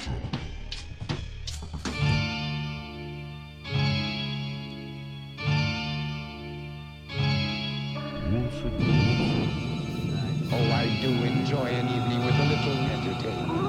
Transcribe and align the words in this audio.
Oh, 0.00 0.06
I 10.72 10.88
do 11.02 11.08
enjoy 11.08 11.66
an 11.66 11.88
evening 11.88 12.24
with 12.24 12.34
a 12.34 12.46
little 12.48 12.76
entertainment. 12.96 13.60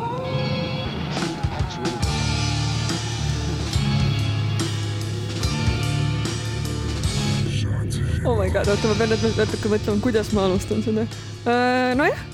Actually, 1.52 1.92
oh 8.26 8.36
my 8.38 8.48
god, 8.48 8.68
oota, 8.68 8.88
ma 8.88 8.96
pean 8.96 9.10
nüüd 9.12 9.36
natuke 9.36 9.68
mõtlema, 9.76 10.00
kuidas 10.08 10.32
ma 10.32 10.48
alustan 10.48 10.80
seda. 10.88 11.04
nojah, 12.00 12.31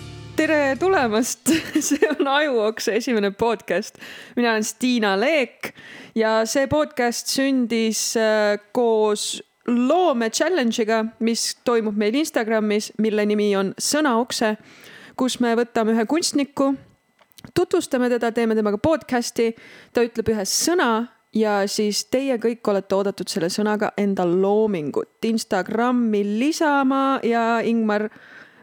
tere 0.47 0.75
tulemast, 0.79 1.49
see 1.87 2.07
on 2.07 2.27
Ajuokse 2.27 2.95
esimene 2.95 3.31
podcast. 3.31 3.97
mina 4.35 4.51
olen 4.51 4.63
Stiina 4.63 5.19
Leek 5.19 5.73
ja 6.15 6.45
see 6.45 6.67
podcast 6.71 7.27
sündis 7.27 8.15
äh, 8.15 8.55
koos 8.71 9.41
loome 9.67 10.29
challenge'iga, 10.29 11.01
mis 11.19 11.57
toimub 11.67 11.97
meil 11.99 12.15
Instagramis, 12.15 12.93
mille 12.97 13.25
nimi 13.27 13.49
on 13.59 13.73
Sõna 13.75 14.13
okse, 14.21 14.53
kus 15.19 15.39
me 15.43 15.51
võtame 15.59 15.91
ühe 15.97 16.05
kunstniku, 16.07 16.69
tutvustame 17.51 18.07
teda, 18.13 18.31
teeme 18.31 18.55
temaga 18.55 18.79
podcast'i, 18.79 19.49
ta 19.91 20.05
ütleb 20.07 20.31
ühe 20.31 20.45
sõna 20.47 21.09
ja 21.35 21.57
siis 21.67 22.05
teie 22.07 22.37
kõik 22.39 22.71
olete 22.71 22.95
oodatud 22.95 23.27
selle 23.27 23.51
sõnaga 23.51 23.91
enda 23.99 24.23
loomingut. 24.23 25.17
Instagrami 25.27 26.23
lisama 26.39 27.19
ja 27.27 27.59
Ingmar, 27.67 28.07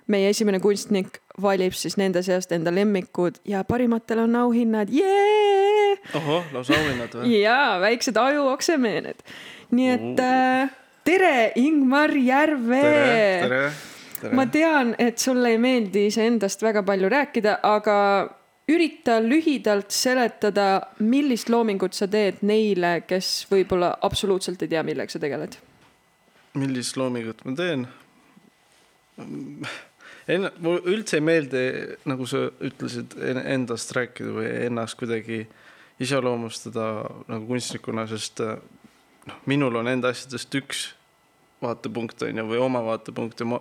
meie 0.09 0.33
esimene 0.33 0.65
kunstnik, 0.65 1.21
valib 1.43 1.75
siis 1.75 1.97
nende 1.99 2.23
seast 2.23 2.53
enda 2.55 2.73
lemmikud 2.75 3.41
ja 3.49 3.65
parimatel 3.67 4.25
on 4.25 4.37
auhinnad, 4.45 4.93
jee! 4.93 5.97
ohoh, 6.15 6.47
lausa 6.53 6.77
auhinnad 6.79 7.17
või? 7.19 7.35
ja 7.47 7.79
väiksed 7.83 8.17
ajuoksemeened. 8.21 9.25
nii 9.75 9.91
et 9.97 10.23
äh, 10.23 10.71
tere, 11.05 11.53
Ingmar 11.61 12.15
Järve 12.17 12.81
tere, 12.85 13.61
tere. 14.21 14.33
ma 14.37 14.47
tean, 14.47 14.95
et 14.99 15.19
sulle 15.19 15.55
ei 15.55 15.61
meeldi 15.61 16.09
iseendast 16.13 16.63
väga 16.63 16.85
palju 16.87 17.11
rääkida, 17.13 17.59
aga 17.67 17.99
ürita 18.71 19.19
lühidalt 19.21 19.93
seletada, 19.93 20.69
millist 21.05 21.51
loomingut 21.53 21.97
sa 21.97 22.09
teed 22.09 22.41
neile, 22.47 23.01
kes 23.09 23.45
võib-olla 23.51 23.95
absoluutselt 24.07 24.63
ei 24.65 24.73
tea, 24.73 24.85
millega 24.87 25.13
sa 25.13 25.21
tegeled. 25.23 25.59
millist 26.55 26.97
loomingut 26.97 27.43
ma 27.45 27.57
teen? 27.59 27.89
enne, 30.29 30.51
mulle 30.63 30.83
üldse 30.95 31.19
ei 31.19 31.25
meeldi, 31.25 31.63
nagu 32.09 32.27
sa 32.29 32.47
ütlesid, 32.65 33.17
endast 33.45 33.93
rääkida 33.97 34.35
või 34.35 34.49
ennast 34.69 34.99
kuidagi 35.01 35.45
iseloomustada 36.03 36.87
nagu 37.31 37.47
kunstnikuna, 37.49 38.07
sest 38.11 38.43
äh, 38.45 38.57
noh, 39.29 39.43
minul 39.51 39.77
on 39.81 39.91
enda 39.91 40.11
asjadest 40.15 40.55
üks 40.59 40.87
vaatepunkt 41.65 42.25
on 42.27 42.41
ju, 42.41 42.47
või 42.49 42.63
oma 42.63 42.83
vaatepunkt 42.85 43.41
ja 43.41 43.49
ma 43.49 43.61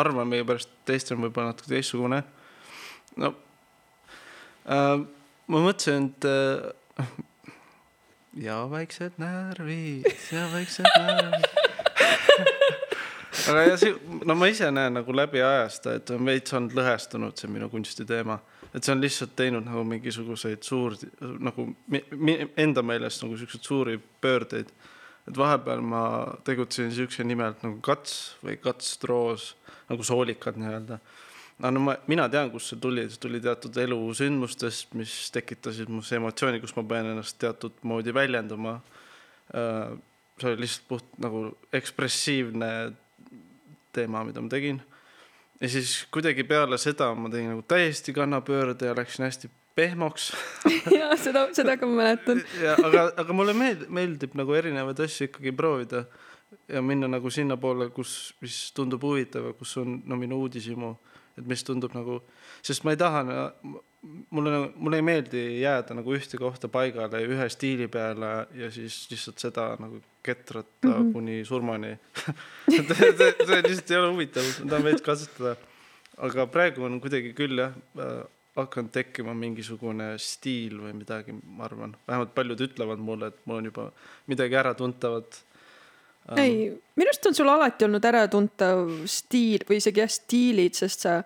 arvan, 0.00 0.28
meie 0.28 0.44
pärast 0.46 0.70
teistel 0.88 1.18
on 1.18 1.26
võib-olla 1.26 1.52
natuke 1.52 1.72
teistsugune. 1.72 2.22
no 3.20 3.32
äh, 4.66 4.96
ma 5.46 5.64
mõtlesin, 5.64 6.10
et 6.10 6.28
äh, 6.28 7.06
ja 8.46 8.62
väiksed 8.70 9.18
närvid 9.22 10.06
ja 10.34 10.46
väiksed 10.52 10.86
närvid. 10.86 12.78
aga 13.50 13.64
ja 13.66 13.76
see, 13.80 13.94
no 14.26 14.36
ma 14.38 14.48
ise 14.50 14.70
näen 14.74 14.96
nagu 14.98 15.14
läbi 15.14 15.42
ajasta, 15.44 15.96
et 16.00 16.10
on 16.14 16.26
veits 16.26 16.54
olnud 16.56 16.74
lõhestunud 16.78 17.38
see 17.38 17.50
minu 17.52 17.70
kunstiteema, 17.72 18.38
et 18.74 18.82
see 18.82 18.94
on 18.94 19.02
lihtsalt 19.02 19.36
teinud 19.38 19.66
nagu 19.66 19.84
mingisuguseid 19.86 20.66
suur 20.66 20.96
nagu 21.20 21.68
mi, 21.90 22.02
mi, 22.16 22.36
enda 22.60 22.84
meelest 22.86 23.24
nagu 23.24 23.38
siukseid 23.38 23.66
suuri 23.66 24.00
pöördeid. 24.20 24.72
et 25.28 25.36
vahepeal 25.36 25.82
ma 25.84 26.02
tegutsesin 26.44 26.92
siukse 26.96 27.24
nimelt 27.24 27.62
nagu 27.62 27.80
kats 27.84 28.36
või 28.42 28.56
katstroos 28.58 29.54
nagu 29.90 30.02
soolikad 30.06 30.56
nii-öelda 30.58 30.98
aga 31.60 31.70
no 31.76 31.80
ma, 31.84 31.96
mina 32.08 32.26
tean, 32.32 32.50
kust 32.50 32.72
see 32.72 32.80
tuli, 32.80 33.04
see 33.12 33.20
tuli 33.20 33.40
teatud 33.44 33.76
elusündmustest, 33.82 34.94
mis 34.96 35.12
tekitasid 35.34 35.90
mus 35.92 36.08
emotsiooni, 36.16 36.60
kus 36.62 36.72
ma 36.78 36.84
pean 36.88 37.10
ennast 37.12 37.36
teatud 37.40 37.76
moodi 37.84 38.14
väljendama. 38.16 38.80
see 39.50 40.48
oli 40.48 40.62
lihtsalt 40.62 40.86
puht 40.88 41.08
nagu 41.20 41.42
ekspressiivne 41.76 42.70
teema, 43.92 44.24
mida 44.24 44.42
ma 44.42 44.48
tegin. 44.52 44.80
ja 45.60 45.68
siis 45.68 46.06
kuidagi 46.12 46.44
peale 46.44 46.78
seda 46.78 47.12
ma 47.14 47.30
tegin 47.30 47.54
nagu 47.54 47.62
täiesti 47.68 48.12
kannapöörde 48.16 48.86
ja 48.86 48.96
läksin 48.96 49.24
hästi 49.24 49.50
pehmoks. 49.74 50.32
ja 51.00 51.12
seda, 51.16 51.46
seda 51.56 51.76
ka 51.76 51.86
ma 51.86 52.02
mäletan. 52.02 52.42
ja 52.62 52.76
aga, 52.84 53.10
aga 53.16 53.36
mulle 53.36 53.54
meeldib, 53.56 53.92
meeldib 54.00 54.34
nagu 54.38 54.56
erinevaid 54.56 55.04
asju 55.06 55.30
ikkagi 55.30 55.52
proovida 55.56 56.04
ja 56.68 56.82
minna 56.82 57.08
nagu 57.10 57.30
sinnapoole, 57.30 57.90
kus, 57.94 58.34
mis 58.42 58.58
tundub 58.76 59.02
huvitav 59.06 59.50
ja 59.50 59.54
kus 59.58 59.76
on 59.80 60.00
no 60.06 60.18
minu 60.18 60.40
uudishimu, 60.44 60.94
et 61.38 61.46
mis 61.46 61.62
tundub 61.66 61.94
nagu, 61.94 62.20
sest 62.66 62.84
ma 62.84 62.94
ei 62.94 63.00
taha, 63.00 63.22
mulle, 64.30 64.70
mulle 64.76 65.00
ei 65.00 65.04
meeldi 65.04 65.44
jääda 65.60 65.96
nagu 65.98 66.14
ühte 66.16 66.40
kohta 66.40 66.68
paigale 66.72 67.20
ühe 67.26 67.48
stiili 67.52 67.88
peale 67.88 68.32
ja 68.56 68.70
siis 68.72 69.02
lihtsalt 69.10 69.42
seda 69.42 69.66
nagu 69.80 70.00
ketrata 70.22 70.88
mm 70.88 70.94
-hmm. 70.94 71.12
kuni 71.12 71.44
surmani 71.44 71.94
see, 72.70 72.82
see, 72.94 73.32
see 73.46 73.62
lihtsalt 73.62 73.90
ei 73.90 74.00
ole 74.00 74.12
huvitav, 74.12 74.52
ma 74.64 74.70
tahan 74.70 74.84
veits 74.84 75.02
katsetada. 75.02 75.56
aga 76.16 76.46
praegu 76.46 76.84
on 76.84 77.00
kuidagi 77.00 77.32
küll 77.36 77.58
jah 77.58 77.72
äh, 77.98 78.24
hakanud 78.56 78.90
tekkima 78.94 79.34
mingisugune 79.36 80.14
stiil 80.18 80.80
või 80.82 80.94
midagi, 81.00 81.34
ma 81.34 81.66
arvan, 81.68 81.94
vähemalt 82.08 82.34
paljud 82.34 82.64
ütlevad 82.66 83.02
mulle, 83.02 83.30
et 83.30 83.46
mul 83.46 83.60
on 83.60 83.70
juba 83.70 83.86
midagi 84.30 84.58
äratuntavat. 84.58 85.44
ei, 86.36 86.70
minu 86.96 87.08
arust 87.08 87.26
on 87.26 87.34
sul 87.34 87.48
alati 87.48 87.86
olnud 87.86 88.04
äratuntav 88.04 88.90
stiil 89.10 89.64
või 89.68 89.80
isegi 89.80 90.02
jah, 90.02 90.10
stiilid, 90.10 90.76
sest 90.78 91.06
sa 91.06 91.22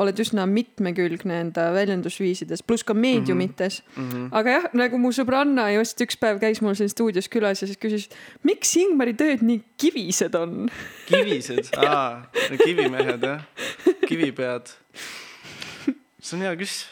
oled 0.00 0.20
üsna 0.24 0.44
mitmekülgne 0.48 1.38
enda 1.46 1.66
väljendusviisides, 1.74 2.62
pluss 2.66 2.84
ka 2.86 2.94
meediumites 2.96 3.82
mm. 3.82 4.08
-hmm. 4.08 4.28
aga 4.38 4.56
jah, 4.56 4.68
nagu 4.78 4.98
mu 4.98 5.12
sõbranna 5.12 5.68
just 5.74 6.00
üks 6.04 6.16
päev 6.20 6.40
käis 6.40 6.62
mul 6.64 6.76
siin 6.78 6.88
stuudios 6.92 7.28
külas 7.32 7.62
ja 7.62 7.68
siis 7.68 7.80
küsis, 7.80 8.08
miks 8.42 8.72
Ingmari 8.76 9.14
tööd 9.14 9.44
nii 9.44 9.62
kivised 9.76 10.34
on? 10.38 10.70
kivised, 11.10 11.74
aa, 11.76 12.24
kivimehed 12.64 13.26
jah, 13.28 13.44
kivipead. 14.08 14.72
see 16.20 16.36
on 16.36 16.46
hea 16.46 16.56
küsimus. 16.56 16.88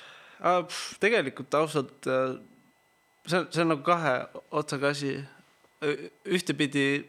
tegelikult 1.01 1.55
ausalt, 1.55 1.97
see 2.05 3.39
on, 3.39 3.49
see 3.51 3.63
on 3.63 3.73
nagu 3.75 3.83
kahe 3.87 4.27
otsaga 4.51 4.93
asi. 4.97 5.19
ühtepidi 6.29 7.05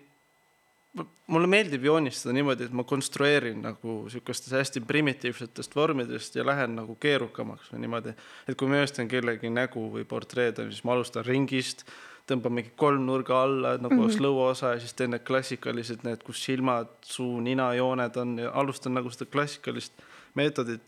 mulle 1.31 1.47
meeldib 1.47 1.85
joonistada 1.87 2.33
niimoodi, 2.35 2.67
et 2.67 2.75
ma 2.75 2.83
konstrueerin 2.87 3.61
nagu 3.63 3.95
sihukestest 4.11 4.55
hästi 4.57 4.81
primitiivsetest 4.87 5.75
vormidest 5.75 6.35
ja 6.35 6.45
lähen 6.45 6.75
nagu 6.75 6.95
keerukamaks 6.99 7.71
või 7.71 7.85
niimoodi. 7.85 8.13
et 8.47 8.57
kui 8.59 8.67
ma 8.67 8.81
joostan 8.81 9.07
kellegi 9.11 9.49
nägu 9.49 9.85
või 9.93 10.03
portreed 10.05 10.59
on, 10.59 10.71
siis 10.71 10.83
ma 10.83 10.95
alustan 10.97 11.25
ringist, 11.25 11.85
tõmban 12.27 12.57
mingi 12.57 12.73
kolmnurga 12.75 13.41
alla 13.43 13.75
nagu 13.77 13.93
mm 13.93 13.99
-hmm. 13.99 14.03
oleks 14.03 14.19
lõuaosa 14.19 14.73
ja 14.75 14.79
siis 14.79 14.93
teen 14.93 15.11
need 15.15 15.23
klassikalised, 15.27 16.03
need, 16.03 16.23
kus 16.23 16.43
silmad, 16.43 16.91
suu, 17.01 17.39
ninajooned 17.39 18.17
on 18.17 18.37
ja 18.39 18.51
alustan 18.51 18.93
nagu 18.93 19.09
seda 19.09 19.31
klassikalist 19.31 19.93
meetodit. 20.35 20.81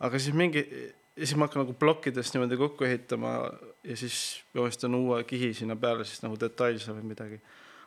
aga 0.00 0.18
siis 0.18 0.34
mingi, 0.34 0.68
siis 1.18 1.36
ma 1.36 1.46
hakkan 1.46 1.62
nagu 1.62 1.74
plokkidest 1.74 2.34
niimoodi 2.34 2.56
kokku 2.56 2.84
ehitama 2.84 3.50
ja 3.84 3.96
siis 3.96 4.44
joonistan 4.54 4.94
uue 4.94 5.24
kihi 5.24 5.54
sinna 5.54 5.76
peale 5.76 6.04
siis 6.04 6.22
nagu 6.22 6.38
detailsem 6.40 6.96
või 6.96 7.02
midagi 7.02 7.40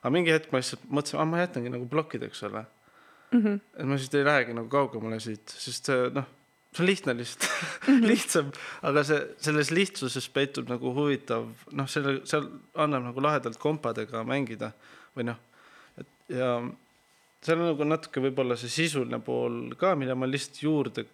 aga 0.06 0.14
mingi 0.14 0.34
hetk 0.34 0.52
ma 0.54 0.62
lihtsalt 0.62 0.86
mõtlesin, 0.86 1.20
ah 1.22 1.30
ma 1.30 1.42
jätangi 1.42 1.72
nagu 1.74 1.88
plokkideks 1.90 2.44
selle 2.46 2.62
mm. 2.62 3.40
-hmm. 3.42 3.62
et 3.74 3.90
ma 3.90 3.98
siis 3.98 4.14
ei 4.14 4.26
lähegi 4.28 4.54
nagu 4.54 4.70
kaugemale 4.70 5.18
siit, 5.24 5.50
sest 5.50 5.90
noh, 6.14 6.28
see 6.76 6.84
on 6.84 6.90
lihtne 6.92 7.16
lihtsalt 7.18 7.48
mm, 7.50 7.96
-hmm. 7.96 8.08
lihtsam, 8.12 8.52
aga 8.86 9.04
see 9.10 9.20
selles 9.48 9.72
lihtsuses 9.74 10.30
peitub 10.30 10.70
nagu 10.70 10.94
huvitav 10.94 11.50
noh, 11.72 11.90
selle 11.90 12.20
seal 12.30 12.48
annab 12.86 13.10
nagu 13.10 13.26
lahedalt 13.28 13.58
kompadega 13.58 14.24
mängida 14.28 14.72
või 15.18 15.32
noh, 15.32 15.42
et 15.98 16.38
ja 16.38 16.54
seal 17.42 17.62
on 17.62 17.72
nagu 17.74 17.90
natuke 17.90 18.22
võib-olla 18.28 18.58
see 18.62 18.70
sisuline 18.70 19.20
pool 19.26 19.76
ka, 19.82 19.96
mida 19.96 20.16
ma 20.16 20.30
lihtsalt 20.30 20.62
juurde 20.62 21.08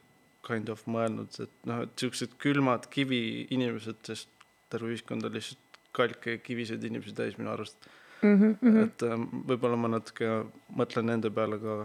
kind 0.43 0.69
of 0.73 0.83
mõelnud, 0.89 1.31
et 1.39 1.57
noh, 1.69 1.83
et 1.85 1.95
siuksed 1.95 2.35
külmad 2.41 2.87
kiviinimesed, 2.91 4.03
sest 4.03 4.47
terve 4.73 4.91
ühiskond 4.91 5.23
on 5.27 5.35
lihtsalt 5.37 5.81
kalke 5.95 6.37
kiviseid 6.41 6.83
inimesi 6.87 7.13
täis 7.15 7.37
minu 7.37 7.51
arust 7.53 7.89
mm. 8.21 8.55
-hmm. 8.61 8.83
et 8.83 9.03
äh, 9.03 9.17
võib-olla 9.47 9.77
ma 9.77 9.91
natuke 9.97 10.29
mõtlen 10.77 11.09
nende 11.11 11.29
peale 11.29 11.59
ka, 11.59 11.77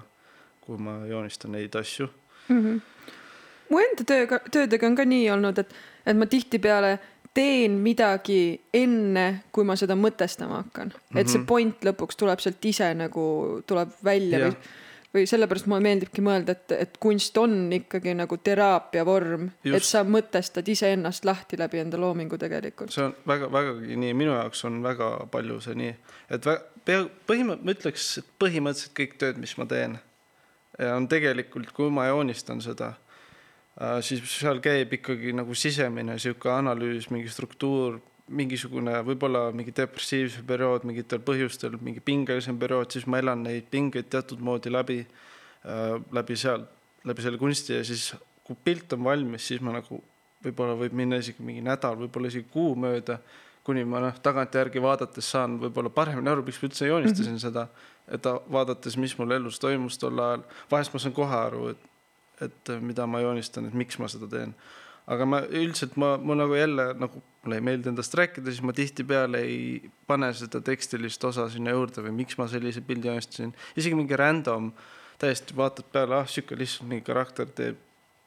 kui 0.61 0.79
ma 0.79 0.99
joonistan 1.07 1.53
neid 1.53 1.75
asju 1.77 2.09
mm. 2.49 2.63
-hmm. 2.63 2.81
mu 3.71 3.83
enda 3.83 4.05
tööga, 4.05 4.41
töödega 4.51 4.87
on 4.87 4.97
ka 4.97 5.05
nii 5.05 5.31
olnud, 5.31 5.59
et, 5.59 5.75
et 6.07 6.17
ma 6.17 6.27
tihtipeale 6.27 6.99
teen 7.37 7.73
midagi 7.85 8.61
enne, 8.75 9.27
kui 9.53 9.65
ma 9.65 9.77
seda 9.77 9.95
mõtestama 9.95 10.63
hakkan 10.63 10.89
mm, 10.89 11.01
-hmm. 11.11 11.21
et 11.21 11.29
see 11.29 11.45
point 11.47 11.85
lõpuks 11.85 12.17
tuleb 12.17 12.41
sealt 12.41 12.65
ise 12.65 12.95
nagu 12.95 13.63
tuleb 13.67 13.89
välja 14.05 14.39
Jah. 14.39 14.49
või 14.49 14.85
või 15.17 15.27
sellepärast 15.29 15.69
mulle 15.71 15.85
meeldibki 15.87 16.25
mõelda, 16.25 16.57
et, 16.57 16.75
et 16.77 16.99
kunst 17.03 17.37
on 17.41 17.55
ikkagi 17.73 18.15
nagu 18.19 18.39
teraapia 18.45 19.05
vorm, 19.09 19.49
et 19.67 19.87
sa 19.87 20.05
mõtestad 20.07 20.69
iseennast 20.69 21.25
lahti 21.29 21.59
läbi 21.61 21.81
enda 21.83 22.01
loomingu 22.01 22.39
tegelikult. 22.41 22.93
see 22.95 23.07
on 23.07 23.15
väga, 23.29 23.49
vägagi 23.53 23.97
nii, 24.03 24.17
minu 24.19 24.35
jaoks 24.35 24.65
on 24.69 24.83
väga 24.85 25.11
palju 25.33 25.61
see 25.65 25.79
nii, 25.83 25.95
et 26.37 26.51
pea, 26.87 27.07
põhimõtteliselt, 27.29 27.65
ma 27.65 27.77
ütleks, 27.77 28.11
et 28.21 28.31
põhimõtteliselt 28.43 28.97
kõik 29.01 29.17
tööd, 29.23 29.41
mis 29.43 29.57
ma 29.61 29.69
teen, 29.71 29.99
on 30.93 31.09
tegelikult, 31.09 31.73
kui 31.77 31.93
ma 31.93 32.09
joonistan 32.11 32.61
seda, 32.65 32.93
siis 34.05 34.25
seal 34.31 34.61
käib 34.65 34.93
ikkagi 34.99 35.33
nagu 35.37 35.57
sisemine 35.57 36.19
sihuke 36.21 36.51
analüüs, 36.53 37.11
mingi 37.13 37.33
struktuur, 37.33 38.01
mingisugune 38.27 38.99
võib-olla 39.07 39.51
mingi 39.55 39.75
depressiivse 39.77 40.43
periood 40.47 40.87
mingitel 40.89 41.21
põhjustel, 41.23 41.77
mingi 41.83 42.03
pingelisem 42.03 42.59
periood, 42.59 42.91
siis 42.91 43.07
ma 43.07 43.21
elan 43.23 43.45
neid 43.47 43.69
pingeid 43.71 44.09
teatud 44.11 44.43
moodi 44.43 44.73
läbi, 44.73 44.99
läbi 46.13 46.39
seal, 46.39 46.67
läbi 47.07 47.23
selle 47.23 47.39
kunsti 47.39 47.77
ja 47.77 47.85
siis 47.87 48.11
kui 48.47 48.59
pilt 48.65 48.93
on 48.97 49.05
valmis, 49.07 49.47
siis 49.47 49.63
ma 49.63 49.75
nagu 49.75 50.01
võib-olla 50.45 50.77
võib 50.79 50.95
minna 50.99 51.19
isegi 51.23 51.43
mingi 51.43 51.65
nädal, 51.65 51.99
võib-olla 52.03 52.31
isegi 52.31 52.49
kuu 52.53 52.75
mööda, 52.79 53.19
kuni 53.67 53.83
ma 53.89 54.01
noh, 54.03 54.19
tagantjärgi 54.23 54.83
vaadates 54.83 55.31
saan 55.35 55.59
võib-olla 55.63 55.91
paremini 55.91 56.31
aru, 56.31 56.45
miks 56.47 56.61
ma 56.63 56.69
üldse 56.69 56.87
joonistasin 56.87 57.33
mm 57.33 57.39
-hmm. 57.39 57.47
seda, 57.47 57.67
et 58.15 58.27
vaadates, 58.53 58.97
mis 58.97 59.17
mul 59.19 59.35
elus 59.39 59.59
toimus 59.59 59.99
tol 59.99 60.19
ajal, 60.19 60.45
vahest 60.71 60.95
ma 60.95 61.03
saan 61.03 61.15
kohe 61.15 61.37
aru, 61.37 61.69
et 61.75 61.93
et 62.41 62.71
mida 62.81 63.07
ma 63.07 63.21
joonistan, 63.21 63.67
et 63.67 63.75
miks 63.75 63.99
ma 63.99 64.09
seda 64.13 64.29
teen. 64.29 64.55
Aga 65.07 65.27
ma 65.29 65.41
üldiselt 65.47 65.97
ma, 66.01 66.17
mul 66.19 66.39
nagu 66.41 66.59
jälle 66.59 66.91
nagu 66.99 67.23
mulle 67.47 67.61
ei 67.61 67.65
meeldi 67.69 67.91
endast 67.93 68.15
rääkida, 68.19 68.51
siis 68.51 68.65
ma 68.67 68.75
tihtipeale 68.75 69.41
ei 69.47 69.91
pane 70.07 70.33
seda 70.35 70.61
tekstilist 70.67 71.25
osa 71.25 71.47
sinna 71.53 71.75
juurde 71.77 72.03
või 72.03 72.15
miks 72.23 72.39
ma 72.41 72.49
sellise 72.51 72.83
pildi 72.87 73.07
joonistasin, 73.07 73.55
isegi 73.79 73.99
mingi 73.99 74.19
random, 74.19 74.73
täiesti 75.23 75.55
vaatad 75.57 75.87
peale, 75.95 76.19
ah 76.19 76.27
sihuke 76.31 76.59
lihtsalt 76.59 76.91
mingi 76.91 77.07
karakter 77.07 77.47
teeb 77.55 77.79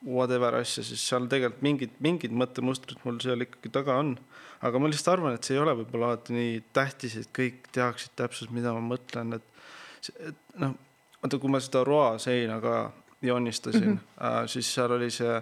whatever 0.06 0.56
asja, 0.62 0.84
siis 0.88 1.04
seal 1.04 1.28
tegelikult 1.28 1.64
mingid, 1.66 1.96
mingid 2.00 2.36
mõttemustrid 2.36 3.02
mul 3.04 3.20
seal 3.24 3.44
ikkagi 3.44 3.72
taga 3.76 3.98
on. 4.00 4.16
aga 4.64 4.80
ma 4.80 4.88
lihtsalt 4.92 5.14
arvan, 5.14 5.36
et 5.36 5.44
see 5.48 5.56
ei 5.56 5.62
ole 5.62 5.76
võib-olla 5.82 6.14
alati 6.14 6.36
nii 6.36 6.56
tähtis, 6.76 7.16
et 7.20 7.30
kõik 7.36 7.68
teaksid 7.76 8.16
täpselt, 8.20 8.52
mida 8.56 8.74
ma 8.76 8.82
mõtlen, 8.84 9.36
et, 9.36 10.16
et 10.20 10.60
noh, 10.60 10.76
vaata, 11.22 11.40
kui 11.40 11.52
ma 11.52 11.62
seda 11.64 11.84
Roa 11.88 12.18
seina 12.20 12.60
ka 12.64 12.76
joonistasin 13.24 13.86
mm, 13.86 13.98
-hmm. 13.98 14.28
äh, 14.28 14.48
siis 14.48 14.74
seal 14.74 14.92
oli 14.96 15.12
see 15.12 15.42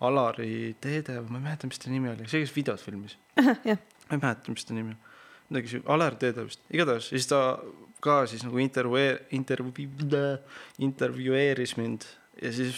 Alari 0.00 0.76
Teede, 0.80 1.20
ma 1.28 1.38
ei 1.38 1.46
mäleta, 1.46 1.68
mis 1.70 1.80
ta 1.80 1.90
nimi 1.90 2.10
oli, 2.12 2.28
see, 2.28 2.42
kes 2.44 2.52
videot 2.56 2.82
filmis. 2.82 3.16
jah, 3.70 3.80
ma 4.08 4.18
ei 4.18 4.20
mäleta, 4.20 4.52
mis 4.52 4.68
ta 4.68 4.76
nimi 4.76 4.92
on. 4.94 5.00
midagi 5.48 5.72
siukest, 5.72 5.90
Alar 5.94 6.18
Teede 6.20 6.44
vist, 6.48 6.62
igatahes 6.74 7.08
siis 7.12 7.28
ta 7.30 7.40
ka 8.04 8.20
siis 8.28 8.44
nagu 8.44 8.60
intervjuu, 8.60 9.16
intervjuu, 9.38 10.28
intervjueeris 10.84 11.76
mind 11.80 12.06
ja 12.42 12.52
siis 12.52 12.76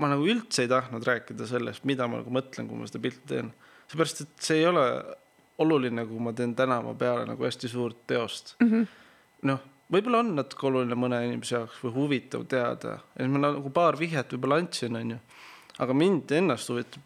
ma 0.00 0.10
nagu 0.10 0.26
üldse 0.28 0.64
ei 0.64 0.70
tahtnud 0.70 1.04
rääkida 1.06 1.46
sellest, 1.48 1.84
mida 1.88 2.06
ma 2.10 2.20
nagu 2.20 2.32
mõtlen, 2.34 2.68
kui 2.68 2.78
ma 2.78 2.88
seda 2.88 3.02
pilti 3.02 3.28
teen. 3.30 3.52
seepärast, 3.90 4.24
et 4.24 4.46
see 4.46 4.62
ei 4.62 4.66
ole 4.70 4.84
oluline, 5.62 6.06
kui 6.08 6.22
ma 6.22 6.32
teen 6.34 6.54
tänava 6.58 6.94
peale 6.98 7.26
nagu 7.28 7.46
hästi 7.46 7.70
suurt 7.70 8.06
teost 8.10 8.56
mm 8.60 8.70
-hmm.. 8.70 8.86
noh, 9.50 9.60
võib-olla 9.92 10.22
on 10.24 10.34
natuke 10.36 10.66
oluline 10.66 10.98
mõne 10.98 11.20
inimese 11.26 11.56
jaoks 11.56 11.82
või 11.84 11.94
huvitav 11.98 12.46
teada, 12.50 12.98
et 13.16 13.30
ma 13.30 13.38
nagu 13.38 13.70
paar 13.70 13.98
vihjet 13.98 14.32
võib-olla 14.32 14.58
andsin, 14.62 14.96
onju. 14.96 15.18
Aga 15.78 15.94
mind 15.96 16.30
ennast 16.36 16.70
huvitab, 16.70 17.02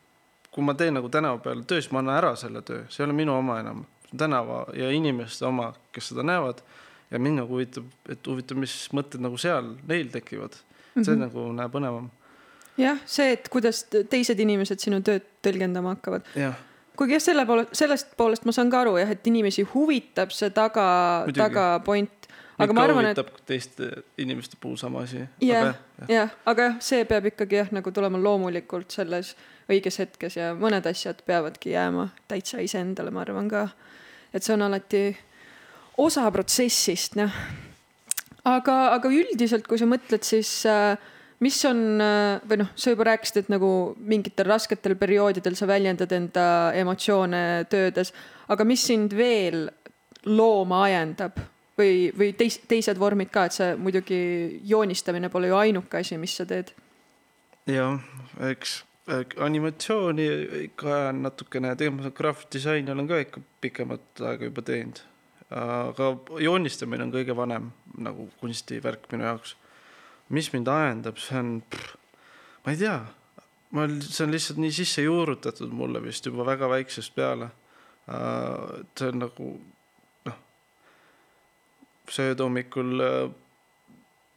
kui 0.52 0.64
ma 0.64 0.74
teen 0.74 0.96
nagu 0.98 1.08
tänava 1.12 1.40
peal 1.42 1.62
töö, 1.68 1.80
siis 1.80 1.92
ma 1.94 2.02
annan 2.02 2.18
ära 2.18 2.34
selle 2.36 2.62
töö, 2.66 2.84
see 2.90 3.02
ei 3.02 3.08
ole 3.08 3.16
minu 3.16 3.36
oma 3.36 3.58
enam, 3.62 3.84
tänava 4.10 4.64
ja 4.76 4.90
inimeste 4.94 5.46
oma, 5.48 5.72
kes 5.92 6.12
seda 6.12 6.24
näevad. 6.26 6.62
ja 7.10 7.18
mind 7.18 7.40
nagu 7.40 7.54
huvitab, 7.56 7.84
et 8.12 8.26
huvitav, 8.26 8.58
mis 8.60 8.72
mõtted 8.92 9.22
nagu 9.24 9.38
seal 9.40 9.70
neil 9.88 10.10
tekivad, 10.12 10.52
see 10.52 11.00
mm 11.00 11.04
-hmm. 11.06 11.20
nagu 11.24 11.52
näeb 11.56 11.72
põnevam. 11.72 12.10
jah, 12.76 12.98
see, 13.06 13.32
et 13.32 13.48
kuidas 13.48 13.84
teised 14.10 14.40
inimesed 14.40 14.78
sinu 14.78 15.00
tööd 15.00 15.24
tõlgendama 15.42 15.96
hakkavad. 15.96 16.22
kuigi 16.96 17.12
jah, 17.12 17.22
selle 17.22 17.46
poole, 17.46 17.66
sellest 17.72 18.16
poolest 18.16 18.44
ma 18.44 18.52
saan 18.52 18.70
ka 18.70 18.80
aru 18.80 18.96
jah, 18.98 19.10
et 19.10 19.26
inimesi 19.26 19.62
huvitab 19.62 20.30
see 20.30 20.50
taga, 20.50 21.22
Muidugi. 21.24 21.40
tagapoint. 21.40 22.10
Aga 22.58 22.74
ma 22.74 22.84
arvan, 22.88 23.06
et 23.10 23.20
teiste 23.46 23.90
inimeste 24.18 24.58
puhul 24.60 24.76
sama 24.80 25.04
asi. 25.06 25.22
jah, 25.42 25.74
jah, 26.08 26.32
aga 26.46 26.70
jah, 26.70 26.80
see 26.84 27.04
peab 27.08 27.28
ikkagi 27.30 27.60
jah, 27.60 27.70
nagu 27.74 27.92
tulema 27.94 28.20
loomulikult 28.20 28.94
selles 28.94 29.34
õiges 29.70 30.00
hetkes 30.02 30.38
ja 30.38 30.52
mõned 30.58 30.86
asjad 30.88 31.20
peavadki 31.26 31.74
jääma 31.74 32.08
täitsa 32.30 32.62
iseendale, 32.64 33.12
ma 33.14 33.22
arvan 33.24 33.50
ka. 33.52 33.68
et 34.32 34.42
see 34.42 34.54
on 34.56 34.66
alati 34.66 35.04
osa 35.98 36.26
protsessist, 36.34 37.18
noh. 37.18 37.32
aga, 38.48 38.78
aga 38.96 39.12
üldiselt, 39.12 39.66
kui 39.68 39.78
sa 39.80 39.88
mõtled, 39.90 40.24
siis 40.26 40.50
äh, 40.68 40.96
mis 41.44 41.58
on 41.68 42.02
äh, 42.02 42.40
või 42.48 42.62
noh, 42.62 42.72
sa 42.78 42.94
juba 42.94 43.10
rääkisid, 43.12 43.44
et 43.44 43.52
nagu 43.52 43.70
mingitel 43.98 44.48
rasketel 44.48 44.96
perioodidel 44.98 45.58
sa 45.58 45.68
väljendad 45.70 46.12
enda 46.16 46.48
emotsioone 46.78 47.44
töödes, 47.70 48.12
aga 48.48 48.66
mis 48.66 48.86
sind 48.90 49.14
veel 49.16 49.68
looma 50.26 50.82
ajendab 50.88 51.38
või, 51.78 52.10
või 52.18 52.32
teis, 52.38 52.58
teised 52.68 52.98
vormid 52.98 53.30
ka, 53.34 53.46
et 53.48 53.56
see 53.56 53.70
muidugi 53.78 54.20
joonistamine 54.68 55.30
pole 55.32 55.52
ju 55.52 55.56
ainuke 55.58 56.02
asi, 56.02 56.18
mis 56.18 56.36
sa 56.38 56.46
teed. 56.48 56.74
jah, 57.68 57.98
eks 58.50 58.82
animatsiooni 59.40 60.26
ikka 60.64 60.90
ajan 60.94 61.22
natukene, 61.24 61.72
tegelikult 61.76 62.16
graafik-disaini 62.18 62.92
olen 62.92 63.08
ka 63.08 63.20
ikka 63.22 63.40
pikemat 63.62 64.24
aega 64.30 64.50
juba 64.50 64.64
teinud. 64.64 65.00
aga 65.48 66.10
joonistamine 66.44 67.06
on 67.06 67.12
kõige 67.12 67.32
vanem 67.36 67.70
nagu 67.96 68.26
kunstivärk 68.40 69.06
minu 69.12 69.24
jaoks. 69.24 69.56
mis 70.28 70.52
mind 70.52 70.68
ajendab, 70.68 71.16
see 71.16 71.38
on, 71.38 71.62
ma 72.64 72.74
ei 72.74 72.76
tea, 72.76 72.98
ma, 73.72 73.86
see 73.88 74.26
on 74.26 74.34
lihtsalt 74.36 74.60
nii 74.60 74.74
sisse 74.76 75.02
juurutatud 75.06 75.72
mulle 75.72 76.02
vist 76.04 76.26
juba 76.26 76.44
väga 76.44 76.68
väiksest 76.68 77.14
peale. 77.14 77.50
see 78.98 79.08
on 79.08 79.24
nagu 79.24 79.54
sööd 82.14 82.40
hommikul 82.40 83.04
äh, 83.04 83.28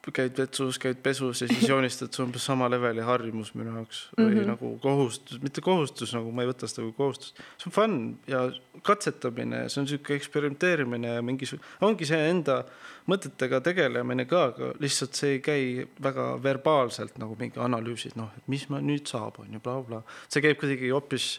käid 0.09 0.37
vetsus, 0.37 0.79
käid 0.81 1.01
pesus 1.03 1.43
ja 1.43 1.47
siis 1.47 1.67
joonistad, 1.69 2.09
see 2.09 2.23
on 2.23 2.31
umbes 2.31 2.45
sama 2.45 2.65
leveli 2.71 3.03
harjumus 3.05 3.51
minu 3.53 3.75
jaoks 3.75 3.99
või 4.17 4.23
mm. 4.23 4.37
-hmm. 4.37 4.47
nagu 4.49 4.71
kohustus, 4.81 5.41
mitte 5.43 5.61
kohustus 5.61 6.13
nagu 6.15 6.31
ma 6.33 6.41
ei 6.41 6.49
võta 6.49 6.69
seda 6.69 6.87
kui 6.87 6.95
kohustust, 6.97 7.37
see 7.61 7.69
on 7.69 7.75
fun 7.75 7.97
ja 8.27 8.41
katsetamine, 8.87 9.67
see 9.69 9.81
on 9.83 9.89
sihuke 9.91 10.17
eksperimenteerimine 10.17 11.13
ja 11.19 11.21
mingisugune, 11.21 11.67
ongi 11.85 12.09
see 12.09 12.29
enda 12.31 12.63
mõtetega 13.11 13.61
tegelemine 13.61 14.25
ka, 14.25 14.43
aga 14.49 14.71
lihtsalt 14.81 15.21
see 15.21 15.37
ei 15.37 15.43
käi 15.45 15.61
väga 16.01 16.31
verbaalselt 16.41 17.21
nagu 17.21 17.37
mingi 17.37 17.61
analüüsid, 17.61 18.17
noh, 18.17 18.33
et 18.37 18.49
mis 18.49 18.67
ma 18.73 18.81
nüüd 18.81 19.05
saab, 19.05 19.37
on 19.43 19.53
ju, 19.53 19.61
blablabla. 19.61 20.01
see 20.29 20.41
käib 20.41 20.57
kuidagi 20.57 20.89
hoopis 20.89 21.35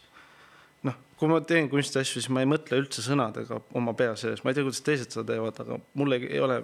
kui 1.23 1.31
ma 1.31 1.38
teen 1.47 1.69
kunstiasju, 1.71 2.19
siis 2.19 2.33
ma 2.35 2.43
ei 2.43 2.50
mõtle 2.50 2.81
üldse 2.83 3.05
sõnadega 3.05 3.61
oma 3.79 3.95
pea 3.95 4.17
sees, 4.19 4.43
ma 4.43 4.50
ei 4.50 4.59
tea, 4.59 4.67
kuidas 4.67 4.83
teised 4.83 5.14
seda 5.14 5.23
teevad, 5.29 5.61
aga 5.62 5.79
mul 5.95 6.17
ei, 6.19 6.41
ole 6.43 6.57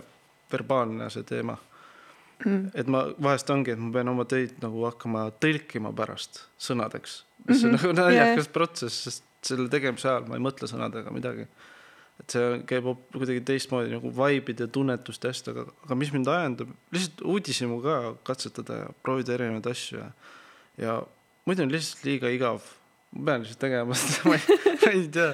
verbaalne 0.50 1.06
see 1.14 1.22
teema 1.28 1.54
mm.. 2.42 2.72
et 2.74 2.90
ma 2.90 3.04
vahest 3.22 3.50
ongi, 3.54 3.76
et 3.76 3.80
ma 3.82 3.92
pean 3.94 4.10
oma 4.10 4.26
töid 4.28 4.56
nagu 4.64 4.82
hakkama 4.88 5.28
tõlkima 5.42 5.92
pärast 5.96 6.42
sõnadeks, 6.68 7.22
mis 7.46 7.62
on 7.64 7.76
Mhm. 7.76 7.78
nagu 7.78 7.94
naljakas 8.00 8.46
yeah. 8.48 8.52
protsess, 8.52 9.02
sest 9.06 9.24
selle 9.46 9.68
tegemise 9.70 10.08
ajal 10.10 10.26
ma 10.26 10.34
ei 10.38 10.42
mõtle 10.42 10.66
sõnadega 10.70 11.12
midagi. 11.14 11.46
et 12.18 12.34
see 12.34 12.46
käib 12.66 12.88
kuidagi 13.14 13.44
teistmoodi 13.46 13.92
nagu 13.94 14.10
vibe'ide 14.10 14.66
ja 14.66 14.70
tunnetuste 14.74 15.30
hästi, 15.30 15.52
aga, 15.52 15.68
aga 15.86 15.94
mis 15.94 16.10
mind 16.10 16.26
ajendab, 16.26 16.72
lihtsalt 16.90 17.22
uudishimu 17.22 17.78
ka 17.84 17.98
katsetada 18.26 18.80
ja 18.80 18.88
proovida 19.06 19.36
erinevaid 19.36 19.68
asju 19.70 20.00
ja, 20.00 20.08
ja 20.82 20.96
muidu 21.46 21.62
on 21.62 21.70
lihtsalt 21.70 22.02
liiga 22.08 22.32
igav. 22.34 22.66
Ma 23.16 23.24
pean 23.24 23.44
lihtsalt 23.44 23.62
tegema 23.62 23.96
seda, 23.98 24.28
ma 24.28 24.38
ei, 24.92 25.06
tea. 25.16 25.32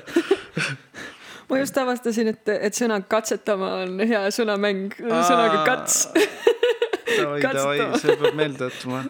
ma 1.49 1.61
just 1.61 1.79
avastasin, 1.83 2.33
et, 2.35 2.53
et 2.69 2.79
sõna 2.79 3.01
katsetama 3.09 3.71
on 3.85 4.05
hea 4.05 4.25
sõnamäng 4.35 4.95
sõnaga 5.01 5.65
kats. 5.67 6.07
davai, 7.15 7.41
davai, 7.45 7.79
see 8.03 8.19
peab 8.21 8.39
meelde 8.39 8.71
jätma. 8.71 9.05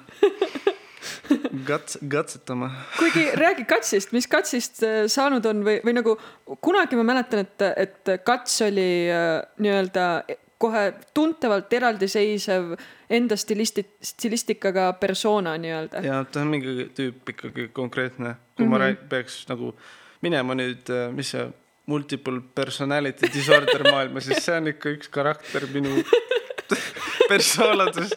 Kats-, 1.64 1.97
katsetama. 2.11 2.68
kuigi 2.99 3.25
räägi 3.40 3.64
katsist, 3.68 4.12
mis 4.12 4.26
katsist 4.28 4.83
äh, 4.85 5.04
saanud 5.09 5.44
on 5.49 5.62
või, 5.64 5.78
või 5.85 5.94
nagu 5.97 6.16
kunagi 6.64 6.99
ma 6.99 7.04
mäletan, 7.14 7.47
et, 7.47 7.64
et 7.80 8.16
kats 8.26 8.59
oli 8.66 8.88
äh, 9.12 9.38
nii-öelda 9.62 10.09
kohe 10.58 10.84
tuntavalt 11.14 11.73
eraldiseisev 11.73 12.75
enda 13.11 13.37
stilisti, 13.37 13.84
stilistikaga 14.02 14.92
persona 15.00 15.56
nii-öelda. 15.58 16.04
ja 16.04 16.23
ta 16.25 16.40
on 16.40 16.54
mingi 16.54 16.88
tüüp 16.94 17.34
ikkagi 17.34 17.68
konkreetne, 17.73 18.37
kui 18.56 18.64
mm 18.64 18.73
-hmm. 18.73 18.78
ma 18.78 18.84
rääg-, 18.84 19.08
peaks 19.08 19.44
nagu 19.49 19.75
minema 20.23 20.54
nüüd, 20.54 20.90
mis 21.12 21.30
see 21.34 21.49
multiple 21.87 22.40
personality 22.54 23.28
disorder 23.34 23.90
maailma, 23.90 24.20
siis 24.20 24.44
see 24.44 24.56
on 24.56 24.70
ikka 24.73 24.94
üks 24.96 25.11
karakter 25.12 25.66
minu 25.73 25.99
persoonades. 27.32 28.14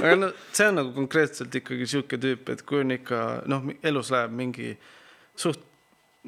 aga 0.00 0.14
no 0.16 0.30
see 0.52 0.68
on 0.68 0.80
nagu 0.80 0.94
konkreetselt 0.96 1.54
ikkagi 1.54 1.86
sihuke 1.86 2.18
tüüp, 2.20 2.48
et 2.54 2.62
kui 2.62 2.80
on 2.80 2.96
ikka 2.96 3.42
noh, 3.46 3.68
elus 3.82 4.10
läheb 4.14 4.32
mingi 4.36 4.72
suht 5.36 5.60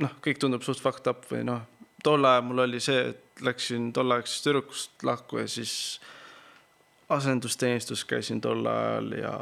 noh, 0.01 0.13
kõik 0.25 0.41
tundub 0.43 0.65
suht 0.67 0.83
fucked 0.83 1.09
up 1.11 1.25
või 1.31 1.45
noh, 1.47 1.65
tol 2.05 2.25
ajal 2.29 2.45
mul 2.47 2.65
oli 2.67 2.81
see, 2.85 3.11
et 3.11 3.45
läksin 3.45 3.93
tolleaegsest 3.97 4.47
tüdrukust 4.47 5.07
lahku 5.07 5.41
ja 5.41 5.49
siis 5.51 6.01
asendusteenistus 7.09 8.05
käisin 8.09 8.41
tol 8.45 8.67
ajal 8.67 9.11
ja, 9.19 9.35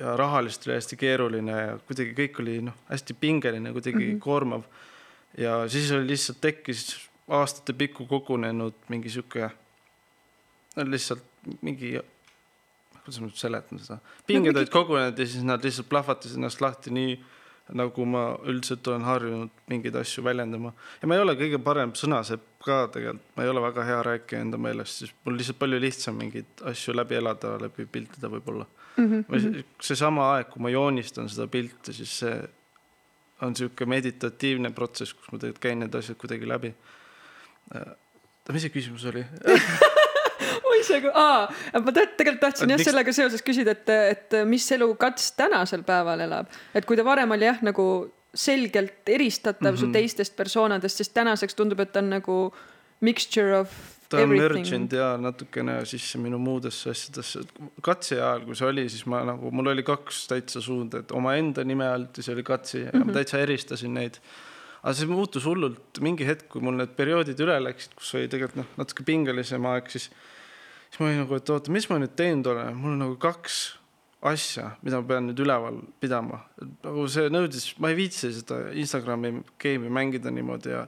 ja 0.00 0.16
rahaliselt 0.16 0.66
oli 0.66 0.76
hästi 0.78 0.98
keeruline 1.00 1.56
ja 1.58 1.78
kuidagi 1.88 2.14
kõik 2.18 2.42
oli 2.44 2.58
noh, 2.68 2.76
hästi 2.90 3.16
pingeline, 3.20 3.72
kuidagi 3.72 3.98
mm. 3.98 4.12
-hmm. 4.12 4.20
koormav. 4.20 4.62
ja 5.38 5.68
siis 5.68 5.90
oli 5.92 6.06
lihtsalt 6.06 6.40
tekkis 6.40 7.08
aastate 7.28 7.72
pikku 7.72 8.06
kogunenud 8.06 8.74
mingi 8.88 9.10
sihuke, 9.10 9.50
no 10.76 10.90
lihtsalt 10.90 11.24
mingi, 11.60 11.94
kuidas 12.96 13.20
ma 13.20 13.28
nüüd 13.28 13.38
seletan 13.38 13.80
seda, 13.80 13.98
pinged 14.26 14.56
olid 14.56 14.72
kogunenud 14.72 15.18
ja 15.18 15.26
siis 15.26 15.44
nad 15.44 15.64
lihtsalt 15.64 15.88
plahvatasid 15.88 16.36
ennast 16.36 16.60
lahti 16.60 16.92
nii 16.92 17.16
nagu 17.72 18.04
ma 18.04 18.22
üldiselt 18.48 18.86
olen 18.90 19.04
harjunud 19.06 19.50
mingeid 19.70 19.96
asju 19.96 20.24
väljendama 20.24 20.72
ja 21.00 21.08
ma 21.08 21.16
ei 21.16 21.22
ole 21.24 21.34
kõige 21.38 21.60
parem 21.62 21.94
sõnasepp 21.98 22.64
ka 22.64 22.86
tegelikult, 22.94 23.24
ma 23.36 23.44
ei 23.44 23.52
ole 23.52 23.62
väga 23.64 23.84
hea 23.86 24.00
rääkija 24.06 24.40
enda 24.44 24.58
meelest, 24.60 25.02
siis 25.02 25.14
mul 25.24 25.38
lihtsalt 25.38 25.58
palju 25.62 25.80
lihtsam 25.82 26.18
mingeid 26.18 26.64
asju 26.72 26.94
läbi 26.96 27.18
elada, 27.18 27.54
läbi 27.62 27.86
piltida 27.86 28.30
võib-olla 28.32 28.66
mm. 28.96 29.22
-hmm. 29.22 29.64
seesama 29.80 30.32
aeg, 30.34 30.50
kui 30.50 30.62
ma 30.62 30.74
joonistan 30.74 31.30
seda 31.30 31.46
pilti, 31.46 31.94
siis 31.96 32.18
see 32.24 32.36
on 33.42 33.56
sihuke 33.56 33.86
meditatiivne 33.86 34.70
protsess, 34.70 35.14
kus 35.14 35.32
ma 35.32 35.38
tegelikult 35.38 35.62
käin 35.62 35.82
need 35.82 35.94
asjad 35.98 36.18
kuidagi 36.18 36.48
läbi. 36.48 36.74
mis 38.52 38.62
see 38.62 38.74
küsimus 38.74 39.06
oli? 39.10 39.24
oi 40.82 40.88
see, 40.88 41.12
aa, 41.14 41.46
ma 41.78 41.94
te- 41.94 42.08
tegelikult 42.18 42.42
tahtsin 42.48 42.74
jah 42.74 42.82
sellega 42.82 43.14
seoses 43.16 43.42
küsida, 43.46 43.76
et, 43.78 43.88
et 44.16 44.36
mis 44.50 44.66
elu 44.76 44.90
Kats 45.00 45.32
tänasel 45.38 45.86
päeval 45.86 46.26
elab, 46.26 46.50
et 46.74 46.84
kui 46.88 46.98
ta 46.98 47.06
varem 47.06 47.30
oli 47.38 47.48
jah, 47.48 47.62
nagu 47.62 47.86
selgelt 48.34 49.08
eristatav 49.12 49.72
mm 49.72 49.76
-hmm. 49.76 49.80
su 49.80 49.86
Mhm. 49.86 49.92
teistest 49.92 50.36
persoonadest, 50.36 50.96
siis 50.96 51.08
tänaseks 51.12 51.54
tundub, 51.54 51.80
et 51.80 51.92
ta 51.92 52.00
on 52.00 52.10
nagu 52.10 52.52
mixture 53.00 53.58
of 53.60 53.68
ta 54.08 54.16
on 54.20 54.22
everything 54.32 54.66
mergenud 54.66 54.92
ja 54.92 55.16
natukene 55.16 55.74
sisse 55.88 56.18
minu 56.20 56.38
muudesse 56.38 56.90
asjadesse. 56.90 57.40
katse 57.82 58.18
ajal, 58.20 58.44
kui 58.46 58.54
see 58.54 58.68
oli, 58.68 58.88
siis 58.88 59.06
ma 59.06 59.22
nagu, 59.24 59.50
mul 59.50 59.66
oli 59.72 59.82
kaks 59.82 60.26
täitsa 60.28 60.60
suunda, 60.60 60.98
et 61.00 61.12
omaenda 61.12 61.64
nime 61.64 61.86
alt 61.88 62.16
ja 62.16 62.22
see 62.22 62.34
oli 62.34 62.42
katsi 62.42 62.78
ja 62.80 62.90
mm 62.92 63.00
-hmm. 63.00 63.06
ma 63.06 63.12
täitsa 63.12 63.38
eristasin 63.38 63.94
neid. 63.94 64.18
aga 64.82 64.94
see 64.98 65.06
muutus 65.06 65.44
hullult 65.44 66.00
mingi 66.00 66.26
hetk, 66.26 66.48
kui 66.48 66.60
mul 66.60 66.74
need 66.74 66.92
perioodid 66.96 67.38
üle 67.40 67.56
läksid, 67.62 67.92
kus 67.94 68.14
oli 68.14 68.28
tegelikult 68.28 68.56
noh, 68.56 68.66
natuke 68.76 69.04
pingelisem 69.06 69.64
aeg, 69.66 69.88
siis, 69.88 70.10
siis 70.92 71.00
ma 71.00 71.08
olin 71.08 71.22
nagu, 71.24 71.38
et 71.40 71.50
oota, 71.54 71.72
mis 71.72 71.88
ma 71.88 71.96
nüüd 72.02 72.12
teinud 72.18 72.50
olen, 72.52 72.76
mul 72.76 72.92
on 72.92 73.00
nagu 73.06 73.16
kaks 73.20 73.62
asja, 74.28 74.68
mida 74.84 75.00
ma 75.00 75.08
pean 75.08 75.26
nüüd 75.30 75.40
üleval 75.40 75.80
pidama. 76.00 76.42
nagu 76.84 77.08
see 77.10 77.32
nõudis, 77.32 77.72
ma 77.80 77.90
ei 77.90 77.96
viitsi 77.98 78.30
seda 78.36 78.60
Instagrami 78.78 79.40
game'i 79.62 79.90
mängida 79.90 80.30
niimoodi 80.30 80.76
ja 80.76 80.86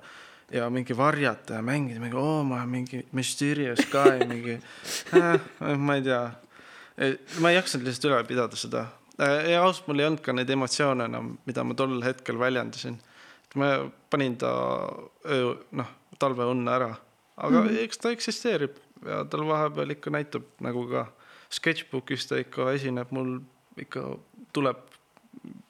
ja 0.52 0.68
mingi 0.70 0.92
varjata 0.96 1.54
ja 1.54 1.62
mängida 1.64 2.00
mingi 2.00 2.18
oo 2.20 2.42
ma 2.44 2.60
olen 2.60 2.68
mingi 2.68 3.00
mysterious 3.16 3.80
guy 3.90 4.26
mingi 4.28 4.58
äh, 5.16 5.40
ma 5.78 5.96
ei 5.96 6.04
tea. 6.04 6.20
Ma 7.42 7.50
ei 7.50 7.56
jaksanud 7.56 7.88
lihtsalt 7.88 8.06
üle 8.12 8.20
pidada 8.28 8.58
seda. 8.58 8.84
Ja 9.18 9.64
ausalt 9.64 9.88
mul 9.88 10.02
ei 10.02 10.06
olnud 10.06 10.22
ka 10.22 10.34
neid 10.36 10.50
emotsioone 10.52 11.08
enam 11.08 11.32
mida 11.48 11.64
ma 11.66 11.74
tol 11.74 11.96
hetkel 12.04 12.38
väljendasin. 12.38 13.00
Ma 13.58 13.72
panin 14.10 14.36
ta 14.38 14.52
öö 15.24 15.56
noh 15.72 15.90
talveunne 16.18 16.70
ära. 16.70 16.92
Aga 17.36 17.60
mm 17.60 17.68
-hmm. 17.68 17.82
eks 17.88 17.98
ta 17.98 18.10
eksisteerib 18.14 18.76
ja 19.04 19.24
tal 19.30 19.46
vahepeal 19.48 19.96
ikka 19.96 20.12
näitab 20.14 20.48
nagu 20.64 20.86
ka 20.90 21.06
sketchbookis 21.52 22.28
ta 22.30 22.40
ikka 22.42 22.72
esineb 22.72 23.12
mul 23.14 23.38
ikka 23.80 24.04
tuleb 24.52 24.82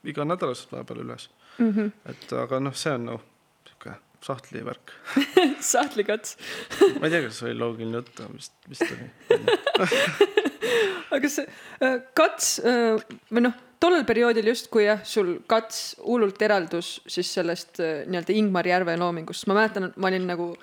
iganädalaselt 0.05 0.73
vahepeal 0.73 1.05
üles 1.05 1.29
mm. 1.59 1.71
-hmm. 1.71 1.91
et 2.11 2.33
aga 2.33 2.61
noh 2.61 2.75
see 2.77 2.95
on 2.95 3.07
noh 3.11 3.21
sihuke 3.67 3.97
sahtli 4.25 4.65
värk 4.65 4.95
sahtli 5.73 6.05
Kats. 6.05 6.37
ma 7.01 7.07
ei 7.07 7.11
tea, 7.11 7.23
kas 7.27 7.39
see 7.39 7.51
oli 7.51 7.59
loogiline 7.59 8.01
jutt, 8.01 8.21
aga 8.21 8.33
vist, 8.33 8.55
vist 8.69 8.83
oli. 8.89 9.07
aga 11.17 11.31
see 11.37 11.47
äh, 11.85 11.99
Kats 12.15 12.59
äh, 12.65 13.01
või 13.31 13.47
noh, 13.49 13.57
tollel 13.81 14.05
perioodil 14.09 14.49
just, 14.53 14.71
kui 14.73 14.87
jah, 14.87 15.03
sul 15.05 15.39
Kats 15.51 15.97
hullult 16.05 16.41
eraldus 16.43 16.97
siis 17.07 17.33
sellest 17.37 17.81
äh, 17.85 18.05
nii-öelda 18.09 18.37
Ingmar 18.37 18.69
Järve 18.69 18.97
loomingust, 19.01 19.49
ma 19.51 19.59
mäletan, 19.61 19.91
et 19.91 20.01
ma 20.01 20.13
olin 20.13 20.29
nagu 20.31 20.55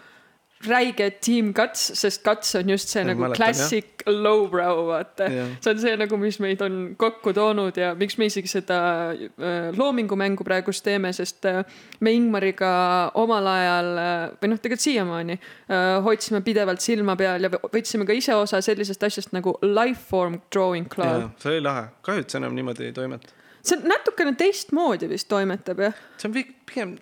räige 0.68 1.08
tiim 1.24 1.54
Kats, 1.58 1.88
sest 2.00 2.22
Kats 2.24 2.56
on 2.60 2.70
just 2.70 2.90
see 2.92 3.04
Ma 3.04 3.12
nagu 3.14 3.24
mäletan, 3.24 3.38
classic 3.38 4.04
lowbrow, 4.08 4.84
vaata. 4.90 5.28
Jah. 5.32 5.48
see 5.62 5.72
on 5.74 5.80
see 5.82 5.96
nagu, 5.98 6.18
mis 6.22 6.38
meid 6.44 6.62
on 6.66 6.76
kokku 7.02 7.34
toonud 7.34 7.78
ja 7.78 7.94
miks 7.98 8.18
me 8.22 8.28
isegi 8.30 8.48
seda 8.52 8.78
äh, 9.14 9.72
loomingumängu 9.78 10.44
praegust 10.48 10.84
teeme, 10.86 11.12
sest 11.18 11.46
äh, 11.50 11.64
me 12.00 12.14
Ingmariga 12.18 12.72
omal 13.22 13.48
ajal 13.54 13.92
äh, 13.98 14.14
või 14.42 14.52
noh, 14.54 14.62
tegelikult 14.62 14.86
siiamaani 14.88 15.40
hoidsime 16.06 16.42
pidevalt 16.46 16.82
silma 16.84 17.16
peal 17.20 17.44
ja 17.46 17.50
võ- 17.54 17.70
võtsime 17.74 18.06
ka 18.10 18.14
ise 18.18 18.34
osa 18.36 18.60
sellisest 18.66 19.04
asjast 19.08 19.32
nagu 19.36 19.54
Lifeform 19.66 20.40
Drawing 20.54 20.88
Club. 20.92 21.30
see 21.42 21.56
oli 21.56 21.62
lahe, 21.66 21.88
kahju, 22.06 22.26
et 22.26 22.30
see 22.34 22.42
enam 22.42 22.56
niimoodi 22.58 22.90
ei 22.90 22.94
toimeta. 22.96 23.34
see 23.62 23.78
on 23.78 23.88
natukene 23.92 24.34
teistmoodi 24.40 25.10
vist 25.12 25.30
toimetab 25.32 25.80
jah. 25.86 25.94
see 26.18 26.30
on 26.30 26.34
pi- 26.38 26.48
pigem, 26.70 26.96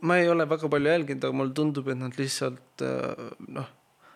ma 0.00 0.18
ei 0.20 0.28
ole 0.32 0.46
väga 0.48 0.68
palju 0.70 0.92
jälginud, 0.92 1.24
aga 1.24 1.36
mulle 1.36 1.56
tundub, 1.56 1.88
et 1.92 1.98
nad 2.00 2.18
lihtsalt 2.18 2.84
äh, 2.84 3.32
noh, 3.56 3.70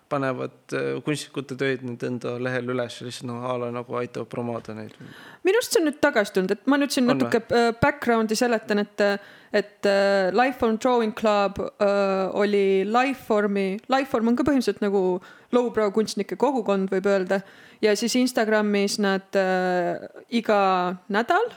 panevad 0.08 0.72
äh, 0.72 1.00
kunstnikute 1.04 1.56
töid 1.58 1.82
nüüd 1.87 2.02
enda 2.06 2.34
lehel 2.42 2.70
üles 2.72 2.98
ja 2.98 3.06
lihtsalt 3.06 3.28
noh, 3.28 3.44
a 3.44 3.56
la 3.60 3.68
nagu 3.75 3.98
aitavad 4.00 4.30
promoda 4.32 4.75
neid. 4.76 4.96
minu 5.44 5.60
arust 5.60 5.75
see 5.75 5.82
on 5.82 5.88
nüüd 5.90 6.00
tagasi 6.04 6.34
tulnud, 6.37 6.54
et 6.56 6.70
ma 6.70 6.78
nüüd 6.80 6.94
siin 6.94 7.08
On 7.08 7.14
natuke 7.14 7.42
äh, 7.44 7.70
background'i 7.82 8.38
seletan, 8.38 8.82
et, 8.84 9.04
et 9.52 9.88
äh, 9.88 10.32
Lifeform 10.34 10.80
Drawing 10.82 11.14
Club 11.18 11.60
äh, 11.60 12.25
oli 12.32 12.84
Lifeformi, 12.88 13.68
Lifeform 13.92 14.32
on 14.32 14.40
ka 14.40 14.48
põhimõtteliselt 14.48 14.84
nagu 14.84 15.04
lowbrow 15.56 15.92
kunstnike 15.96 16.40
kogukond, 16.40 16.90
võib 16.92 17.08
öelda. 17.08 17.42
ja 17.84 17.94
siis 17.96 18.16
Instagramis 18.18 18.98
nad 19.02 19.37
äh, 19.38 20.08
iga 20.28 20.60
nädal 21.08 21.52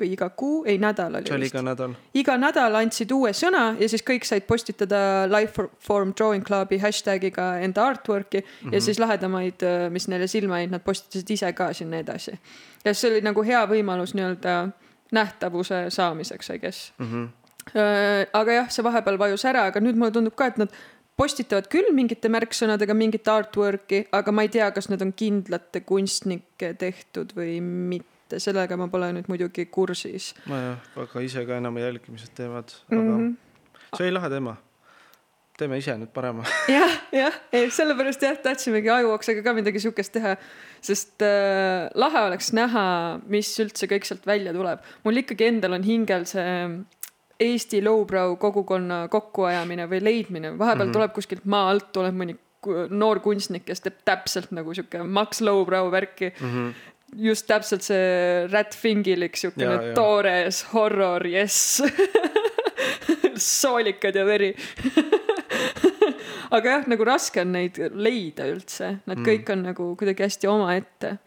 või 0.00 0.12
iga 0.12 0.28
kuu, 0.30 0.64
ei 0.68 0.78
nädal 0.78 1.14
oli 1.18 1.28
see 1.28 1.36
oli 1.36 1.50
iga 1.50 1.62
nädal. 1.64 1.94
iga 2.14 2.36
nädal 2.40 2.78
andsid 2.80 3.12
uue 3.16 3.32
sõna 3.36 3.64
ja 3.80 3.88
siis 3.88 4.04
kõik 4.06 4.26
said 4.28 4.46
postitada 4.48 4.98
Lifeform 5.30 6.12
Drawing 6.16 6.44
Clubi 6.44 6.78
hashtagiga 6.82 7.56
enda 7.64 7.86
artwork'i 7.90 8.40
mm 8.40 8.46
-hmm. 8.46 8.74
ja 8.74 8.80
siis 8.80 8.98
lahedamaid, 8.98 9.66
mis 9.90 10.08
neile 10.08 10.26
silma 10.26 10.60
jäid, 10.60 10.70
nad 10.70 10.84
postitasid 10.84 11.30
ise 11.30 11.52
ka 11.52 11.72
sinna 11.72 11.98
edasi. 11.98 12.38
ja 12.84 12.94
see 12.94 13.10
oli 13.10 13.20
nagu 13.20 13.42
hea 13.42 13.66
võimalus 13.66 14.14
nii-öelda 14.14 14.68
nähtavuse 15.12 15.86
saamiseks, 15.88 16.50
I 16.50 16.58
guess. 16.58 16.92
Mm 16.98 17.06
-hmm. 17.06 17.28
aga 18.32 18.52
jah, 18.52 18.70
see 18.70 18.84
vahepeal 18.84 19.18
vajus 19.18 19.44
ära, 19.44 19.66
aga 19.66 19.80
nüüd 19.80 19.96
mulle 19.96 20.10
tundub 20.10 20.34
ka, 20.34 20.46
et 20.46 20.58
nad 20.58 20.72
postitavad 21.16 21.68
küll 21.72 21.92
mingite 21.92 22.28
märksõnadega 22.28 22.94
mingit 22.94 23.28
artwork'i, 23.28 24.04
aga 24.12 24.32
ma 24.32 24.42
ei 24.42 24.48
tea, 24.48 24.70
kas 24.70 24.88
need 24.88 25.02
on 25.02 25.12
kindlate 25.12 25.80
kunstnike 25.80 26.74
tehtud 26.74 27.32
või 27.36 27.60
mitte, 27.62 28.15
sellega 28.42 28.78
ma 28.78 28.88
pole 28.92 29.10
nüüd 29.16 29.30
muidugi 29.30 29.66
kursis 29.72 30.32
ma 30.50 30.60
jah, 30.62 30.86
väga 30.96 31.24
ise 31.26 31.44
ka 31.48 31.58
enam 31.60 31.76
ei 31.78 31.86
jälgi, 31.86 32.14
mis 32.14 32.26
nad 32.26 32.38
teevad, 32.38 32.72
aga 32.90 33.00
mm. 33.00 33.10
mm 33.10 33.26
-hmm. 33.26 33.90
see 33.96 34.06
oli 34.06 34.16
lahe 34.16 34.30
teema. 34.30 34.56
teeme 35.56 35.78
ise 35.80 35.94
nüüd 35.96 36.12
parema. 36.12 36.44
jah, 36.78 36.96
jah, 37.12 37.36
sellepärast 37.52 38.22
jah, 38.22 38.36
tahtsimegi 38.42 38.90
ajuoksaga 38.90 39.42
ka 39.42 39.54
midagi 39.56 39.80
siukest 39.80 40.12
teha, 40.12 40.36
sest 40.80 41.22
äh, 41.22 41.88
lahe 41.94 42.26
oleks 42.28 42.52
näha, 42.52 43.20
mis 43.26 43.54
üldse 43.60 43.88
kõik 43.88 44.04
sealt 44.04 44.26
välja 44.26 44.52
tuleb. 44.52 44.78
mul 45.04 45.22
ikkagi 45.22 45.48
endal 45.52 45.72
on 45.72 45.82
hingel 45.82 46.26
see 46.26 46.84
Eesti 47.40 47.82
lowbrow 47.84 48.38
kogukonna 48.40 49.08
kokkuajamine 49.12 49.84
või 49.90 50.00
leidmine, 50.00 50.58
vahepeal 50.58 50.86
mm. 50.86 50.88
-hmm. 50.88 50.92
tuleb 50.92 51.12
kuskilt 51.12 51.44
maa 51.44 51.70
alt 51.70 51.92
tuleb 51.92 52.14
mõni 52.16 52.36
noor 52.90 53.20
kunstnik, 53.24 53.64
kes 53.66 53.82
teeb 53.84 53.98
täpselt 54.08 54.52
nagu 54.56 54.74
sihuke 54.74 55.02
Max 55.04 55.40
Lowbrow 55.44 55.90
värki. 55.92 56.32
Mm 56.40 56.52
-hmm. 56.52 56.72
Just 57.14 57.46
täpselt 57.46 57.86
see 57.86 58.46
Rat 58.52 58.74
Fingilik 58.74 59.36
siukene 59.36 59.92
toores 59.94 60.64
horror, 60.72 61.26
jess. 61.30 61.82
soolikad 63.36 64.16
ja 64.16 64.24
veri. 64.26 64.54
aga 66.56 66.76
jah, 66.76 66.86
nagu 66.88 67.06
raske 67.06 67.42
on 67.42 67.52
neid 67.56 67.78
leida 67.94 68.46
üldse, 68.50 68.96
nad 69.06 69.18
Mm. 69.18 69.26
kõik 69.26 69.52
on 69.52 69.62
nagu 69.66 69.88
kuidagi 69.96 70.26
hästi 70.26 70.48
omaette. 70.50 71.18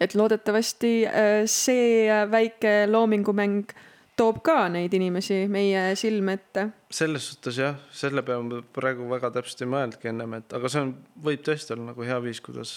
et 0.00 0.14
loodetavasti 0.14 1.06
äh, 1.06 1.46
see 1.46 2.08
väike 2.30 2.86
loomingumäng 2.90 3.70
toob 4.16 4.42
ka 4.42 4.68
neid 4.68 4.92
inimesi 4.96 5.46
meie 5.48 5.94
silme 5.96 6.32
ette. 6.36 6.70
selles 6.90 7.28
suhtes 7.30 7.56
jah, 7.58 7.76
selle 7.92 8.22
peale 8.22 8.42
ma 8.42 8.60
praegu 8.72 9.08
väga 9.08 9.30
täpselt 9.30 9.62
ei 9.62 9.70
mõelnudki 9.72 10.08
ennem, 10.10 10.34
et 10.34 10.52
aga 10.52 10.68
see 10.68 10.80
on, 10.82 10.92
võib 11.22 11.42
tõesti 11.46 11.72
olla 11.74 11.92
nagu 11.92 12.02
hea 12.02 12.18
viis, 12.24 12.40
kuidas 12.40 12.74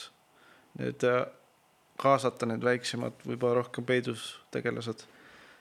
need 0.80 1.04
äh, 1.04 1.26
kaasata 2.00 2.48
need 2.50 2.64
väiksemad, 2.64 3.20
võib-olla 3.28 3.60
rohkem 3.62 3.86
peidus 3.86 4.40
tegelased. 4.56 5.06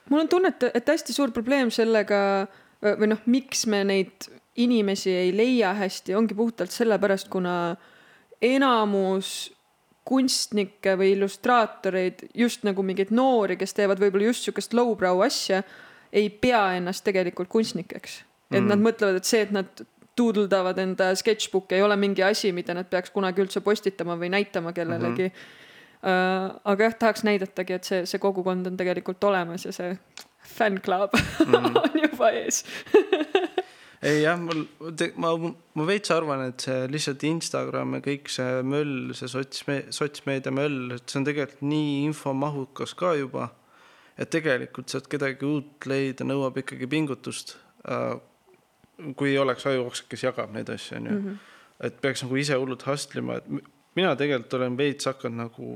mul 0.09 0.23
on 0.23 0.31
tunne, 0.31 0.53
et, 0.55 0.71
et 0.73 0.91
hästi 0.95 1.13
suur 1.13 1.33
probleem 1.35 1.71
sellega 1.73 2.47
või 2.81 3.11
noh, 3.11 3.21
miks 3.27 3.65
me 3.67 3.83
neid 3.83 4.29
inimesi 4.59 5.11
ei 5.11 5.31
leia 5.35 5.73
hästi, 5.77 6.15
ongi 6.15 6.35
puhtalt 6.35 6.71
sellepärast, 6.71 7.29
kuna 7.31 7.75
enamus 8.41 9.51
kunstnikke 10.09 10.95
või 10.97 11.13
illustraatoreid, 11.13 12.25
just 12.33 12.63
nagu 12.65 12.83
mingeid 12.83 13.11
noori, 13.13 13.59
kes 13.59 13.75
teevad 13.77 14.01
võib-olla 14.01 14.31
just 14.31 14.47
sihukest 14.47 14.73
lowbrow 14.73 15.21
asja, 15.25 15.61
ei 16.15 16.31
pea 16.33 16.63
ennast 16.79 17.05
tegelikult 17.05 17.51
kunstnikeks. 17.51 18.23
et 18.51 18.63
Mm. 18.63 18.67
nad 18.67 18.79
mõtlevad, 18.81 19.15
et 19.17 19.25
see, 19.25 19.41
et 19.41 19.51
nad 19.51 19.67
tuudeldavad 20.15 20.77
enda 20.81 21.11
sketšbook'e 21.13 21.75
ei 21.77 21.81
ole 21.85 21.95
mingi 21.95 22.23
asi, 22.23 22.51
mida 22.51 22.73
nad 22.73 22.89
peaks 22.89 23.11
kunagi 23.13 23.43
üldse 23.43 23.61
postitama 23.61 24.17
või 24.17 24.31
näitama 24.33 24.73
kellelegi 24.73 25.27
mm. 25.27 25.35
-hmm. 25.35 25.68
Aga 26.03 26.87
jah, 26.87 26.97
tahaks 26.99 27.25
näidatagi, 27.27 27.75
et 27.75 27.87
see, 27.87 28.05
see 28.07 28.21
kogukond 28.23 28.67
on 28.69 28.77
tegelikult 28.79 29.23
olemas 29.27 29.65
ja 29.67 29.73
see 29.75 29.97
fänn-club 30.55 31.15
mm 31.45 31.75
on 31.83 31.97
juba 31.99 32.31
ees 32.39 32.63
ei 34.01 34.21
jah, 34.21 34.39
mul, 34.39 34.63
ma, 35.19 35.33
ma 35.75 35.87
veits 35.87 36.11
arvan, 36.15 36.45
et 36.47 36.63
see 36.63 36.87
lihtsalt 36.91 37.25
Instagram 37.27 37.97
ja 37.97 38.03
kõik 38.05 38.31
see 38.31 38.61
möll, 38.63 39.11
see 39.17 39.27
sotsme-, 39.31 39.89
sotsmeedia 39.95 40.53
möll, 40.55 40.95
et 40.95 41.03
see 41.11 41.19
on 41.19 41.27
tegelikult 41.27 41.65
nii 41.67 42.05
infomahukas 42.07 42.95
ka 42.99 43.15
juba. 43.19 43.49
et 44.19 44.27
tegelikult 44.31 44.91
sealt 44.91 45.05
kedagi 45.07 45.47
uut 45.47 45.85
leida 45.87 46.25
nõuab 46.27 46.57
ikkagi 46.59 46.87
pingutust 46.91 47.53
äh, 47.87 48.17
kui 49.15 49.31
ei 49.31 49.37
oleks 49.39 49.67
ajuoksak, 49.69 50.09
kes 50.11 50.25
jagab 50.27 50.51
neid 50.55 50.69
asju, 50.73 50.97
onju. 50.99 51.19
Mhm. 51.19 51.37
et 51.87 52.01
peaks 52.03 52.23
nagu 52.25 52.35
ise 52.35 52.57
hullult 52.59 52.83
hustle 52.87 53.21
ima, 53.23 53.37
et 53.39 53.45
mina 53.99 54.15
tegelikult 54.19 54.57
olen 54.59 54.77
veits 54.79 55.09
hakanud 55.09 55.43
nagu, 55.43 55.71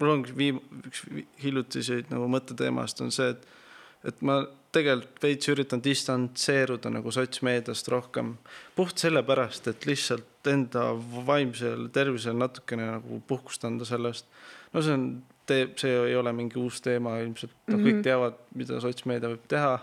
mul 0.00 0.12
ongi 0.16 0.34
viim-, 0.38 0.62
üks 0.88 1.04
hiljutiseid 1.42 2.12
nagu 2.12 2.28
mõtteteemast 2.32 3.02
on 3.04 3.12
see, 3.14 3.34
et, 3.34 3.46
et 4.10 4.22
ma 4.26 4.40
tegelikult 4.74 5.22
veits 5.22 5.50
üritan 5.52 5.82
distantseeruda 5.84 6.90
nagu 6.90 7.12
sotsmeediast 7.14 7.90
rohkem. 7.92 8.34
puht 8.74 9.02
sellepärast, 9.02 9.68
et 9.70 9.86
lihtsalt 9.86 10.50
enda 10.50 10.90
vaimsel 11.26 11.88
tervisel 11.94 12.36
natukene 12.38 12.90
nagu 12.96 13.20
puhkust 13.28 13.64
anda 13.64 13.86
sellest. 13.88 14.26
no 14.72 14.82
see 14.82 14.96
on, 14.98 15.08
teeb, 15.46 15.76
see 15.78 15.92
ei 16.08 16.16
ole 16.16 16.32
mingi 16.32 16.58
uus 16.58 16.80
teema 16.82 17.18
ilmselt, 17.22 17.54
noh 17.66 17.76
mm 17.76 17.80
-hmm. 17.80 17.90
kõik 17.90 18.06
teavad, 18.08 18.38
mida 18.54 18.80
sotsmeedia 18.80 19.34
võib 19.34 19.48
teha 19.48 19.76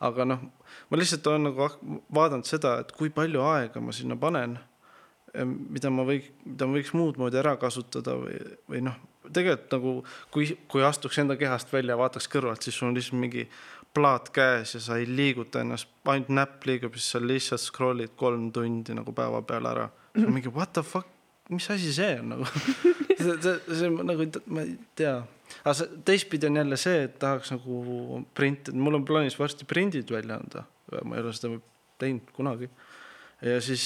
aga 0.00 0.24
noh, 0.24 0.42
ma 0.88 0.98
lihtsalt 0.98 1.26
olen 1.28 1.48
nagu 1.50 1.68
vaadanud 2.14 2.48
seda, 2.48 2.78
et 2.80 2.92
kui 2.96 3.12
palju 3.14 3.42
aega 3.44 3.82
ma 3.84 3.92
sinna 3.92 4.16
panen, 4.20 4.56
mida 5.44 5.90
ma 5.94 6.04
võiks, 6.08 6.30
mida 6.44 6.66
ma 6.66 6.78
võiks 6.78 6.92
muud 6.96 7.20
moodi 7.20 7.38
ära 7.40 7.54
kasutada 7.60 8.16
või, 8.18 8.38
või 8.70 8.82
noh, 8.86 8.96
tegelikult 9.30 9.76
nagu 9.76 9.92
kui, 10.34 10.48
kui 10.70 10.82
astuks 10.86 11.20
enda 11.22 11.36
kehast 11.38 11.70
välja, 11.72 11.98
vaataks 12.00 12.28
kõrvalt, 12.32 12.64
siis 12.66 12.78
sul 12.78 12.90
on 12.90 12.98
lihtsalt 12.98 13.20
mingi 13.20 13.46
plaat 13.94 14.30
käes 14.34 14.74
ja 14.76 14.82
sa 14.82 14.98
ei 15.00 15.06
liiguta 15.08 15.64
ennast, 15.64 15.90
ainult 16.10 16.30
näpp 16.34 16.66
liigub, 16.68 16.96
siis 16.98 17.14
sa 17.14 17.22
lihtsalt 17.22 17.62
scroll'id 17.64 18.14
kolm 18.18 18.50
tundi 18.54 18.94
nagu 18.96 19.14
päeva 19.14 19.42
peale 19.46 19.74
ära. 19.74 19.88
on 20.18 20.32
mingi 20.34 20.52
what 20.54 20.72
the 20.72 20.82
fuck, 20.82 21.08
mis 21.50 21.70
asi 21.70 21.92
see 21.94 22.18
on? 22.20 22.36
nagu. 22.36 22.46
See, 23.20 23.34
see, 23.44 23.74
see 23.76 23.88
nagu, 23.92 24.24
ma 24.48 24.62
ei 24.64 24.78
tea. 24.96 25.18
Aga 25.60 25.74
see, 25.76 25.98
teistpidi 26.08 26.46
on 26.48 26.54
jälle 26.56 26.76
see, 26.80 27.02
et 27.04 27.18
tahaks 27.20 27.50
nagu 27.52 28.22
printida, 28.32 28.72
mul 28.80 28.96
on 28.96 29.04
plaanis 29.04 29.36
varsti 29.36 29.66
prindid 29.68 30.08
välja 30.08 30.38
anda, 30.40 30.62
ma 31.04 31.18
ei 31.18 31.26
ole 31.26 31.34
seda 31.36 31.58
teinud 32.00 32.30
kunagi. 32.32 32.70
Ja 33.42 33.60
siis 33.60 33.84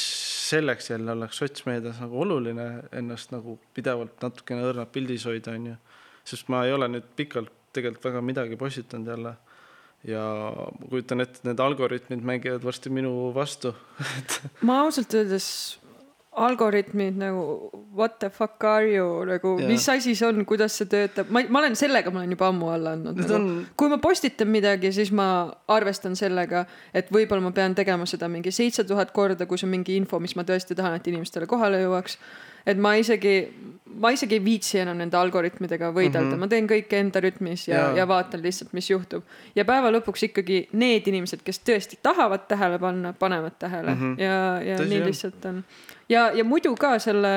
selleks 0.50 0.90
jälle 0.90 1.12
oleks 1.12 1.38
sotsmeedias 1.38 2.00
nagu 2.02 2.20
oluline 2.20 2.66
ennast 2.92 3.32
nagu 3.34 3.58
pidevalt 3.74 4.22
natukene 4.22 4.66
õrnalt 4.70 4.92
pildis 4.94 5.26
hoida, 5.28 5.54
onju. 5.54 5.76
sest 6.24 6.50
ma 6.52 6.64
ei 6.66 6.72
ole 6.74 6.88
nüüd 6.90 7.06
pikalt 7.16 7.52
tegelikult 7.74 8.10
väga 8.10 8.22
midagi 8.22 8.56
postitanud 8.56 9.10
jälle. 9.14 9.34
ja 10.04 10.24
ma 10.54 10.88
kujutan 10.90 11.24
ette, 11.24 11.40
et 11.40 11.48
need 11.48 11.60
algoritmid 11.64 12.26
mängivad 12.26 12.64
varsti 12.64 12.90
minu 12.92 13.32
vastu 13.34 13.72
ma 14.68 14.82
ausalt 14.84 15.14
öeldes 15.14 15.46
algoritmid 16.34 17.16
nagu 17.18 17.70
what 17.94 18.18
the 18.18 18.30
fuck 18.30 18.64
are 18.64 18.86
you 18.86 19.24
nagu, 19.28 19.54
mis 19.68 19.88
asi 19.88 20.14
see 20.14 20.26
on, 20.26 20.44
kuidas 20.48 20.76
see 20.80 20.88
töötab, 20.90 21.30
ma, 21.30 21.44
ma 21.48 21.62
olen 21.62 21.76
sellega, 21.78 22.10
ma 22.10 22.22
olen 22.22 22.34
juba 22.34 22.48
ammu 22.50 22.70
alla 22.74 22.94
andnud 22.98 23.20
nagu,. 23.20 23.36
On... 23.38 23.66
kui 23.78 23.92
ma 23.92 24.00
postitan 24.02 24.50
midagi, 24.50 24.90
siis 24.94 25.12
ma 25.14 25.28
arvestan 25.70 26.18
sellega, 26.18 26.64
et 26.94 27.12
võib-olla 27.14 27.46
ma 27.46 27.54
pean 27.54 27.76
tegema 27.78 28.08
seda 28.10 28.28
mingi 28.32 28.52
seitse 28.54 28.86
tuhat 28.88 29.14
korda, 29.14 29.46
kui 29.46 29.60
see 29.60 29.68
on 29.68 29.74
mingi 29.76 29.98
info, 30.00 30.20
mis 30.22 30.34
ma 30.38 30.46
tõesti 30.48 30.76
tahan, 30.78 30.98
et 30.98 31.12
inimestele 31.12 31.48
kohale 31.50 31.84
jõuaks. 31.84 32.18
Et 32.66 32.78
ma 32.80 32.94
isegi, 32.96 33.34
ma 34.00 34.10
isegi 34.14 34.38
ei 34.38 34.44
viitsi 34.44 34.78
enam 34.82 34.98
nende 34.98 35.16
algoritmidega 35.18 35.90
võidelda 35.94 36.24
mm, 36.24 36.32
-hmm. 36.32 36.42
ma 36.44 36.48
teen 36.50 36.68
kõike 36.70 37.00
enda 37.00 37.20
rütmis 37.24 37.68
ja, 37.68 37.76
ja., 37.76 37.88
ja 38.00 38.08
vaatan 38.08 38.42
lihtsalt, 38.42 38.72
mis 38.72 38.90
juhtub. 38.90 39.24
ja 39.54 39.64
päeva 39.64 39.92
lõpuks 39.94 40.26
ikkagi 40.28 40.60
need 40.72 41.08
inimesed, 41.10 41.42
kes 41.44 41.60
tõesti 41.60 41.98
tahavad 42.02 42.46
tähele 42.48 42.78
panna, 42.78 43.12
panevad 43.12 43.58
tähele 43.58 43.94
mm 43.94 44.00
-hmm. 44.00 44.20
ja, 44.22 44.36
ja 44.62 44.78
Tõsi 44.78 44.88
nii 44.88 45.04
lihtsalt 45.04 45.44
on. 45.50 45.64
ja, 46.08 46.30
ja 46.34 46.44
muidu 46.44 46.74
ka 46.76 46.98
selle 46.98 47.34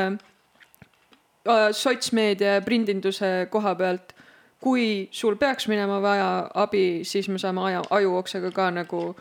äh, 1.48 1.72
sotsmeedia 1.72 2.54
ja 2.54 2.62
prindinduse 2.62 3.48
koha 3.50 3.76
pealt 3.76 4.14
kui 4.60 5.10
sul 5.12 5.36
peaks 5.36 5.68
minema 5.68 6.02
vaja 6.02 6.50
abi, 6.54 7.04
siis 7.04 7.30
me 7.30 7.38
saame 7.38 7.62
aja, 7.62 7.82
ajuoksega 7.90 8.52
ka 8.52 8.72
nagu 8.72 9.16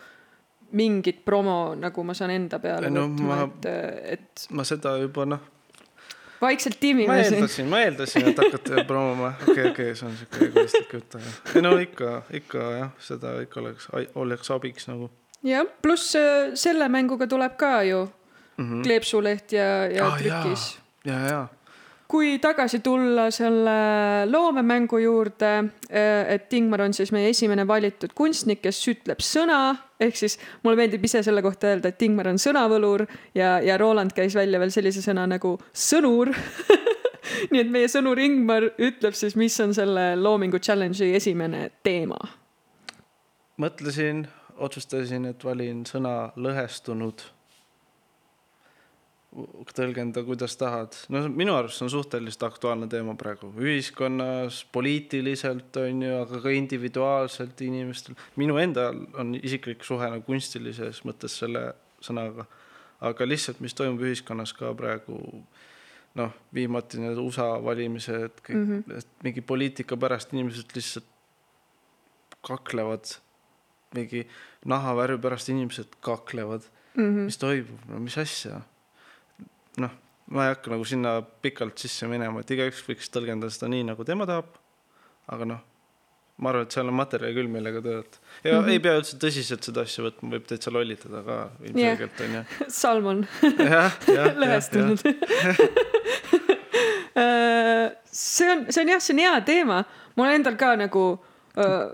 mingit 0.71 1.25
promo, 1.25 1.75
nagu 1.75 2.03
ma 2.03 2.13
saan 2.13 2.31
enda 2.31 2.59
peale 2.59 2.89
no, 2.89 3.07
võtma, 3.07 3.43
et, 3.43 3.65
et. 4.17 4.47
ma 4.51 4.63
seda 4.63 4.97
juba 4.97 5.25
noh 5.25 5.56
vaikselt 6.41 6.79
tiimime 6.79 7.07
ma 7.07 7.17
eeldasin, 7.21 7.69
ma 7.71 7.81
eeldasin, 7.85 8.29
et 8.31 8.41
hakkate 8.43 8.83
promoma, 8.89 9.33
okei 9.41 9.51
okay,, 9.51 9.71
okei 9.71 9.91
okay,, 9.91 9.95
see 9.95 10.07
on 10.09 10.17
siuke 10.19 10.45
egoistlik 10.49 10.93
jutt, 10.99 11.19
aga. 11.19 11.33
ei 11.55 11.65
no 11.65 11.73
ikka, 11.81 12.13
ikka 12.41 12.69
jah, 12.77 12.93
seda 13.09 13.33
ikka 13.45 13.61
oleks, 13.63 13.89
oleks 14.15 14.53
abiks 14.55 14.89
nagu. 14.91 15.11
jah, 15.47 15.67
pluss 15.81 16.15
äh, 16.19 16.53
selle 16.55 16.89
mänguga 16.93 17.27
tuleb 17.27 17.57
ka 17.57 17.81
ju 17.83 18.05
mm 18.57 18.65
-hmm. 18.65 18.83
kleepsuleht 18.83 19.51
ja, 19.51 19.69
ja 19.91 20.07
ah, 20.07 20.17
trükis. 20.17 20.79
ja, 21.05 21.13
ja, 21.13 21.27
ja 21.29 21.47
kui 22.07 22.37
tagasi 22.39 22.79
tulla 22.79 23.27
selle 23.31 24.25
loomemängu 24.31 24.97
juurde, 24.97 25.51
eh, 25.89 26.33
et 26.35 26.53
Ingmar 26.53 26.81
on 26.81 26.93
siis 26.93 27.11
meie 27.11 27.29
esimene 27.29 27.67
valitud 27.67 28.13
kunstnik, 28.15 28.61
kes 28.63 28.79
ütleb 28.87 29.19
sõna, 29.23 29.75
ehk 29.99 30.15
siis 30.15 30.37
mulle 30.63 30.79
meeldib 30.79 31.03
ise 31.03 31.23
selle 31.23 31.43
kohta 31.43 31.67
öelda, 31.73 31.91
et 31.91 32.01
Ingmar 32.07 32.31
on 32.31 32.39
sõnavõlur 32.39 33.05
ja, 33.35 33.57
ja 33.59 33.77
Roland 33.77 34.15
käis 34.15 34.35
välja 34.35 34.59
veel 34.59 34.71
sellise 34.71 35.03
sõna 35.03 35.27
nagu 35.27 35.57
sõnur 35.73 36.31
nii 37.51 37.61
et 37.61 37.71
meie 37.71 37.91
sõnur 37.91 38.19
Ingmar 38.23 38.69
ütleb 38.71 39.15
siis, 39.17 39.35
mis 39.39 39.55
on 39.63 39.75
selle 39.75 40.13
loomingu 40.19 40.61
challenge'i 40.63 41.15
esimene 41.19 41.69
teema. 41.83 42.19
mõtlesin, 43.57 44.27
otsustasin, 44.57 45.25
et 45.25 45.43
valin 45.43 45.83
sõna 45.85 46.31
lõhestunud 46.37 47.25
tõlgenda, 49.75 50.23
kuidas 50.25 50.55
tahad. 50.57 50.95
no 51.13 51.23
minu 51.29 51.55
arust 51.57 51.79
see 51.79 51.87
on 51.87 51.91
suhteliselt 51.93 52.45
aktuaalne 52.47 52.87
teema 52.91 53.15
praegu 53.19 53.49
ühiskonnas, 53.61 54.63
poliitiliselt 54.73 55.77
on 55.81 56.01
ju, 56.05 56.13
aga 56.21 56.41
ka 56.43 56.53
individuaalselt 56.55 57.61
inimestel. 57.65 58.17
minu 58.35 58.57
endal 58.61 59.03
on 59.19 59.35
isiklik 59.37 59.85
suhe 59.85 60.09
nagu 60.13 60.25
kunstilises 60.27 61.03
mõttes 61.07 61.37
selle 61.41 61.69
sõnaga. 62.01 62.47
aga 63.01 63.27
lihtsalt, 63.27 63.59
mis 63.61 63.77
toimub 63.77 64.01
ühiskonnas 64.07 64.55
ka 64.57 64.71
praegu, 64.77 65.19
noh, 66.17 66.31
viimati 66.53 67.01
need 67.01 67.19
USA 67.21 67.51
valimised, 67.63 68.41
kõik 68.41 68.57
mm, 68.57 68.79
-hmm. 68.87 69.11
mingi 69.23 69.41
poliitika 69.41 69.97
pärast 69.97 70.33
inimesed 70.33 70.73
lihtsalt 70.75 71.05
kaklevad, 72.47 73.05
mingi 73.93 74.25
nahavärvi 74.65 75.21
pärast 75.21 75.49
inimesed 75.49 75.99
kaklevad 76.01 76.65
mm. 76.95 77.03
-hmm. 77.03 77.29
mis 77.29 77.37
toimub, 77.37 77.85
no 77.89 77.99
mis 77.99 78.17
asja 78.17 78.61
noh, 79.83 79.95
ma 80.33 80.47
ei 80.47 80.53
hakka 80.53 80.73
nagu 80.73 80.85
sinna 80.87 81.17
pikalt 81.43 81.79
sisse 81.81 82.09
minema, 82.11 82.43
et 82.43 82.53
igaüks 82.55 82.83
võiks 82.87 83.11
tõlgendada 83.13 83.53
seda 83.53 83.69
nii, 83.71 83.87
nagu 83.91 84.05
tema 84.07 84.27
tahab. 84.29 84.55
aga 85.27 85.47
noh, 85.49 85.63
ma 86.37 86.51
arvan, 86.51 86.67
et 86.67 86.75
seal 86.75 86.87
on 86.87 86.97
materjali 86.97 87.35
küll, 87.35 87.49
millega 87.51 87.81
töötada. 87.81 88.21
ja 88.43 88.53
mm 88.53 88.65
-hmm. 88.65 88.71
ei 88.71 88.79
pea 88.79 88.97
üldse 88.99 89.17
tõsiselt 89.21 89.63
seda 89.67 89.81
asja 89.87 90.03
võtma, 90.05 90.31
võib 90.35 90.45
täitsa 90.47 90.71
lollitada 90.71 91.23
ka 91.25 91.37
ilmselgelt 91.63 92.21
onju. 92.27 92.43
Salmon. 92.81 93.27
lõhestunud. 94.43 95.01
Äh, 97.17 97.95
see 98.05 98.45
on, 98.51 98.59
see 98.69 98.83
on 98.83 98.89
jah, 98.91 98.99
see 99.01 99.13
on 99.15 99.19
hea 99.23 99.37
teema. 99.41 99.79
mul 100.15 100.29
endal 100.29 100.53
ka 100.55 100.75
nagu 100.77 101.05
äh, 101.57 101.87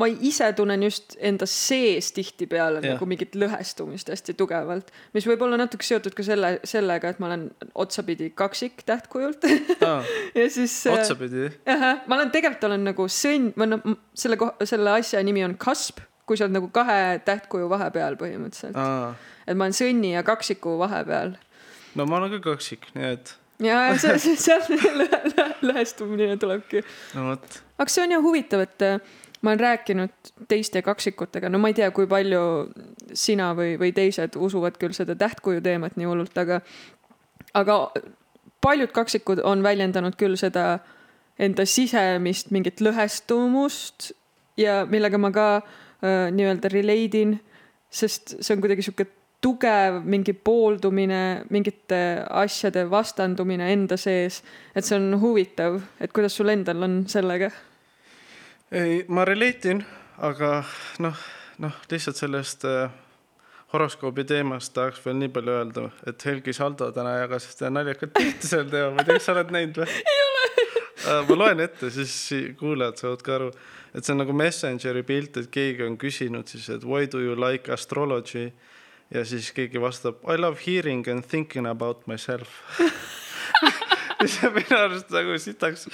ma 0.00 0.08
ise 0.08 0.46
tunnen 0.56 0.82
just 0.86 1.16
enda 1.20 1.46
sees 1.48 2.12
tihtipeale 2.16 2.80
nagu 2.80 3.08
mingit 3.08 3.34
lõhestumist 3.36 4.08
hästi 4.12 4.34
tugevalt, 4.38 4.88
mis 5.12 5.26
võib 5.28 5.44
olla 5.44 5.58
natuke 5.60 5.84
seotud 5.84 6.16
ka 6.16 6.24
selle, 6.24 6.54
sellega, 6.68 7.12
et 7.12 7.20
ma 7.20 7.28
olen 7.28 7.44
otsapidi 7.84 8.30
kaksik 8.36 8.86
tähtkujult 8.88 9.44
ja 10.38 10.46
siis. 10.48 10.78
Äh, 10.88 10.96
otsapidi? 10.96 11.50
ma 11.68 12.16
olen, 12.16 12.32
tegelikult 12.32 12.70
olen 12.70 12.88
nagu 12.88 13.08
sõnn, 13.12 13.52
või 13.58 13.68
noh, 13.74 13.84
selle, 14.16 14.40
selle 14.64 14.96
asja 14.96 15.20
nimi 15.26 15.44
on 15.44 15.58
kasp, 15.60 16.00
kui 16.24 16.40
sa 16.40 16.48
oled 16.48 16.56
nagu 16.56 16.72
kahe 16.72 17.20
tähtkuju 17.26 17.68
vahepeal 17.72 18.16
põhimõtteliselt. 18.20 18.80
et 19.44 19.58
ma 19.58 19.68
olen 19.68 19.76
sõnni 19.76 20.16
ja 20.16 20.24
kaksiku 20.24 20.78
vahepeal. 20.80 21.36
no 22.00 22.08
ma 22.08 22.22
olen 22.22 22.38
ka 22.38 22.44
kaksik, 22.52 22.88
nii 22.96 23.12
et 23.12 23.36
ja, 23.60 23.82
ja 23.92 23.96
see, 24.22 24.36
seal 24.40 24.64
lõhestumine 25.68 26.38
tulebki. 26.40 26.80
no 27.18 27.32
vot. 27.32 27.60
aga 27.76 27.92
see 27.92 28.06
on 28.06 28.16
ju 28.16 28.22
huvitav, 28.24 28.64
et 28.64 28.86
ma 29.42 29.50
olen 29.50 29.60
rääkinud 29.60 30.32
teiste 30.48 30.82
kaksikutega, 30.82 31.50
no 31.50 31.58
ma 31.58 31.72
ei 31.72 31.76
tea, 31.76 31.90
kui 31.90 32.06
palju 32.06 32.42
sina 33.18 33.52
või, 33.58 33.74
või 33.80 33.92
teised 33.94 34.38
usuvad 34.38 34.78
küll 34.80 34.94
seda 34.96 35.16
tähtkuju 35.18 35.62
teemat 35.64 35.96
nii 35.98 36.08
hullult, 36.08 36.36
aga, 36.38 36.60
aga 37.58 37.78
paljud 38.62 38.92
kaksikud 38.94 39.42
on 39.44 39.64
väljendanud 39.66 40.16
küll 40.18 40.38
seda 40.40 40.78
enda 41.42 41.66
sisemist 41.66 42.52
mingit 42.54 42.80
lõhestumust 42.84 44.12
ja 44.60 44.82
millega 44.88 45.18
ma 45.18 45.32
ka 45.34 45.48
äh, 45.58 46.30
nii-öelda 46.34 46.70
relate 46.72 47.24
in, 47.26 47.34
sest 47.90 48.36
see 48.38 48.54
on 48.54 48.62
kuidagi 48.62 48.86
sihuke 48.86 49.08
tugev 49.42 49.98
mingi 50.06 50.36
pooldumine, 50.38 51.42
mingite 51.50 51.98
asjade 52.30 52.84
vastandumine 52.90 53.72
enda 53.74 53.98
sees. 53.98 54.42
et 54.74 54.86
see 54.86 54.96
on 54.96 55.18
huvitav, 55.20 55.80
et 56.00 56.12
kuidas 56.14 56.36
sul 56.38 56.54
endal 56.54 56.86
on 56.86 57.02
sellega? 57.10 57.50
Ei, 58.72 59.04
ma 59.08 59.24
relate 59.28 59.70
in, 59.70 59.82
aga 60.24 60.62
noh, 61.04 61.24
noh, 61.60 61.80
lihtsalt 61.90 62.16
sellest 62.16 62.64
äh, 62.68 62.88
horoskoobi 63.72 64.24
teemast 64.28 64.72
tahaks 64.76 65.02
veel 65.04 65.18
nii 65.20 65.32
palju 65.34 65.54
öelda, 65.58 65.84
et 66.08 66.24
Helgi 66.24 66.54
Saldo 66.56 66.88
täna 66.96 67.18
jagas 67.20 67.50
ühte 67.50 67.70
naljakat 67.72 68.14
pilti 68.16 68.48
sel 68.48 68.68
teemal, 68.72 68.96
ma 68.96 69.04
ei 69.04 69.10
tea, 69.10 69.18
kas 69.18 69.28
sa 69.28 69.36
oled 69.36 69.54
näinud 69.54 69.82
või? 69.82 70.00
ei 70.00 70.24
ole. 70.26 70.40
Ma 71.28 71.36
loen 71.36 71.60
ette, 71.64 71.90
siis 71.90 72.16
kuulajad 72.60 73.00
saavad 73.00 73.24
ka 73.26 73.34
aru, 73.36 73.48
et 73.92 74.04
see 74.06 74.14
on 74.14 74.22
nagu 74.22 74.36
Messengeri 74.36 75.02
pilt, 75.04 75.40
et 75.40 75.48
keegi 75.52 75.84
on 75.84 75.98
küsinud 76.00 76.52
siis, 76.52 76.68
et 76.72 76.84
why 76.86 77.10
do 77.10 77.20
you 77.20 77.36
like 77.36 77.72
astrology? 77.72 78.50
Ja 79.12 79.26
siis 79.28 79.50
keegi 79.52 79.76
vastab 79.76 80.22
I 80.24 80.38
love 80.40 80.62
hearing 80.64 81.04
and 81.12 81.26
thinking 81.28 81.66
about 81.68 82.06
myself 82.08 82.48
minu 84.56 84.78
arust 84.78 85.12
nagu 85.14 85.36
sitaks, 85.42 85.86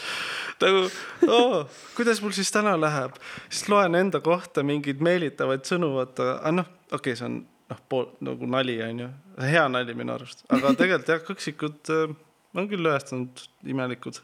nagu 0.63 0.87
oo, 1.29 1.63
kuidas 1.97 2.23
mul 2.25 2.35
siis 2.37 2.51
täna 2.55 2.75
läheb, 2.81 3.19
siis 3.49 3.69
loen 3.73 3.99
enda 3.99 4.23
kohta 4.25 4.65
mingeid 4.67 5.03
meelitavaid 5.05 5.67
sõnu, 5.69 5.93
vaata, 5.97 6.35
aga 6.39 6.55
noh, 6.61 6.73
okei 6.91 6.99
okay,, 7.01 7.19
see 7.19 7.29
on 7.29 7.41
noh, 7.69 7.83
pool 7.91 8.09
nagu 8.25 8.49
nali 8.51 8.79
onju, 8.85 9.11
hea 9.53 9.67
nali 9.73 9.97
minu 9.99 10.17
arust, 10.17 10.45
aga 10.49 10.75
tegelikult 10.79 11.13
jah, 11.15 11.23
kõksikud 11.29 11.95
äh, 11.95 12.17
on 12.59 12.69
küll 12.71 12.85
lõhestunud 12.85 13.45
imelikud 13.69 14.21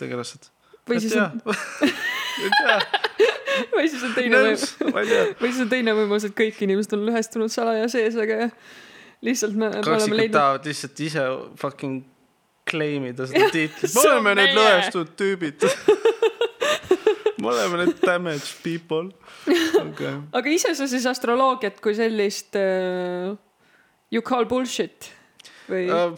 tegelased. 0.00 0.50
või 0.88 1.00
siis 1.02 1.16
on 1.20 1.40
või 3.74 3.86
siis 3.88 4.02
on 4.02 4.14
teine 4.16 4.40
tea. 4.40 5.26
või 5.40 5.50
siis 5.50 5.62
on 5.64 5.70
teine 5.70 5.94
võimalus, 5.96 6.26
et 6.28 6.36
kõik 6.38 6.58
inimesed 6.66 6.96
on 6.96 7.06
lõhestunud 7.08 7.52
salaja 7.52 7.86
sees, 7.92 8.16
aga 8.20 8.48
lihtsalt 9.24 9.56
me, 9.58 9.70
kaksikud 9.84 10.18
leidnud 10.18 10.38
tahavad 10.38 10.68
lihtsalt 10.68 11.04
ise 11.06 11.28
fucking 11.60 12.02
claim 12.68 13.08
ida 13.10 13.28
seda 13.30 13.50
tiitlit, 13.52 13.94
me 13.94 14.04
oleme 14.08 14.34
need 14.40 14.56
lõhestunud 14.56 15.12
tüübid 15.20 15.66
me 17.40 17.50
oleme 17.52 17.82
need 17.84 18.00
damaged 18.04 18.50
people 18.64 19.10
okay.. 19.82 20.16
aga 20.32 20.54
ise 20.54 20.74
sa 20.78 20.88
siis 20.90 21.06
astroloogiat 21.10 21.80
kui 21.84 21.96
sellist 21.98 22.56
uh, 22.60 23.34
you 24.14 24.24
call 24.24 24.48
bullshit 24.48 25.10
või? 25.68 25.86
Uh, 25.88 26.14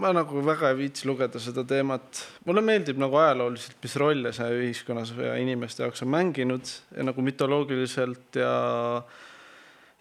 ma 0.00 0.10
nagu 0.14 0.42
väga 0.44 0.72
ei 0.72 0.78
viitsi 0.78 1.06
lugeda 1.06 1.40
seda 1.42 1.62
teemat, 1.68 2.22
mulle 2.48 2.62
meeldib 2.66 2.98
nagu 2.98 3.18
ajalooliselt, 3.20 3.76
mis 3.82 3.96
rolle 4.00 4.32
see 4.34 4.48
ühiskonnas 4.58 5.14
ja 5.18 5.36
inimeste 5.40 5.84
jaoks 5.84 6.02
on 6.06 6.10
mänginud 6.14 6.72
ja 6.96 7.06
nagu 7.06 7.24
mütoloogiliselt 7.24 8.40
ja, 8.40 8.54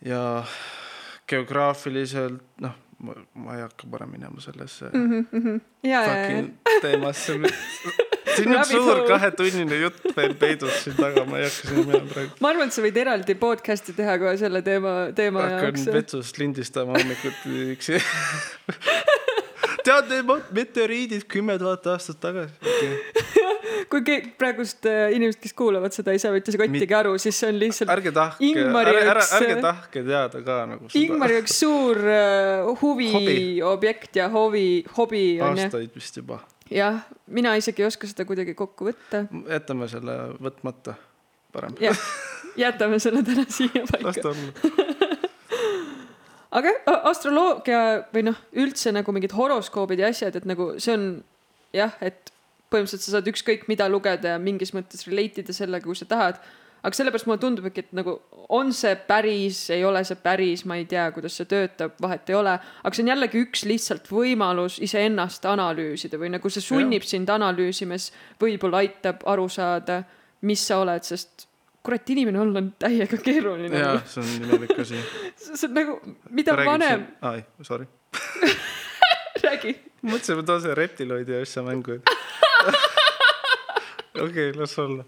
ja 0.05 0.23
geograafiliselt, 1.29 2.41
noh, 2.65 2.79
ma, 3.03 3.15
ma 3.35 3.57
ei 3.57 3.63
hakka 3.65 3.89
parem 3.91 4.11
minema 4.15 4.41
sellesse 4.43 4.89
mm 4.93 5.25
-hmm. 5.31 5.59
ja, 5.83 6.03
fucking 6.09 6.53
teemasse. 6.81 7.37
siin 8.35 8.55
on 8.57 8.65
suur 8.65 9.03
kahetunnine 9.07 9.79
jutt 9.81 10.15
veel 10.17 10.35
peidus 10.39 10.83
siin 10.83 10.95
taga, 10.97 11.25
ma 11.25 11.41
ei 11.41 11.49
hakka 11.49 11.67
sinna 11.67 11.85
minema 11.85 12.13
praegu. 12.13 12.39
ma 12.39 12.53
arvan, 12.53 12.71
et 12.71 12.77
sa 12.77 12.85
võid 12.85 13.01
eraldi 13.05 13.35
podcast'i 13.45 13.95
teha 13.97 14.17
kohe 14.21 14.37
selle 14.41 14.63
teema, 14.65 14.95
teema 15.15 15.47
hakkan 15.47 15.69
jaoks. 15.69 15.85
vetsust 15.99 16.41
lindistama 16.41 16.97
hommikuti 16.97 17.67
üksi. 17.75 18.01
tead 19.83 20.11
meteoriidid 20.51 21.27
kümme 21.27 21.57
tuhat 21.59 21.87
aastat 21.93 22.19
tagasi 22.23 22.53
okay. 22.61 23.23
kui 23.91 24.03
ke- 24.05 24.33
praegust 24.39 24.87
äh, 24.89 25.13
inimesed, 25.15 25.39
kes 25.43 25.55
kuulavad 25.57 25.95
seda, 25.95 26.13
ei 26.13 26.21
saa 26.21 26.33
mitte 26.33 26.53
kottigi 26.59 26.97
aru, 26.97 27.13
siis 27.21 27.39
see 27.39 27.51
on 27.51 27.59
lihtsalt 27.61 27.91
ärge 27.93 28.13
tahke, 28.15 28.49
ärge, 28.49 28.93
ärge, 28.93 29.25
ärge 29.39 29.57
tahke 29.63 30.03
teada 30.07 30.41
ka 30.45 30.57
nagu 30.69 30.89
seda 30.89 31.01
Ingmari 31.01 31.39
üks 31.41 31.57
suur 31.63 32.01
uh, 32.03 32.73
huviobjekt 32.81 34.19
ja 34.21 34.29
hovi, 34.33 34.67
hobi 34.97 35.23
aastaid 35.43 35.95
vist 35.95 36.19
juba. 36.21 36.41
jah, 36.73 37.01
mina 37.27 37.55
isegi 37.59 37.85
ei 37.85 37.89
oska 37.89 38.09
seda 38.09 38.27
kuidagi 38.29 38.55
kokku 38.57 38.91
võtta. 38.91 39.25
jätame 39.51 39.89
selle 39.91 40.17
võtmata 40.43 40.97
parem. 41.53 41.77
jätame 42.65 43.01
selle 43.03 43.23
täna 43.25 43.47
siia 43.49 43.85
las 43.85 43.95
paika. 43.95 44.15
ta 44.21 44.33
olla. 44.33 44.99
aga 46.59 46.75
astroloogia 47.09 47.83
või 48.13 48.27
noh, 48.29 48.39
üldse 48.65 48.93
nagu 48.93 49.15
mingid 49.15 49.33
horoskoobid 49.37 50.03
ja 50.03 50.13
asjad, 50.13 50.37
et 50.37 50.49
nagu 50.49 50.73
see 50.77 50.97
on 50.97 51.07
jah, 51.73 51.95
et 52.01 52.32
põhimõtteliselt 52.73 53.05
sa 53.05 53.15
saad 53.17 53.29
ükskõik 53.31 53.67
mida 53.71 53.88
lugeda 53.91 54.36
ja 54.36 54.41
mingis 54.41 54.73
mõttes 54.75 55.07
relate 55.07 55.43
ida 55.43 55.55
sellega, 55.55 55.86
kui 55.86 55.97
sa 55.97 56.09
tahad. 56.09 56.41
aga 56.83 56.97
sellepärast 56.97 57.27
mulle 57.29 57.39
tundubki, 57.39 57.79
et 57.79 57.93
nagu 57.95 58.17
on 58.51 58.73
see 58.75 58.95
päris, 59.07 59.69
ei 59.71 59.86
ole 59.88 60.01
see 60.03 60.17
päris, 60.19 60.65
ma 60.67 60.75
ei 60.75 60.83
tea, 60.89 61.05
kuidas 61.15 61.38
see 61.39 61.47
töötab, 61.47 61.95
vahet 62.01 62.29
ei 62.29 62.36
ole. 62.36 62.57
aga 62.59 62.95
see 62.95 63.05
on 63.05 63.13
jällegi 63.13 63.45
üks 63.45 63.63
lihtsalt 63.69 64.12
võimalus 64.12 64.81
iseennast 64.83 65.45
analüüsida 65.47 66.19
või 66.19 66.33
nagu 66.36 66.51
see 66.51 66.65
sunnib 66.65 67.07
sind 67.07 67.31
analüüsimas, 67.31 68.12
võib-olla 68.41 68.83
aitab 68.83 69.23
aru 69.31 69.47
saada, 69.49 70.03
mis 70.43 70.67
sa 70.67 70.81
oled, 70.83 71.07
sest 71.07 71.47
kurat, 71.83 72.09
inimene 72.09 72.39
olla 72.39 72.59
on 72.59 72.69
täiega 72.79 73.17
keeruline. 73.19 73.79
jaa, 73.79 73.97
see 74.07 74.23
on 74.23 74.47
imelik 74.47 74.77
asi. 74.79 74.99
see 75.43 75.67
on 75.67 75.75
nagu, 75.79 75.99
mida 76.31 76.55
vanem, 76.59 77.07
ai, 77.21 77.43
sorry. 77.62 77.88
räägi. 79.43 79.75
mõtlesin, 80.03 80.39
ma 80.39 80.47
toon 80.47 80.62
selle 80.63 80.75
reptiloidi 80.79 81.39
asja 81.41 81.63
mängu. 81.65 81.99
okei, 84.26 84.52
las 84.56 84.78
olla. 84.80 85.06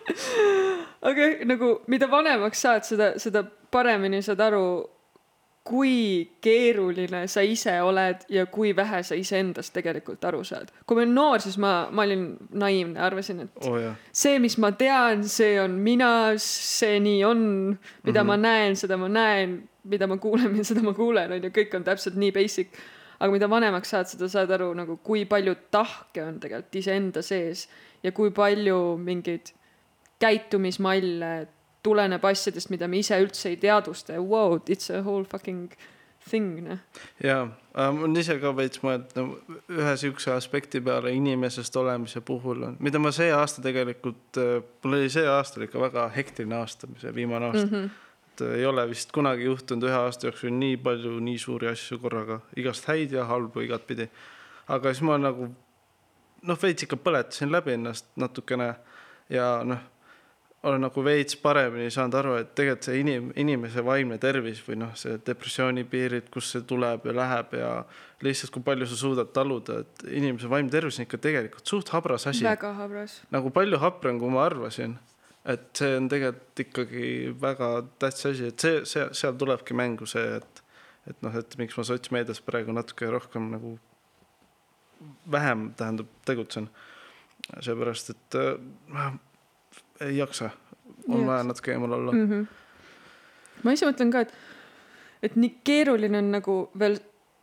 aga 1.10 1.28
nagu, 1.48 1.74
mida 1.86 2.10
vanemaks 2.10 2.64
saad, 2.66 2.86
seda, 2.88 3.12
seda 3.22 3.44
paremini 3.70 4.22
saad 4.22 4.40
aru, 4.44 4.64
kui 5.70 6.24
keeruline 6.42 7.26
sa 7.28 7.42
ise 7.44 7.74
oled 7.84 8.22
ja 8.32 8.46
kui 8.50 8.72
vähe 8.76 9.02
sa 9.06 9.14
iseendast 9.18 9.74
tegelikult 9.76 10.24
aru 10.24 10.40
saad. 10.44 10.70
kui 10.86 10.96
ma 10.96 11.04
olin 11.04 11.14
noor, 11.14 11.42
siis 11.44 11.58
ma, 11.60 11.72
ma 11.92 12.06
olin 12.08 12.24
naiivne, 12.50 12.98
arvasin, 13.00 13.44
et 13.44 13.66
oh, 13.68 13.76
jaa. 13.78 13.92
see, 14.12 14.38
mis 14.42 14.56
ma 14.58 14.72
tean, 14.72 15.22
see 15.28 15.60
on 15.60 15.76
mina, 15.84 16.10
see 16.42 16.98
nii 17.00 17.24
on, 17.24 17.42
mida 18.02 18.24
mm 18.24 18.30
-hmm. 18.30 18.32
ma 18.32 18.36
näen, 18.36 18.76
seda 18.76 18.96
ma 18.96 19.08
näen, 19.08 19.60
mida 19.84 20.06
ma 20.06 20.16
kuulen, 20.16 20.64
seda 20.70 20.82
ma 20.82 20.94
kuulen, 20.96 21.32
on 21.32 21.44
ju, 21.44 21.50
kõik 21.50 21.76
on 21.76 21.84
täpselt 21.84 22.16
nii 22.16 22.32
basic. 22.32 22.68
Aga 23.20 23.32
mida 23.34 23.48
vanemaks 23.50 23.92
saad, 23.92 24.08
seda 24.08 24.28
saad 24.32 24.50
aru 24.56 24.72
nagu, 24.76 24.96
kui 25.04 25.26
palju 25.28 25.54
tahke 25.72 26.24
on 26.24 26.40
tegelikult 26.42 26.80
iseenda 26.80 27.22
sees 27.24 27.66
ja 28.02 28.12
kui 28.16 28.32
palju 28.34 28.96
mingeid 29.00 29.52
käitumismalle 30.20 31.32
tuleneb 31.84 32.24
asjadest, 32.28 32.70
mida 32.72 32.88
me 32.88 33.00
ise 33.00 33.16
üldse 33.20 33.52
ei 33.52 33.56
teadvusta 33.60 34.16
ja 34.16 34.22
wow, 34.24 34.58
it's 34.68 34.92
a 34.92 35.00
whole 35.04 35.24
fucking 35.24 35.70
thing, 36.28 36.60
noh. 36.64 36.80
jaa, 37.24 37.46
ma 37.74 37.88
olen 37.88 38.18
ise 38.20 38.36
ka 38.42 38.52
veits 38.56 38.82
mõelnud 38.84 39.16
no, 39.16 39.24
ühe 39.72 39.94
siukse 40.00 40.32
aspekti 40.34 40.82
peale 40.84 41.14
inimesest 41.16 41.76
olemise 41.80 42.20
puhul 42.24 42.66
on, 42.68 42.76
mida 42.84 43.00
ma 43.00 43.12
see 43.16 43.30
aasta 43.32 43.64
tegelikult, 43.64 44.40
mul 44.84 44.98
oli 45.00 45.08
see 45.12 45.24
aasta 45.28 45.64
ikka 45.64 45.80
väga 45.80 46.06
hektiline 46.16 46.60
aasta, 46.60 46.90
see 47.00 47.14
viimane 47.16 47.50
aasta 47.50 47.66
mm. 47.66 47.74
-hmm. 47.74 48.06
Et 48.40 48.58
ei 48.58 48.66
ole 48.66 48.86
vist 48.90 49.12
kunagi 49.12 49.48
juhtunud 49.48 49.88
ühe 49.88 49.96
aasta 50.02 50.28
jooksul 50.28 50.52
nii 50.56 50.76
palju 50.84 51.16
nii 51.24 51.38
suuri 51.38 51.70
asju 51.70 52.00
korraga, 52.02 52.40
igast 52.56 52.88
häid 52.90 53.12
ja 53.16 53.26
halbu 53.30 53.66
igatpidi. 53.66 54.08
aga 54.68 54.92
siis 54.92 55.02
ma 55.06 55.18
nagu 55.18 55.50
noh, 56.42 56.60
veits 56.62 56.86
ikka 56.86 56.98
põletasin 57.00 57.52
läbi 57.52 57.76
ennast 57.76 58.06
natukene 58.20 58.74
ja 59.30 59.48
noh, 59.66 59.80
olen 60.62 60.82
nagu 60.84 61.04
veits 61.04 61.36
paremini 61.40 61.88
saanud 61.92 62.16
aru, 62.20 62.34
et 62.42 62.50
tegelikult 62.56 62.88
see 62.88 63.00
inim-, 63.00 63.30
inimese 63.40 63.84
vaimne 63.84 64.18
tervis 64.20 64.60
või 64.66 64.76
noh, 64.82 64.92
see 64.98 65.16
depressiooni 65.26 65.86
piirid, 65.88 66.28
kus 66.32 66.50
see 66.54 66.64
tuleb 66.68 67.06
ja 67.08 67.14
läheb 67.16 67.54
ja 67.56 67.70
lihtsalt 68.24 68.52
kui 68.52 68.64
palju 68.66 68.88
sa 68.90 68.98
suudad 69.00 69.30
taluda, 69.36 69.80
et 69.84 70.04
inimese 70.20 70.50
vaimne 70.52 70.72
tervis 70.72 71.00
on 71.00 71.06
ikka 71.06 71.20
tegelikult 71.28 71.72
suht 71.72 71.92
habras 71.94 72.28
asi. 72.28 72.44
väga 72.44 72.74
habras. 72.76 73.20
nagu 73.32 73.52
palju 73.54 73.80
haprem, 73.80 74.20
kui 74.20 74.32
ma 74.32 74.44
arvasin. 74.48 74.98
Et 75.44 75.70
see 75.76 75.96
on 75.96 76.08
tegelikult 76.12 76.64
ikkagi 76.66 77.04
väga 77.40 77.68
tähtis 77.98 78.26
asi, 78.26 78.50
et 78.52 78.58
see, 78.60 78.82
see, 78.84 79.06
seal 79.16 79.38
tulebki 79.40 79.76
mängu 79.76 80.08
see, 80.08 80.36
et 80.40 80.64
et 81.08 81.22
noh, 81.24 81.34
et 81.34 81.56
miks 81.58 81.76
ma 81.78 81.84
sotsmeedias 81.86 82.42
praegu 82.44 82.74
natuke 82.76 83.08
rohkem 83.10 83.48
nagu 83.54 83.78
vähem 85.32 85.70
tähendab 85.76 86.10
tegutsen. 86.28 86.68
seepärast, 87.60 88.10
et 88.10 88.34
äh, 88.36 89.12
ei 90.00 90.16
jaksa, 90.18 90.50
on 91.08 91.26
vaja 91.26 91.44
natuke 91.44 91.72
eemal 91.72 91.92
olla 91.92 92.12
mm. 92.12 92.26
-hmm. 92.28 92.46
ma 93.62 93.72
ise 93.72 93.86
mõtlen 93.88 94.12
ka, 94.12 94.20
et, 94.20 94.34
et 95.22 95.36
nii 95.36 95.54
keeruline 95.64 96.18
on 96.18 96.30
nagu 96.30 96.56
veel, 96.78 96.98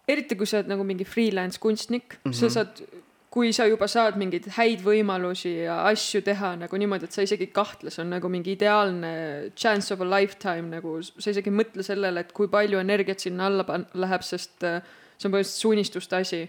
eriti 0.07 0.35
kui 0.35 0.45
sa 0.45 0.59
oled 0.59 0.69
nagu 0.69 0.83
mingi 0.83 1.05
freelance 1.05 1.59
kunstnik 1.59 2.13
mm, 2.13 2.31
-hmm. 2.31 2.33
sa 2.33 2.45
Mhm. 2.45 2.53
saad, 2.53 2.96
kui 3.33 3.51
sa 3.53 3.65
juba 3.67 3.89
saad 3.91 4.15
mingeid 4.19 4.47
häid 4.55 4.83
võimalusi 4.85 5.51
ja 5.65 5.81
asju 5.89 6.21
teha 6.25 6.53
nagu 6.61 6.79
niimoodi, 6.79 7.09
et 7.09 7.15
sa 7.15 7.25
isegi 7.25 7.47
ei 7.49 7.53
kahtle, 7.53 7.91
see 7.91 8.03
on 8.05 8.13
nagu 8.15 8.29
mingi 8.31 8.53
ideaalne 8.55 9.11
chance 9.55 9.91
of 9.93 10.01
a 10.01 10.07
lifetime 10.07 10.71
nagu 10.71 10.97
sa 11.03 11.33
isegi 11.33 11.51
ei 11.51 11.57
mõtle 11.59 11.83
sellele, 11.85 12.23
et 12.23 12.31
kui 12.35 12.47
palju 12.51 12.79
energiat 12.79 13.23
sinna 13.23 13.49
alla 13.51 13.67
pan- 13.67 13.87
läheb, 13.93 14.23
sest 14.23 14.63
äh, 14.63 14.79
see 15.17 15.27
on 15.27 15.35
põhimõtteliselt 15.35 15.71
unistuste 15.73 16.21
asi. 16.21 16.41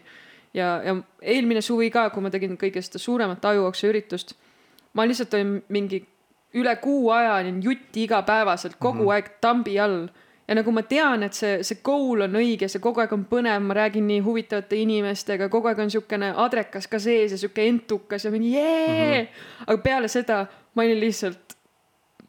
ja, 0.54 0.68
ja 0.84 0.94
eelmine 1.20 1.60
suvi 1.64 1.90
ka, 1.90 2.08
kui 2.14 2.22
ma 2.24 2.30
tegin 2.30 2.56
kõige 2.60 2.82
seda 2.84 3.02
suuremat 3.02 3.44
ajuokse 3.50 3.90
üritust, 3.90 4.36
ma 4.94 5.04
lihtsalt 5.04 5.34
olin 5.34 5.58
mingi 5.74 6.04
üle 6.56 6.76
kuu 6.80 7.10
aja 7.12 7.34
olin 7.42 7.60
jutti 7.62 8.06
igapäevaselt 8.06 8.78
kogu 8.78 9.02
mm 9.02 9.08
-hmm. 9.08 9.12
aeg 9.14 9.40
tambi 9.40 9.78
all 9.80 10.08
ja 10.48 10.56
nagu 10.56 10.72
ma 10.72 10.82
tean, 10.88 11.22
et 11.26 11.36
see, 11.36 11.58
see 11.66 11.82
goal 11.84 12.24
on 12.24 12.38
õige, 12.40 12.70
see 12.72 12.80
kogu 12.82 13.02
aeg 13.02 13.12
on 13.12 13.26
põnev, 13.28 13.60
ma 13.68 13.76
räägin 13.82 14.06
nii 14.08 14.22
huvitavate 14.24 14.78
inimestega, 14.80 15.50
kogu 15.52 15.68
aeg 15.68 15.82
on 15.84 15.92
siukene 15.92 16.32
adrekas 16.44 16.88
ka 16.88 17.00
sees 17.02 17.34
ja 17.34 17.40
siuke 17.40 17.66
entukas 17.68 18.24
ja 18.24 18.32
mingi 18.32 18.54
jee 18.54 18.88
mm. 18.88 19.28
-hmm. 19.28 19.66
aga 19.66 19.78
peale 19.84 20.08
seda 20.08 20.46
ma 20.74 20.86
olin 20.86 21.00
lihtsalt, 21.02 21.56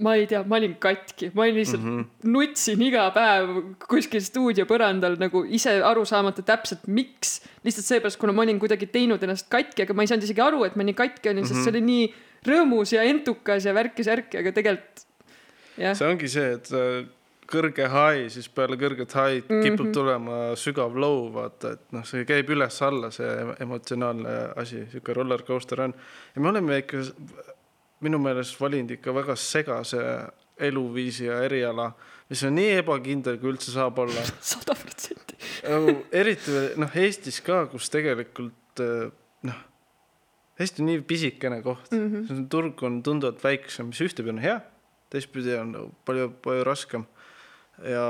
ma 0.04 0.16
ei 0.16 0.28
tea, 0.28 0.42
ma 0.48 0.58
olin 0.58 0.76
katki, 0.82 1.32
ma 1.36 1.44
olin 1.46 1.60
lihtsalt 1.60 1.84
mm, 1.84 2.00
-hmm. 2.00 2.32
nutsin 2.34 2.82
iga 2.82 3.10
päev 3.16 3.52
kuskil 3.88 4.24
stuudio 4.24 4.66
põrandal 4.66 5.16
nagu 5.20 5.44
ise 5.48 5.78
aru 5.84 6.06
saamata 6.06 6.42
täpselt, 6.42 6.88
miks. 6.88 7.42
lihtsalt 7.64 7.86
seepärast, 7.86 8.20
kuna 8.20 8.34
ma 8.34 8.42
olin 8.42 8.60
kuidagi 8.60 8.88
teinud 8.88 9.24
ennast 9.24 9.48
katki, 9.50 9.84
aga 9.84 9.94
ma 9.94 10.04
ei 10.04 10.12
saanud 10.12 10.28
isegi 10.28 10.42
aru, 10.42 10.64
et 10.68 10.76
ma 10.76 10.84
nii 10.84 10.98
katki 10.98 11.30
olin 11.30 11.44
mm, 11.44 11.46
-hmm. 11.46 11.54
sest 11.56 11.64
see 11.64 11.76
oli 11.76 11.82
nii 11.82 12.10
rõõmus 12.48 12.96
ja 12.96 13.04
entukas 13.04 13.66
ja 13.66 13.74
värki-särki, 13.76 14.40
aga 14.40 14.52
tegelikult 14.52 15.06
jah. 15.78 15.96
see 15.96 16.08
ongi 16.08 16.28
see, 16.32 16.52
et 16.56 16.72
äh, 16.72 17.08
kõrge 17.50 17.88
high, 17.90 18.28
siis 18.32 18.50
peale 18.54 18.78
kõrget 18.80 19.14
high'd 19.18 19.48
mm 19.48 19.56
-hmm. 19.56 19.64
kipub 19.66 19.92
tulema 19.94 20.40
sügav 20.60 20.98
low, 20.98 21.30
vaata, 21.34 21.74
et 21.78 21.96
noh, 21.96 22.06
see 22.06 22.26
käib 22.30 22.50
üles-alla, 22.54 23.12
see 23.12 23.30
emotsionaalne 23.60 24.36
asi, 24.56 24.86
sihuke 24.92 25.14
roller 25.18 25.44
coaster 25.48 25.82
on. 25.82 25.94
ja 26.36 26.42
me 26.42 26.50
oleme 26.50 26.78
ikka 26.84 27.04
minu 28.06 28.20
meelest 28.20 28.60
valinud 28.62 28.92
ikka 28.92 29.14
väga 29.16 29.36
segase 29.36 30.04
eluviisi 30.60 31.26
ja 31.26 31.42
eriala, 31.44 31.92
mis 32.30 32.44
on 32.44 32.56
nii 32.56 32.78
ebakindel, 32.84 33.38
kui 33.40 33.54
üldse 33.54 33.72
saab 33.72 34.00
olla. 34.00 34.26
sada 34.54 34.76
protsenti. 34.76 35.38
eriti 36.12 36.52
noh, 36.78 36.96
Eestis 36.96 37.42
ka, 37.42 37.66
kus 37.72 37.90
tegelikult 37.90 38.84
noh, 39.44 39.66
Eesti 40.60 40.82
on 40.84 40.90
nii 40.92 41.02
pisikene 41.08 41.62
koht 41.64 41.92
mm, 41.92 42.08
-hmm. 42.12 42.48
turg 42.52 42.84
on 42.84 43.04
tunduvalt 43.04 43.44
väiksem, 43.44 43.94
mis 43.94 44.02
ühtepidi 44.02 44.34
on 44.34 44.42
hea, 44.44 44.58
teistpidi 45.10 45.56
on 45.56 45.72
nagu 45.72 45.94
palju, 46.06 46.34
palju 46.44 46.66
raskem 46.68 47.06
ja, 47.84 48.06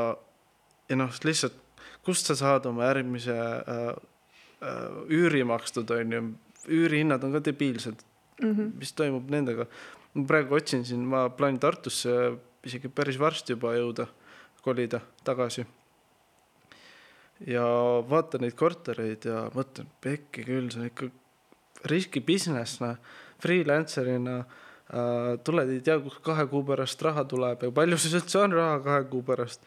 ja 0.90 0.96
noh, 1.00 1.20
lihtsalt 1.24 1.58
kust 2.06 2.30
sa 2.30 2.36
saad 2.36 2.66
oma 2.70 2.88
järgmise 2.90 3.36
äh, 3.36 3.88
äh, 4.66 4.84
üüri 5.10 5.44
makstud, 5.48 5.92
on 5.92 6.16
ju, 6.16 6.22
üürihinnad 6.70 7.24
on 7.24 7.36
ka 7.38 7.44
debiilsed 7.46 8.04
mm. 8.42 8.54
-hmm. 8.54 8.76
mis 8.80 8.94
toimub 8.94 9.30
nendega? 9.30 9.68
ma 10.14 10.26
praegu 10.26 10.56
otsin 10.56 10.86
siin, 10.86 11.04
ma 11.06 11.30
plaanin 11.30 11.60
Tartusse 11.60 12.16
isegi 12.66 12.90
päris 12.90 13.20
varsti 13.20 13.54
juba 13.56 13.74
jõuda, 13.76 14.08
kolida 14.62 15.00
tagasi. 15.24 15.66
ja 17.48 17.64
vaatan 18.10 18.42
neid 18.44 18.56
kortereid 18.60 19.26
ja 19.26 19.46
mõtlen, 19.56 19.88
pekki 20.02 20.44
küll, 20.44 20.68
see 20.72 20.82
on 20.82 20.90
ikka 20.90 21.08
riski 21.88 22.20
business, 22.20 22.82
noh, 22.82 22.98
freelancer'ina 23.40 24.42
tuled, 25.46 25.70
ei 25.70 25.84
tea, 25.86 26.00
kust 26.02 26.24
kahe 26.26 26.48
kuu 26.50 26.64
pärast 26.66 27.02
raha 27.06 27.26
tuleb 27.30 27.68
ja 27.68 27.72
palju 27.76 28.00
siis 28.02 28.16
üldse 28.18 28.40
on 28.42 28.56
raha 28.58 28.80
kahe 28.86 29.04
kuu 29.12 29.22
pärast. 29.26 29.62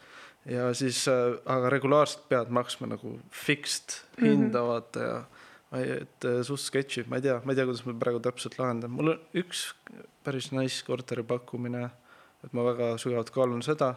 ja 0.51 0.73
siis 0.75 1.05
äh,, 1.09 1.37
aga 1.47 1.71
regulaarselt 1.71 2.25
pead 2.29 2.51
maksma 2.51 2.91
nagu 2.91 3.19
fixed 3.31 3.95
mm 3.95 4.25
-hmm. 4.25 4.31
hinda 4.31 4.63
vaata 4.67 5.01
ja 5.01 5.19
ma 5.71 5.81
ei, 5.81 5.91
et 6.03 6.25
äh, 6.29 6.43
suht 6.45 6.61
sketšib, 6.61 7.09
ma 7.09 7.17
ei 7.17 7.23
tea, 7.23 7.41
ma 7.45 7.53
ei 7.53 7.57
tea, 7.57 7.67
kuidas 7.69 7.85
ma 7.87 7.95
praegu 7.99 8.21
täpselt 8.21 8.59
lahendan, 8.59 8.91
mul 8.91 9.15
on 9.15 9.21
üks 9.35 9.71
päris 10.25 10.51
nice 10.53 10.85
korteri 10.85 11.23
pakkumine, 11.23 11.91
et 12.45 12.53
ma 12.53 12.65
väga 12.65 12.97
sügavalt 13.01 13.31
kaalun 13.31 13.63
seda, 13.63 13.95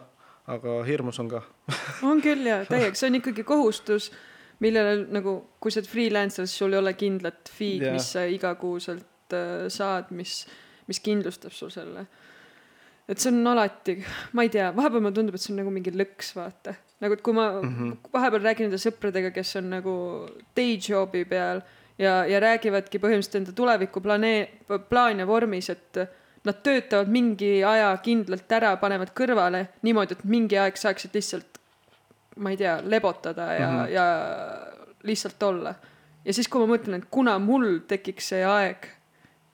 aga 0.47 0.83
hirmus 0.87 1.19
on 1.19 1.29
ka. 1.29 1.41
On 2.09 2.21
küll 2.21 2.47
ja 2.47 2.61
täiega, 2.69 2.95
see 2.95 3.09
on 3.09 3.19
ikkagi 3.19 3.43
kohustus 3.43 4.11
millele 4.63 5.05
nagu, 5.11 5.35
kui 5.59 5.73
sa 5.73 5.81
oled 5.81 5.89
freelancer, 5.91 6.47
siis 6.47 6.61
sul 6.61 6.75
ei 6.75 6.79
ole 6.79 6.93
kindlat 6.95 7.51
fee'd 7.51 7.83
mis 7.91 8.11
sa 8.15 8.23
igakuuselt 8.29 9.35
äh, 9.35 9.65
saad, 9.73 10.13
mis 10.15 10.45
mis 10.87 10.99
kindlustab 10.99 11.53
sul 11.53 11.69
selle. 11.73 12.05
et 13.07 13.21
see 13.21 13.29
on 13.29 13.47
alati, 13.53 13.99
ma 14.33 14.45
ei 14.45 14.49
tea, 14.49 14.71
vahepeal 14.75 15.03
mulle 15.03 15.13
tundub, 15.13 15.35
et 15.37 15.41
see 15.41 15.53
on 15.53 15.61
nagu 15.61 15.73
mingi 15.73 15.93
lõks, 15.93 16.33
vaata. 16.37 16.75
nagu, 17.03 17.13
et 17.13 17.21
kui 17.21 17.33
ma 17.33 17.49
mm 17.61 17.73
-hmm. 17.77 17.97
vahepeal 18.13 18.41
räägin 18.41 18.69
enda 18.69 18.81
sõpradega, 18.81 19.31
kes 19.31 19.55
on 19.61 19.69
nagu 19.69 19.95
day 20.55 20.77
job'i 20.77 21.25
peal 21.25 21.61
ja, 21.97 22.25
ja 22.25 22.39
räägivadki 22.39 22.99
põhimõtteliselt 22.99 23.41
enda 23.41 23.51
tuleviku 23.55 24.01
planee-, 24.01 24.49
plaane 24.89 25.27
vormis, 25.27 25.69
et 25.69 25.99
nad 26.45 26.61
töötavad 26.63 27.09
mingi 27.09 27.63
aja 27.63 27.97
kindlalt 28.03 28.51
ära, 28.51 28.75
panevad 28.77 29.13
kõrvale 29.17 29.65
niimoodi, 29.85 30.17
et 30.17 30.25
mingi 30.29 30.57
aeg 30.61 30.77
saaksid 30.77 31.15
lihtsalt, 31.17 31.59
ma 32.37 32.51
ei 32.53 32.57
tea, 32.57 32.77
lebotada 32.83 33.53
ja 33.53 33.69
mm, 33.69 33.79
-hmm. 33.79 33.91
ja 33.93 34.05
lihtsalt 35.03 35.43
olla. 35.43 35.75
ja 36.25 36.33
siis, 36.33 36.47
kui 36.47 36.61
ma 36.61 36.75
mõtlen, 36.75 37.01
et 37.01 37.09
kuna 37.11 37.39
mul 37.39 37.79
tekiks 37.87 38.29
see 38.33 38.45
aeg, 38.45 38.87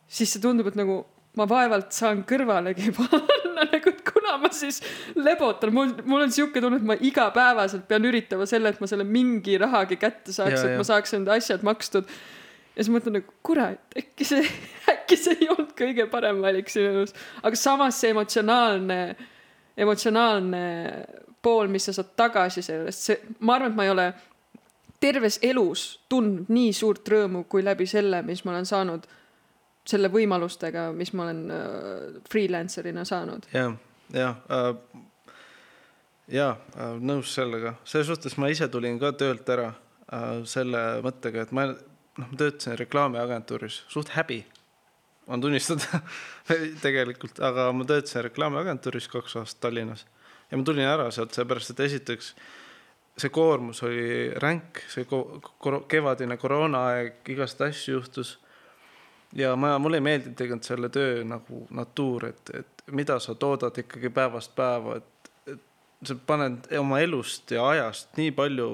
siis 0.08 0.34
see 0.34 0.42
tundub, 0.42 0.68
et 0.68 0.76
nagu 0.76 1.06
ma 1.40 1.48
vaevalt 1.48 1.96
saan 1.96 2.26
kõrvalegi 2.28 2.92
panna, 2.98 3.66
nagu 3.72 3.94
et 3.94 4.04
kuna 4.08 4.36
ma 4.42 4.52
siis 4.56 4.82
lebotan, 5.16 5.74
mul, 5.76 5.94
mul 6.04 6.26
on 6.26 6.34
sihuke 6.34 6.64
tunne, 6.64 6.82
et 6.82 6.88
ma 6.88 6.98
igapäevaselt 7.00 7.88
pean 7.90 8.06
üritama 8.08 8.48
selle, 8.50 8.74
et 8.74 8.82
ma 8.84 8.90
selle 8.90 9.08
mingi 9.08 9.56
rahagi 9.62 10.00
kätte 10.02 10.36
saaks, 10.36 10.66
et 10.66 10.78
ma 10.80 10.88
saaks 10.88 11.16
enda 11.18 11.38
asjad 11.40 11.64
makstud. 11.68 12.10
ja 12.76 12.84
siis 12.84 12.92
mõtlen 12.94 13.20
nagu 13.20 13.38
kurat, 13.48 13.84
äkki 13.98 14.28
see, 14.28 14.44
äkki 14.94 15.20
see 15.20 15.38
ei 15.40 15.52
olnud 15.54 15.72
kõige 15.78 16.08
parem 16.12 16.44
valik 16.44 16.72
sinu 16.72 16.92
elus, 16.92 17.16
aga 17.44 17.60
samas 17.60 18.00
see 18.02 18.12
emotsionaalne, 18.16 19.00
emotsionaalne 19.80 20.66
pool, 21.42 21.72
mis 21.72 21.88
sa 21.88 21.96
saad 21.96 22.12
tagasi 22.20 22.64
sellest, 22.66 23.08
see, 23.08 23.34
ma 23.40 23.56
arvan, 23.56 23.72
et 23.72 23.80
ma 23.80 23.88
ei 23.88 23.96
ole 23.96 24.12
terves 25.02 25.40
elus 25.42 26.04
tundnud 26.12 26.52
nii 26.54 26.76
suurt 26.78 27.08
rõõmu 27.10 27.48
kui 27.50 27.64
läbi 27.66 27.88
selle, 27.90 28.20
mis 28.22 28.44
ma 28.46 28.54
olen 28.54 28.68
saanud 28.70 29.08
selle 29.88 30.12
võimalustega, 30.14 30.90
mis 30.96 31.14
ma 31.18 31.28
olen 31.28 31.46
äh, 31.52 32.20
freelancer'ina 32.32 33.06
saanud. 33.08 33.48
jah, 33.54 33.74
jah 34.14 34.38
äh,, 34.52 34.74
ja 36.32 36.50
äh, 36.78 36.96
nõus 37.00 37.34
sellega, 37.36 37.76
selles 37.84 38.12
suhtes 38.12 38.38
ma 38.38 38.52
ise 38.52 38.70
tulin 38.72 39.00
ka 39.02 39.14
töölt 39.18 39.50
ära 39.50 39.72
äh, 39.72 40.42
selle 40.50 41.02
mõttega, 41.06 41.46
et 41.46 41.54
ma 41.56 41.72
noh, 41.72 41.82
ma 42.22 42.38
töötasin 42.38 42.78
reklaamiagentuuris, 42.80 43.84
suht 43.90 44.14
häbi 44.18 44.44
on 45.32 45.42
tunnistada 45.42 46.02
tegelikult, 46.86 47.40
aga 47.44 47.70
ma 47.76 47.88
töötasin 47.88 48.26
reklaamiagentuuris 48.30 49.10
kaks 49.12 49.38
aastat 49.42 49.68
Tallinnas 49.68 50.06
ja 50.52 50.60
ma 50.60 50.68
tulin 50.68 50.88
ära 50.88 51.10
sealt 51.12 51.34
seepärast, 51.36 51.74
et 51.74 51.86
esiteks 51.88 52.34
see 53.22 53.32
koormus 53.34 53.82
oli 53.86 54.32
ränk, 54.42 54.84
see 54.92 55.06
ko 55.10 55.42
kevadine 55.92 56.38
koroonaaeg, 56.40 57.22
igast 57.34 57.62
asju 57.64 58.00
juhtus 58.00 58.38
ja 59.36 59.56
ma, 59.56 59.78
mulle 59.80 60.00
ei 60.00 60.06
meeldinud 60.06 60.36
tegelikult 60.38 60.68
selle 60.68 60.90
töö 60.94 61.24
nagu 61.28 61.66
natuur, 61.76 62.28
et, 62.32 62.52
et 62.58 62.84
mida 62.92 63.20
sa 63.20 63.36
toodad 63.36 63.78
ikkagi 63.84 64.12
päevast 64.14 64.56
päeva, 64.56 64.98
et, 65.00 65.32
et 65.54 65.64
sa 66.08 66.18
paned 66.28 66.68
oma 66.80 67.00
elust 67.04 67.52
ja 67.56 67.68
ajast 67.70 68.18
nii 68.20 68.34
palju 68.36 68.70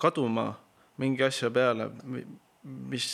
kaduma 0.00 0.52
mingi 0.98 1.24
asja 1.26 1.50
peale, 1.54 1.90
mis 2.62 3.08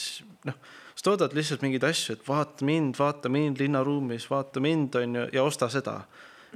noh, 0.46 0.56
sa 0.94 1.08
toodad 1.10 1.34
lihtsalt 1.36 1.64
mingeid 1.64 1.84
asju, 1.88 2.16
et 2.16 2.28
vaata 2.28 2.64
mind, 2.64 2.94
vaata 2.98 3.32
mind 3.32 3.60
linnaruumis, 3.60 4.28
vaata 4.30 4.62
mind, 4.62 4.94
on 5.00 5.18
ju, 5.20 5.26
ja 5.32 5.44
osta 5.44 5.68
seda 5.72 6.02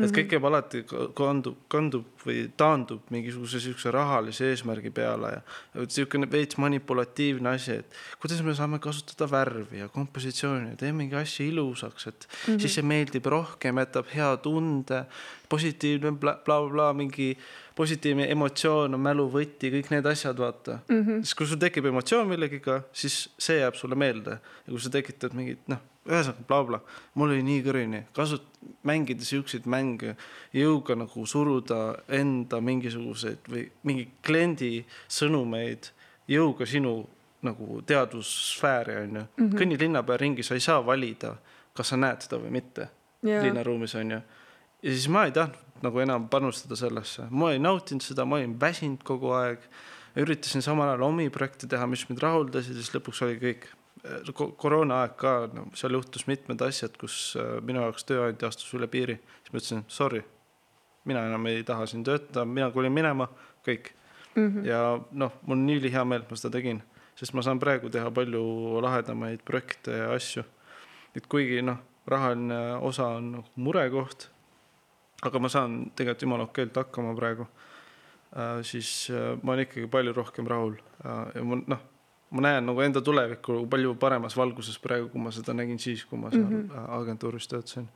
et 0.05 0.15
kõik 0.15 0.35
jääb 0.35 0.47
alati 0.49 0.83
kandub, 1.19 1.57
kandub 1.73 2.25
või 2.25 2.45
taandub 2.61 3.11
mingisuguse 3.15 3.61
siukse 3.63 3.93
rahalise 3.95 4.51
eesmärgi 4.53 4.93
peale 4.95 5.33
ja 5.37 5.87
siukene 5.89 6.29
veits 6.31 6.59
manipulatiivne 6.61 7.55
asi, 7.55 7.79
et 7.83 7.99
kuidas 8.23 8.43
me 8.47 8.55
saame 8.59 8.81
kasutada 8.83 9.31
värvi 9.31 9.83
ja 9.83 9.89
kompositsiooni 9.93 10.75
ja 10.75 10.81
teemegi 10.81 11.19
asju 11.19 11.49
ilusaks, 11.53 12.07
et 12.07 12.29
mm 12.29 12.55
-hmm. 12.55 12.61
siis 12.61 12.75
see 12.75 12.83
meeldib 12.83 13.27
rohkem, 13.27 13.79
jätab 13.79 14.07
hea 14.15 14.37
tunde, 14.37 15.05
positiivne 15.49 16.13
blablabla 16.13 16.69
bla, 16.69 16.93
bla, 16.93 16.93
mingi 16.93 17.37
positiivne 17.79 18.27
emotsioon 18.33 18.95
on 18.95 19.01
mäluvõti, 19.01 19.71
kõik 19.75 19.91
need 19.91 20.07
asjad, 20.07 20.39
vaata 20.39 20.81
mm. 20.89 21.03
-hmm. 21.03 21.23
siis 21.23 21.35
kui 21.35 21.47
sul 21.47 21.61
tekib 21.63 21.87
emotsioon 21.87 22.29
millegiga, 22.29 22.83
siis 22.93 23.29
see 23.39 23.61
jääb 23.61 23.75
sulle 23.75 23.95
meelde 23.95 24.39
ja 24.41 24.71
kui 24.71 24.81
sa 24.81 24.91
tekitad 24.91 25.37
mingit 25.39 25.69
noh 25.69 25.79
ühesõnaga 26.09 26.47
blablabla, 26.49 26.81
mul 27.15 27.35
oli 27.35 27.45
nii 27.47 27.63
kõrini, 27.67 28.03
kasut-, 28.17 28.49
mängida 28.89 29.25
siukseid 29.27 29.69
mänge, 29.71 30.17
jõuga 30.57 30.97
nagu 30.99 31.27
suruda 31.29 31.99
enda 32.09 32.61
mingisuguseid 32.65 33.49
või 33.53 33.69
mingi 33.89 34.09
kliendi 34.25 34.73
sõnumeid 35.13 35.93
jõuga 36.29 36.67
sinu 36.69 37.03
nagu 37.43 37.81
teadvussfääri 37.87 38.97
onju 39.05 39.21
mm 39.21 39.45
-hmm.. 39.45 39.59
kõnni 39.59 39.79
linna 39.81 40.03
peal 40.03 40.19
ringi, 40.19 40.43
sa 40.43 40.55
ei 40.55 40.61
saa 40.61 40.81
valida, 40.87 41.37
kas 41.75 41.93
sa 41.93 41.97
näed 41.97 42.25
seda 42.27 42.41
või 42.43 42.51
mitte 42.51 42.89
yeah. 43.23 43.45
linnaruumis 43.45 43.95
onju. 43.95 44.21
ja 44.83 44.91
siis 44.91 45.09
ma 45.09 45.25
ei 45.25 45.33
tahtnud 45.33 45.83
nagu 45.83 46.01
enam 46.01 46.29
panustada 46.29 46.77
sellesse, 46.77 47.29
ma 47.31 47.53
ei 47.53 47.59
nautinud 47.59 48.03
seda, 48.03 48.25
ma 48.25 48.37
olin 48.37 48.61
väsinud 48.61 49.03
kogu 49.05 49.31
aeg. 49.31 49.59
üritasin 50.19 50.63
samal 50.63 50.89
ajal 50.89 51.03
omi 51.03 51.31
projekte 51.31 51.67
teha, 51.67 51.87
mis 51.87 52.09
mind 52.09 52.19
rahuldasid 52.23 52.75
ja 52.75 52.83
siis 52.83 52.95
lõpuks 52.95 53.23
oli 53.23 53.39
kõik 53.39 53.69
koroonaaeg 54.57 55.15
ka, 55.21 55.35
no 55.53 55.69
seal 55.79 55.97
juhtus 55.97 56.27
mitmed 56.29 56.63
asjad, 56.65 56.97
kus 57.01 57.37
äh, 57.39 57.59
minu 57.65 57.83
jaoks 57.85 58.07
tööandja 58.09 58.51
astus 58.51 58.71
üle 58.77 58.89
piiri, 58.91 59.19
siis 59.43 59.53
ma 59.53 59.61
ütlesin 59.61 59.85
sorry, 59.93 60.23
mina 61.09 61.25
enam 61.29 61.47
ei 61.51 61.65
taha 61.67 61.87
siin 61.89 62.05
töötada, 62.07 62.45
mina 62.49 62.71
kolin 62.75 62.95
minema, 62.95 63.29
kõik 63.67 63.93
mm. 64.35 64.47
-hmm. 64.47 64.67
ja 64.67 64.81
noh, 65.11 65.35
mul 65.43 65.57
on 65.57 65.67
nii 65.67 65.81
ülihea 65.83 66.05
meel, 66.05 66.25
et 66.25 66.31
ma 66.31 66.41
seda 66.41 66.53
tegin, 66.59 66.83
sest 67.19 67.35
ma 67.35 67.43
saan 67.43 67.61
praegu 67.61 67.91
teha 67.91 68.11
palju 68.15 68.81
lahedamaid 68.85 69.45
projekte 69.45 69.97
ja 70.03 70.13
asju. 70.15 70.45
et 71.17 71.27
kuigi 71.27 71.63
noh, 71.63 71.79
rahaline 72.07 72.59
osa 72.81 73.07
on 73.19 73.33
nagu 73.33 73.49
murekoht, 73.57 74.29
aga 75.23 75.39
ma 75.39 75.49
saan 75.49 75.91
tegelikult 75.97 76.23
jumala 76.23 76.45
okeilt 76.45 76.77
hakkama 76.77 77.15
praegu 77.17 77.47
äh,, 78.37 78.63
siis 78.63 79.11
äh, 79.11 79.37
ma 79.43 79.53
olen 79.53 79.67
ikkagi 79.67 79.87
palju 79.87 80.13
rohkem 80.13 80.47
rahul 80.47 80.77
äh, 81.05 81.35
ja 81.35 81.45
ma 81.45 81.63
noh, 81.67 81.81
ma 82.31 82.45
näen 82.45 82.67
nagu 82.67 82.81
enda 82.81 83.01
tulevikku 83.01 83.67
palju 83.71 83.95
paremas 84.01 84.37
valguses 84.37 84.79
praegu, 84.79 85.09
kui 85.13 85.21
ma 85.21 85.31
seda 85.35 85.55
nägin 85.57 85.79
siis, 85.79 86.05
kui 86.05 86.19
ma 86.19 86.31
seal 86.31 86.45
mm. 86.45 86.69
-hmm. 86.69 86.91
agentuuris 87.01 87.49
töötasin. 87.49 87.89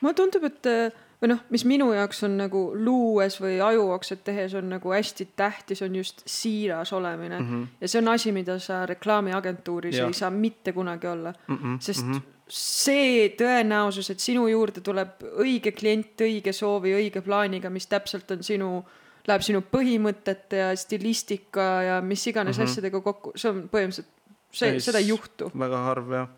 mulle 0.00 0.14
tundub, 0.14 0.44
et 0.44 0.66
äh, 0.66 0.92
või 1.22 1.30
noh, 1.30 1.42
mis 1.54 1.64
minu 1.64 1.92
jaoks 1.94 2.24
on 2.26 2.36
nagu 2.36 2.60
luues 2.74 3.38
või 3.40 3.60
ajuokset 3.62 4.24
tehes 4.24 4.54
on 4.58 4.68
nagu 4.68 4.90
hästi 4.92 5.28
tähtis, 5.36 5.82
on 5.82 5.96
just 5.96 6.22
siiras 6.26 6.92
olemine 6.92 7.38
mm. 7.38 7.48
-hmm. 7.48 7.66
ja 7.80 7.88
see 7.88 8.02
on 8.02 8.08
asi, 8.08 8.32
mida 8.32 8.58
sa 8.58 8.86
reklaamiagentuuris 8.86 9.96
Jah. 9.96 10.06
ei 10.06 10.12
saa 10.12 10.30
mitte 10.30 10.72
kunagi 10.72 11.06
olla, 11.06 11.34
Mm 11.48 11.56
-mm, 11.56 11.76
sest 11.80 12.06
mm 12.06 12.12
mm 12.12 12.18
-hmm. 12.18 12.22
see 12.48 13.28
tõenäosus, 13.28 14.10
et 14.10 14.20
sinu 14.20 14.48
juurde 14.48 14.80
tuleb 14.80 15.08
õige 15.22 15.72
klient 15.72 16.20
õige 16.20 16.52
soovi, 16.52 16.92
õige 16.94 17.20
plaaniga, 17.20 17.70
mis 17.70 17.86
täpselt 17.86 18.30
on 18.30 18.42
sinu, 18.42 18.84
läheb 19.28 19.42
sinu 19.42 19.60
põhimõtete 19.62 20.56
ja 20.56 20.76
stilistika 20.76 21.82
ja 21.86 22.00
mis 22.02 22.26
iganes 22.26 22.56
mm 22.58 22.62
Mhm. 22.62 22.66
-hmm. 22.68 22.72
asjadega 22.72 23.00
kokku, 23.00 23.32
see 23.36 23.50
on 23.50 23.68
põhimõtteliselt, 23.72 24.06
see 24.52 24.80
seda 24.80 24.98
ei 24.98 25.08
juhtu. 25.08 25.50
väga 25.58 25.76
harv 25.84 26.12
jah. 26.12 26.28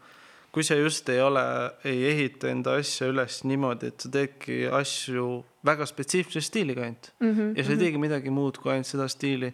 kui 0.53 0.63
sa 0.63 0.75
just 0.75 1.09
ei 1.09 1.21
ole, 1.21 1.41
ei 1.85 2.05
ehita 2.11 2.49
enda 2.49 2.75
asja 2.79 3.09
üles 3.11 3.41
niimoodi, 3.45 3.87
et 3.87 4.01
sa 4.01 4.09
teedki 4.09 4.69
asju 4.71 5.45
väga 5.65 5.87
spetsiifilise 5.87 6.41
stiiliga 6.41 6.83
ainult 6.83 7.11
Mm 7.21 7.33
-hmm. 7.35 7.59
ja 7.59 7.65
sa 7.65 7.71
ei 7.73 7.77
teegi 7.79 7.99
midagi 7.99 8.31
muud 8.31 8.59
kui 8.59 8.73
ainult 8.73 8.87
seda 8.87 9.09
stiili. 9.09 9.53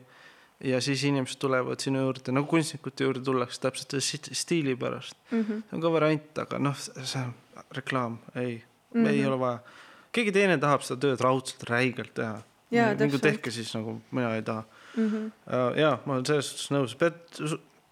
ja 0.64 0.80
siis 0.80 1.04
inimesed 1.04 1.38
tulevad 1.38 1.80
sinu 1.80 1.98
juurde, 2.00 2.32
nagu 2.32 2.46
kunstnikute 2.46 3.04
juurde 3.04 3.20
tullakse 3.24 3.60
täpselt 3.60 3.90
selle 3.90 4.02
sti- 4.02 4.34
stiili 4.34 4.76
pärast. 4.76 5.14
mm 5.30 5.40
-hmm. 5.42 5.46
see 5.46 5.72
on 5.72 5.80
ka 5.80 5.92
variant, 5.92 6.38
aga 6.38 6.58
noh, 6.58 6.76
see 6.78 7.22
reklaam, 7.72 8.18
ei 8.36 8.62
mm, 8.94 9.00
Mhm. 9.00 9.06
-hmm. 9.06 9.10
ei 9.10 9.26
ole 9.26 9.38
vaja. 9.38 9.58
keegi 10.12 10.32
teine 10.32 10.58
tahab 10.58 10.82
seda 10.82 11.00
tööd 11.00 11.20
raudselt 11.20 11.62
räigelt 11.70 12.14
teha. 12.14 12.42
Täpselt. 12.70 13.22
tehke 13.22 13.50
siis 13.50 13.72
nagu 13.74 14.00
mina 14.10 14.34
ei 14.34 14.42
taha. 14.42 14.64
Mm 14.96 15.10
-hmm. 15.10 15.78
ja 15.78 15.98
ma 16.04 16.14
olen 16.14 16.26
selles 16.26 16.50
suhtes 16.50 16.70
nõus, 16.70 16.96
pead, 16.98 17.18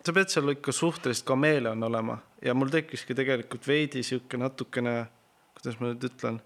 sa 0.04 0.12
pead 0.12 0.28
seal 0.28 0.50
ikka 0.50 0.72
suhteliselt 0.72 1.26
kameeleon 1.26 1.82
olema 1.82 2.18
ja 2.42 2.54
mul 2.54 2.68
tekkiski 2.68 3.14
tegelikult 3.14 3.66
veidi 3.66 4.02
sihuke 4.02 4.36
natukene, 4.36 5.06
kuidas 5.54 5.80
ma 5.80 5.90
nüüd 5.90 6.04
ütlen, 6.10 6.40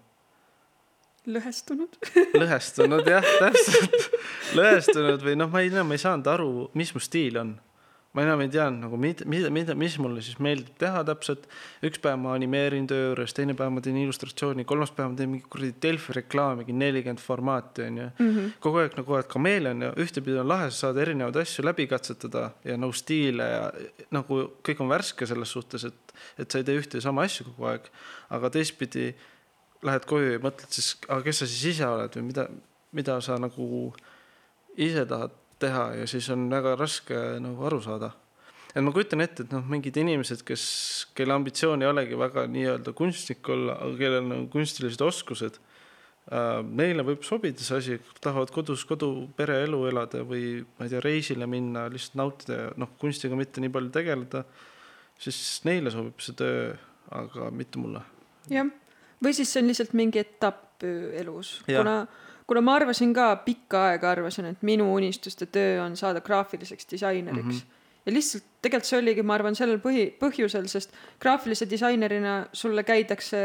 lõhestunud. 1.27 1.99
lõhestunud 2.41 3.07
jah, 3.07 3.27
täpselt, 3.39 4.09
lõhestunud 4.57 5.23
või 5.23 5.37
noh, 5.39 5.51
ma 5.51 5.63
ei 5.63 5.71
tea, 5.71 5.85
ma 5.87 5.95
ei 5.97 6.01
saanud 6.01 6.27
aru, 6.27 6.49
mis 6.73 6.93
mu 6.95 7.01
stiil 7.03 7.39
on. 7.41 7.53
Ma 8.13 8.21
enam 8.21 8.43
ei 8.43 8.49
teadnud 8.53 8.85
nagu 8.85 8.97
mida, 9.01 9.25
mida, 9.29 9.49
mida, 9.53 9.73
mis 9.77 9.95
mulle 10.01 10.21
siis 10.21 10.37
meeldib 10.43 10.75
teha 10.81 11.01
täpselt. 11.07 11.47
üks 11.85 12.01
päev 12.01 12.19
ma 12.21 12.35
animeerin 12.37 12.85
töö 12.89 13.07
juures, 13.09 13.33
teine 13.33 13.55
päev 13.57 13.73
ma 13.73 13.81
teen 13.81 13.97
illustratsiooni, 14.03 14.65
kolmas 14.69 14.93
päev 14.93 15.11
ma 15.11 15.17
teen 15.17 15.31
mingi 15.33 15.49
kuradi 15.49 15.73
Delfi 15.81 16.15
reklaami, 16.19 16.61
mingi 16.61 16.77
nelikümmend 16.77 17.23
formaati 17.23 17.87
onju. 17.87 18.07
kogu 18.63 18.83
aeg 18.83 18.97
nagu 18.99 19.17
oled 19.17 19.29
kameeleon 19.33 19.85
ja 19.87 19.91
ühtepidi 20.05 20.37
on 20.43 20.49
lahe, 20.53 20.69
sa 20.69 20.87
saad 20.87 21.01
erinevaid 21.01 21.41
asju 21.41 21.65
läbi 21.65 21.89
katsetada 21.89 22.51
ja 22.63 22.77
nagu 22.77 22.93
stiile 22.93 23.49
ja 23.49 23.67
nagu 24.13 24.41
kõik 24.61 24.85
on 24.85 24.93
värske 24.93 25.29
selles 25.29 25.57
suhtes, 25.57 25.89
et, 25.89 26.17
et 26.37 26.49
sa 26.49 26.61
ei 26.61 26.69
tee 26.69 26.77
ühte 26.77 27.01
ja 27.01 27.07
sama 27.09 27.25
asju 27.25 27.49
kogu 27.49 27.71
aeg. 27.73 27.89
aga 28.29 28.53
teistpidi 28.53 29.11
lähed 29.83 30.05
koju 30.07 30.35
ja 30.35 30.41
mõtled 30.43 30.69
siis, 30.69 30.93
aga 31.09 31.23
kes 31.25 31.41
sa 31.41 31.49
siis 31.49 31.73
ise 31.75 31.87
oled 31.89 32.13
või 32.19 32.29
mida, 32.29 32.45
mida 32.93 33.17
sa 33.25 33.41
nagu 33.41 33.89
ise 34.77 35.05
tahad 35.09 35.33
teha 35.63 35.85
ja 36.01 36.07
siis 36.09 36.27
on 36.33 36.45
väga 36.51 36.75
raske 36.79 37.17
nagu 37.43 37.65
aru 37.69 37.81
saada. 37.83 38.11
et 38.73 38.81
ma 38.81 38.91
kujutan 38.91 39.21
ette, 39.21 39.45
et 39.45 39.51
noh, 39.53 39.65
mingid 39.69 39.97
inimesed, 40.01 40.41
kes, 40.47 40.63
kelle 41.13 41.35
ambitsioon 41.35 41.83
ei 41.83 41.89
olegi 41.91 42.17
väga 42.17 42.47
nii-öelda 42.49 42.93
kunstnik 42.97 43.49
olla, 43.53 43.77
aga 43.85 43.97
kellel 43.99 44.31
on 44.37 44.49
kunstilised 44.53 45.01
oskused 45.05 45.59
äh,. 45.59 46.61
Neile 46.63 47.03
võib 47.03 47.25
sobida 47.27 47.61
see 47.61 47.77
asi, 47.81 47.97
tahavad 48.23 48.51
kodus 48.55 48.85
kodu 48.87 49.27
pereelu 49.37 49.81
elada 49.89 50.23
või 50.25 50.63
ma 50.77 50.87
ei 50.87 50.93
tea, 50.93 51.01
reisile 51.03 51.47
minna, 51.51 51.89
lihtsalt 51.91 52.15
nautida 52.21 52.59
ja 52.61 52.69
noh, 52.79 52.95
kunstiga 53.01 53.37
mitte 53.37 53.61
nii 53.61 53.73
palju 53.73 53.91
tegeleda. 53.93 54.45
siis 55.19 55.61
neile 55.67 55.91
sobib 55.91 56.23
see 56.23 56.35
töö, 56.39 56.73
aga 57.11 57.51
mitte 57.51 57.79
mulle. 57.79 58.01
jah, 58.49 58.71
või 59.23 59.35
siis 59.35 59.53
see 59.53 59.61
on 59.61 59.69
lihtsalt 59.71 59.93
mingi 59.99 60.23
etapp 60.23 60.83
öö, 60.83 61.11
elus, 61.21 61.57
kuna, 61.67 62.05
kuna 62.47 62.61
ma 62.61 62.75
arvasin 62.75 63.13
ka 63.13 63.35
pikka 63.45 63.85
aega 63.91 64.11
arvasin, 64.11 64.51
et 64.51 64.61
minu 64.61 64.89
unistuste 64.95 65.45
töö 65.45 65.81
on 65.85 65.97
saada 65.97 66.21
graafiliseks 66.21 66.87
disaineriks 66.91 67.43
mm. 67.45 67.51
-hmm. 67.59 68.01
ja 68.05 68.13
lihtsalt 68.13 68.43
tegelikult 68.61 68.89
see 68.89 68.99
oligi, 68.99 69.23
ma 69.23 69.33
arvan, 69.37 69.55
sellel 69.55 69.79
põhi, 69.83 70.05
põhjusel, 70.19 70.67
sest 70.67 70.93
graafilise 71.19 71.69
disainerina 71.69 72.45
sulle 72.53 72.83
käidakse 72.83 73.37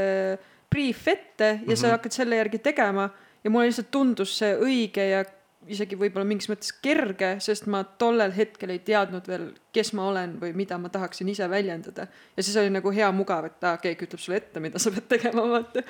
briif 0.71 1.09
ette 1.09 1.45
ja 1.45 1.55
mm 1.55 1.67
-hmm. 1.73 1.77
sa 1.77 1.95
hakkad 1.97 2.13
selle 2.13 2.37
järgi 2.37 2.59
tegema 2.59 3.11
ja 3.45 3.51
mulle 3.51 3.67
lihtsalt 3.67 3.91
tundus 3.91 4.39
see 4.39 4.55
õige 4.57 5.11
ja 5.11 5.25
isegi 5.67 5.97
võib-olla 5.99 6.27
mingis 6.29 6.49
mõttes 6.51 6.71
kerge, 6.83 7.33
sest 7.43 7.67
ma 7.71 7.83
tollel 8.01 8.33
hetkel 8.37 8.71
ei 8.75 8.79
teadnud 8.85 9.27
veel, 9.29 9.49
kes 9.75 9.91
ma 9.99 10.07
olen 10.11 10.37
või 10.41 10.53
mida 10.57 10.79
ma 10.79 10.91
tahaksin 10.93 11.29
ise 11.33 11.49
väljendada. 11.51 12.07
ja 12.37 12.43
siis 12.43 12.57
oli 12.61 12.71
nagu 12.71 12.93
hea 12.95 13.11
mugav, 13.13 13.49
et 13.51 13.65
aa, 13.67 13.81
keegi 13.83 14.07
ütleb 14.07 14.23
sulle 14.23 14.39
ette, 14.39 14.63
mida 14.63 14.79
sa 14.79 14.93
pead 14.95 15.09
tegema, 15.11 15.45
vaata. 15.51 15.83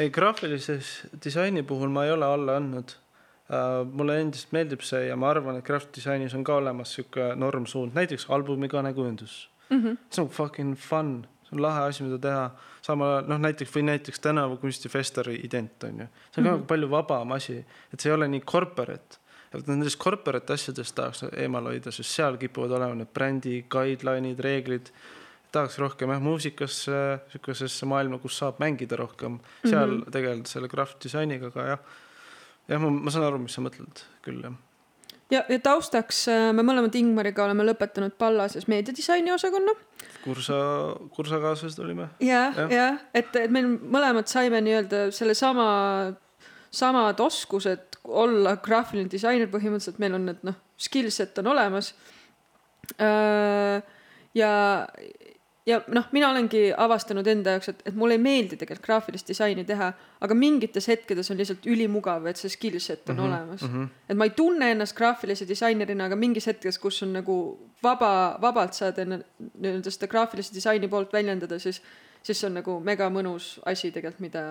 ei, 0.00 0.10
graafilises 0.10 1.06
disaini 1.24 1.62
puhul 1.62 1.92
ma 1.92 2.04
ei 2.08 2.12
ole 2.16 2.26
alla 2.26 2.58
andnud 2.60 2.96
uh,. 3.52 3.86
mulle 3.86 4.18
endiselt 4.20 4.52
meeldib 4.52 4.84
see 4.86 5.06
ja 5.06 5.16
ma 5.16 5.30
arvan, 5.30 5.60
et 5.60 5.66
graphic 5.66 5.94
disainis 6.00 6.34
on 6.34 6.44
ka 6.44 6.58
olemas 6.58 6.94
sihuke 6.96 7.32
normsuund, 7.38 7.94
näiteks 7.94 8.28
albumi 8.28 8.68
kõnekujundus 8.72 9.46
mm. 9.70 9.82
-hmm. 9.82 9.96
see 10.10 10.24
on 10.24 10.28
fucking 10.28 10.76
fun, 10.76 11.26
see 11.46 11.56
on 11.56 11.62
lahe 11.62 11.88
asi, 11.88 12.02
mida 12.02 12.18
teha. 12.18 12.50
Ajal 12.86 13.28
noh, 13.28 13.38
näiteks 13.38 13.70
või 13.74 13.86
näiteks 13.86 14.20
tänavu 14.20 14.56
kunstifestivali 14.62 15.40
ident 15.46 15.84
on 15.84 16.04
ju, 16.04 16.06
see 16.30 16.40
on 16.40 16.44
ka 16.44 16.50
mm 16.50 16.60
-hmm. 16.60 16.66
palju 16.66 16.90
vabam 16.90 17.32
asi, 17.32 17.64
et 17.92 18.00
see 18.00 18.10
ei 18.10 18.14
ole 18.14 18.28
nii 18.28 18.40
corporate 18.40 19.22
et 19.58 19.68
nendest 19.68 19.98
corporate 20.00 20.54
asjadest 20.54 20.94
tahaks 20.96 21.26
eemal 21.32 21.68
hoida, 21.68 21.92
sest 21.92 22.16
seal 22.16 22.38
kipuvad 22.40 22.72
olema 22.78 22.94
need 22.94 23.10
brändi 23.14 23.64
guideline'id, 23.72 24.40
reeglid. 24.40 24.92
tahaks 25.52 25.74
rohkem 25.78 26.08
jah 26.08 26.20
muusikasse, 26.24 26.98
sihukesesse 27.28 27.84
maailma, 27.84 28.16
kus 28.18 28.38
saab 28.40 28.60
mängida 28.62 28.96
rohkem, 28.96 29.38
seal 29.66 29.90
mm 29.90 29.98
-hmm. 29.98 30.10
tegeleda 30.10 30.48
selle 30.48 30.68
graphic 30.68 31.02
disainiga, 31.04 31.46
aga 31.46 31.66
jah. 31.66 31.78
jah, 32.68 32.80
ma, 32.80 32.90
ma 32.90 33.10
saan 33.10 33.24
aru, 33.24 33.38
mis 33.38 33.52
sa 33.52 33.60
mõtled 33.60 34.04
küll 34.22 34.40
jah. 34.42 34.54
ja, 35.32 35.42
ja 35.48 35.58
taustaks 35.62 36.26
äh, 36.30 36.50
me 36.56 36.64
mõlemad 36.66 36.94
Ingmariga 36.98 37.46
oleme 37.46 37.64
lõpetanud 37.66 38.16
Pallases 38.20 38.68
meediadisaini 38.70 39.32
osakonna. 39.34 39.74
kursa, 40.24 40.56
kursakaaslased 41.16 41.80
olime. 41.82 42.08
ja, 42.20 42.44
Jah. 42.56 42.72
ja 42.72 42.88
et, 43.14 43.34
et 43.36 43.50
meil 43.52 43.70
mõlemad 43.80 44.30
saime 44.30 44.60
nii-öelda 44.64 45.06
sellesama, 45.14 45.66
samad 46.70 47.20
oskused 47.20 47.98
olla 48.04 48.56
graafiline 48.62 49.10
disainer 49.10 49.50
põhimõtteliselt, 49.50 50.00
meil 50.02 50.18
on 50.18 50.26
need 50.30 50.42
noh, 50.46 50.58
skill 50.76 51.10
set 51.14 51.38
on 51.38 51.52
olemas. 51.52 51.92
ja, 54.34 54.52
ja 55.66 55.78
noh, 55.94 56.06
mina 56.14 56.30
olengi 56.32 56.62
avastanud 56.76 57.26
enda 57.30 57.56
jaoks, 57.56 57.70
et, 57.70 57.82
et 57.86 57.98
mulle 57.98 58.16
ei 58.18 58.22
meeldi 58.22 58.58
tegelikult 58.58 58.86
graafilist 58.86 59.28
disaini 59.30 59.64
teha, 59.66 59.92
aga 60.26 60.36
mingites 60.38 60.88
hetkedes 60.90 61.30
on 61.30 61.38
lihtsalt 61.38 61.66
ülimugav, 61.70 62.26
et 62.30 62.40
see 62.40 62.50
skill 62.52 62.78
set 62.82 63.08
on 63.08 63.16
mm 63.16 63.20
-hmm, 63.20 63.26
olemas 63.28 63.62
mm. 63.62 63.74
-hmm. 63.74 63.88
et 64.08 64.16
ma 64.16 64.28
ei 64.28 64.34
tunne 64.36 64.70
ennast 64.74 64.96
graafilise 64.96 65.48
disainerina, 65.48 66.04
aga 66.10 66.16
mingis 66.16 66.46
hetkes, 66.46 66.78
kus 66.78 67.02
on 67.02 67.12
nagu 67.12 67.36
vaba, 67.82 68.38
vabalt 68.40 68.74
saad 68.74 68.98
nii-öelda 69.06 69.90
seda 69.90 70.06
graafilise 70.06 70.54
disaini 70.54 70.88
poolt 70.88 71.12
väljendada, 71.12 71.58
siis, 71.58 71.82
siis 72.22 72.40
see 72.40 72.50
on 72.50 72.54
nagu 72.54 72.80
mega 72.80 73.10
mõnus 73.10 73.60
asi 73.66 73.90
tegelikult, 73.90 74.20
mida 74.20 74.42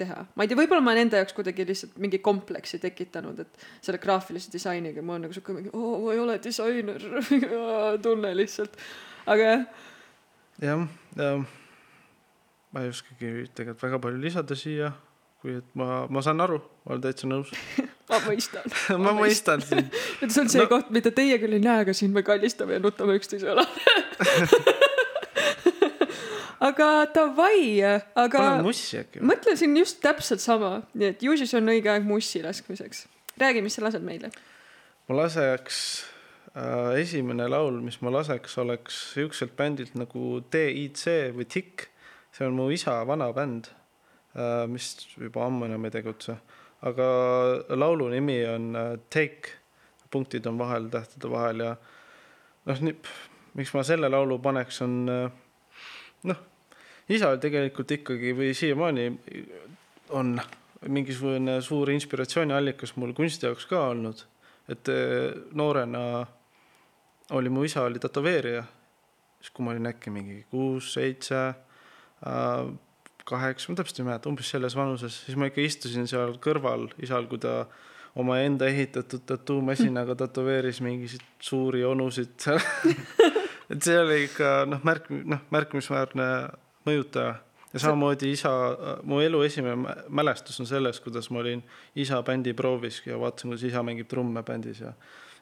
teha. 0.00 0.24
ma 0.34 0.44
ei 0.44 0.48
tea, 0.48 0.58
võib-olla 0.58 0.80
ma 0.84 0.94
olen 0.94 1.06
enda 1.06 1.20
jaoks 1.20 1.36
kuidagi 1.36 1.66
lihtsalt 1.66 1.98
mingi 1.98 2.18
kompleksi 2.24 2.78
tekitanud, 2.78 3.38
et 3.44 3.66
selle 3.80 3.98
graafilise 3.98 4.52
disainiga 4.52 5.02
ma 5.02 5.16
olen 5.16 5.26
nagu 5.26 5.36
sihuke 5.36 5.56
mingi, 5.56 5.70
oo, 5.72 5.98
ma 6.04 6.14
ei 6.14 6.22
ole 6.22 6.38
disainer, 6.42 7.06
tunne 8.06 8.34
lihtsalt. 8.36 8.78
aga 9.26 9.48
jah, 9.52 9.66
jah, 10.60 10.82
ja 11.16 11.30
ma 12.70 12.82
ei 12.84 12.90
oskagi 12.92 13.46
tegelikult 13.56 13.82
väga 13.82 14.00
palju 14.02 14.20
lisada 14.22 14.56
siia, 14.58 14.92
kui 15.40 15.56
et 15.58 15.70
ma, 15.78 16.04
ma 16.12 16.22
saan 16.24 16.42
aru, 16.44 16.60
ma 16.84 16.94
olen 16.94 17.04
täitsa 17.04 17.30
nõus. 17.30 17.52
ma 18.10 18.20
mõistan. 18.26 18.76
ma 19.04 19.14
mõistan 19.16 19.64
sind. 19.64 19.96
et 20.22 20.28
see 20.28 20.44
on 20.44 20.52
see 20.52 20.62
No- 20.62 20.68
koht, 20.70 20.92
mida 20.94 21.12
teie 21.14 21.38
küll 21.42 21.56
ei 21.58 21.64
näe, 21.64 21.86
aga 21.86 21.96
siin 21.96 22.14
me 22.14 22.24
kallistame 22.26 22.76
ja 22.78 22.82
nutame 22.82 23.16
üksteise 23.18 23.50
õlale. 23.50 23.70
aga 26.70 26.90
davai, 27.14 27.80
aga 28.20 28.44
mõtlesin 28.60 29.74
just 29.80 30.02
täpselt 30.04 30.44
sama, 30.44 30.80
nii 30.92 31.14
et 31.14 31.24
ju 31.24 31.34
siis 31.40 31.56
on 31.56 31.72
õige 31.72 31.90
aeg 31.92 32.06
mussi 32.06 32.44
laskmiseks. 32.44 33.06
räägi, 33.40 33.64
mis 33.64 33.78
sa 33.78 33.86
lased 33.86 34.04
meile. 34.04 34.30
ma 35.08 35.22
laseks 35.22 35.80
esimene 36.54 37.46
laul, 37.48 37.78
mis 37.84 38.00
ma 38.02 38.10
laseks, 38.10 38.56
oleks 38.58 38.96
siukselt 39.14 39.54
bändilt 39.56 39.94
nagu 39.94 40.40
DIC 40.52 41.04
või 41.36 41.46
TIC. 41.46 41.86
see 42.32 42.46
on 42.46 42.54
mu 42.54 42.70
isa 42.70 43.04
vana 43.06 43.32
bänd 43.34 43.70
äh,, 44.34 44.66
mis 44.66 44.96
juba 45.16 45.46
ammu 45.46 45.66
enam 45.66 45.84
ei 45.84 45.90
tegutse. 45.90 46.36
aga 46.82 47.06
laulu 47.76 48.08
nimi 48.08 48.44
on 48.46 48.76
äh, 48.76 48.98
Take, 49.10 49.50
punktid 50.10 50.46
on 50.46 50.58
vahel, 50.58 50.88
tähtede 50.90 51.30
vahel 51.30 51.60
ja 51.60 51.76
noh, 52.66 52.80
nii, 52.80 52.96
miks 53.54 53.74
ma 53.74 53.82
selle 53.82 54.08
laulu 54.08 54.38
paneks, 54.38 54.80
on 54.82 55.08
äh, 55.08 55.30
noh, 56.24 56.42
isa 57.08 57.36
tegelikult 57.38 57.90
ikkagi 57.90 58.34
või 58.34 58.54
siiamaani 58.54 59.06
on 60.18 60.40
mingisugune 60.88 61.60
suur 61.62 61.90
inspiratsiooniallikas 61.90 62.96
mul 62.96 63.14
kunsti 63.14 63.46
jaoks 63.46 63.66
ka 63.70 63.86
olnud. 63.92 64.26
et 64.70 64.86
noorena 65.52 66.26
oli 67.30 67.50
mu 67.52 67.64
isa 67.64 67.82
oli 67.86 67.98
tätoveerija, 68.02 68.62
siis 69.40 69.52
kui 69.54 69.64
ma 69.64 69.74
olin 69.74 69.90
äkki 69.90 70.12
mingi 70.14 70.42
kuus, 70.50 70.92
seitse, 70.94 71.42
äh, 72.26 72.70
kaheksa, 73.24 73.70
ma 73.70 73.78
täpselt 73.78 74.02
ei 74.02 74.08
mäleta, 74.08 74.30
umbes 74.30 74.50
selles 74.50 74.76
vanuses, 74.76 75.20
siis 75.26 75.38
ma 75.38 75.50
ikka 75.50 75.62
istusin 75.64 76.08
seal 76.10 76.36
kõrval 76.42 76.88
isal, 77.02 77.28
kui 77.30 77.40
ta 77.42 77.64
omaenda 78.18 78.66
ehitatud 78.66 79.22
tattoo-masinaga 79.26 80.16
tätoveeris 80.18 80.80
mingisuguseid 80.82 81.46
suuri 81.46 81.84
onusid 81.86 82.34
seal. 82.42 82.58
Et 83.70 83.86
see 83.86 83.94
oli 84.00 84.24
ikka 84.26 84.64
noh, 84.66 84.82
märk, 84.82 85.06
noh, 85.30 85.44
märkimisväärne 85.54 86.26
mõjutaja. 86.88 87.36
Ja 87.70 87.78
samamoodi 87.84 88.32
isa, 88.34 88.50
mu 89.06 89.20
elu 89.22 89.44
esimene 89.46 89.94
mälestus 90.10 90.58
on 90.58 90.66
selles, 90.66 90.98
kuidas 91.04 91.28
ma 91.30 91.38
olin 91.44 91.60
isa 91.94 92.18
bändiproovis 92.26 92.98
ja 93.06 93.18
vaatasin, 93.20 93.52
kuidas 93.52 93.62
isa 93.68 93.84
mängib 93.86 94.08
trumme 94.10 94.42
bändis 94.42 94.80
ja 94.82 94.90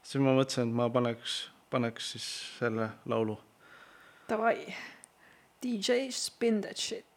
siis 0.02 0.20
ma 0.20 0.34
mõtlesin, 0.36 0.68
et 0.68 0.76
ma 0.76 0.90
paneks, 0.92 1.38
paneks 1.70 2.12
siis 2.12 2.28
selle 2.58 2.90
laulu. 3.06 3.38
Davai, 4.28 4.74
DJ 5.62 6.10
spin 6.10 6.60
that 6.60 6.76
shit 6.76 7.07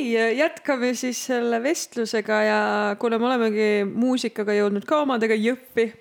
aga 0.00 0.18
davai, 0.18 0.36
jätkame 0.38 0.94
siis 0.94 1.26
selle 1.26 1.60
vestlusega 1.62 2.42
ja 2.42 2.96
kuna 2.98 3.18
me 3.18 3.26
olemegi 3.26 3.84
muusikaga 3.84 4.52
jõudnud 4.54 4.84
ka 4.86 5.02
omadega 5.02 5.34
Jõhvi, 5.34 5.92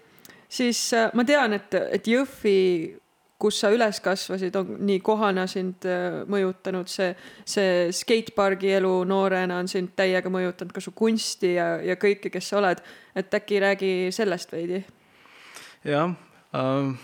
siis 0.49 0.93
äh, 0.93 1.11
ma 1.13 1.25
tean, 1.25 1.53
et, 1.53 1.73
et 1.73 2.07
Jõhvi, 2.07 2.95
kus 3.39 3.59
sa 3.59 3.71
üles 3.71 3.99
kasvasid, 3.99 4.55
on 4.55 4.79
nii 4.85 4.99
kohana 4.99 5.47
sind 5.47 5.85
äh, 5.85 6.23
mõjutanud, 6.27 6.87
see, 6.87 7.13
see 7.45 7.91
skatepargi 7.91 8.73
elu 8.79 9.03
noorena 9.05 9.59
on 9.59 9.67
sind 9.67 9.95
täiega 9.95 10.29
mõjutanud, 10.29 10.73
ka 10.73 10.81
su 10.81 10.91
kunsti 10.91 11.55
ja, 11.55 11.77
ja 11.83 11.95
kõike, 11.99 12.31
kes 12.31 12.49
sa 12.49 12.59
oled. 12.59 12.81
et 13.15 13.33
äkki 13.33 13.59
räägi 13.59 13.93
sellest 14.11 14.51
veidi. 14.51 14.83
jah 15.83 16.13
ähm,, 16.55 16.97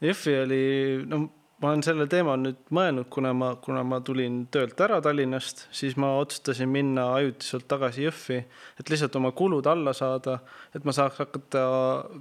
Jõhvi 0.00 0.34
oli, 0.44 0.64
no 1.10 1.37
ma 1.58 1.72
olen 1.72 1.82
selle 1.82 2.06
teema 2.10 2.36
nüüd 2.38 2.58
mõelnud, 2.74 3.08
kuna 3.10 3.32
ma, 3.34 3.50
kuna 3.62 3.82
ma 3.86 3.98
tulin 4.04 4.44
töölt 4.54 4.78
ära 4.84 5.00
Tallinnast, 5.02 5.64
siis 5.74 5.96
ma 5.98 6.12
otsustasin 6.20 6.70
minna 6.70 7.08
ajutiselt 7.16 7.66
tagasi 7.70 8.04
Jõhvi, 8.06 8.42
et 8.78 8.92
lihtsalt 8.92 9.16
oma 9.18 9.32
kulud 9.36 9.66
alla 9.70 9.94
saada, 9.96 10.38
et 10.74 10.86
ma 10.86 10.94
saaks 10.94 11.18
hakata, 11.24 11.62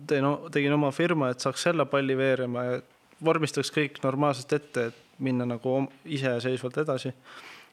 teen, 0.09 0.29
tegin 0.53 0.73
oma 0.77 0.89
firma, 0.95 1.29
et 1.31 1.43
saaks 1.43 1.67
selle 1.69 1.85
palli 1.89 2.17
veerema 2.17 2.63
ja 2.65 2.79
vormistaks 3.23 3.69
kõik 3.73 4.01
normaalselt 4.05 4.57
ette, 4.57 4.87
et 4.89 5.21
minna 5.21 5.45
nagu 5.49 5.83
iseseisvalt 6.05 6.81
edasi. 6.85 7.13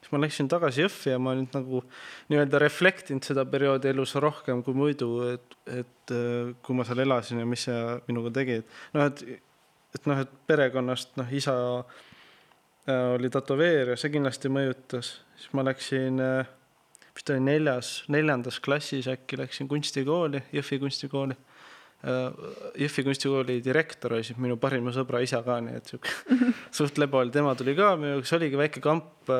siis 0.04 0.12
ma 0.12 0.20
läksin 0.20 0.48
tagasi 0.52 0.84
Jõhvi 0.84 1.14
ja 1.14 1.18
ma 1.18 1.32
nüüd 1.36 1.56
nagu 1.56 1.80
nii-öelda 2.28 2.60
reflektinud 2.60 3.24
seda 3.24 3.44
perioodi 3.48 3.88
elus 3.88 4.14
rohkem 4.20 4.60
kui 4.62 4.76
muidu, 4.76 5.10
et, 5.32 5.58
et 5.64 6.12
äh, 6.12 6.52
kui 6.60 6.76
ma 6.76 6.84
seal 6.84 7.00
elasin 7.06 7.40
ja 7.40 7.48
mis 7.48 7.64
see 7.70 7.98
minuga 8.08 8.32
tegi, 8.36 8.60
et 8.60 8.96
noh, 8.96 9.08
et 9.08 9.24
et 9.94 10.10
noh, 10.10 10.20
et 10.24 10.34
perekonnast 10.48 11.16
noh, 11.20 11.30
isa 11.34 11.54
äh, 11.78 13.14
oli 13.14 13.30
tätoveerija, 13.32 13.96
see 14.00 14.12
kindlasti 14.14 14.50
mõjutas, 14.52 15.14
siis 15.38 15.54
ma 15.56 15.64
läksin 15.66 16.20
äh, 16.22 16.52
vist 17.14 17.30
oli 17.30 17.42
neljas, 17.46 17.94
neljandas 18.10 18.60
klassis 18.60 19.08
äkki 19.10 19.38
läksin 19.38 19.70
kunstikooli, 19.70 20.42
Jõhvi 20.54 20.80
kunstikooli. 20.82 21.36
Jõhvi 22.04 23.02
kunstikooli 23.06 23.54
direktor 23.64 24.12
oli 24.12 24.26
siis 24.26 24.36
minu 24.36 24.58
parima 24.60 24.92
sõbra 24.92 25.22
isa 25.24 25.38
ka, 25.46 25.56
nii 25.64 25.78
et 25.78 25.88
sihuke 25.88 26.42
suht 26.78 26.98
lebo 27.00 27.22
oli, 27.22 27.32
tema 27.32 27.54
tuli 27.56 27.72
ka 27.78 27.94
minu 27.96 28.18
jaoks, 28.18 28.34
oligi 28.36 28.60
väike 28.60 28.82
kamp, 28.84 29.30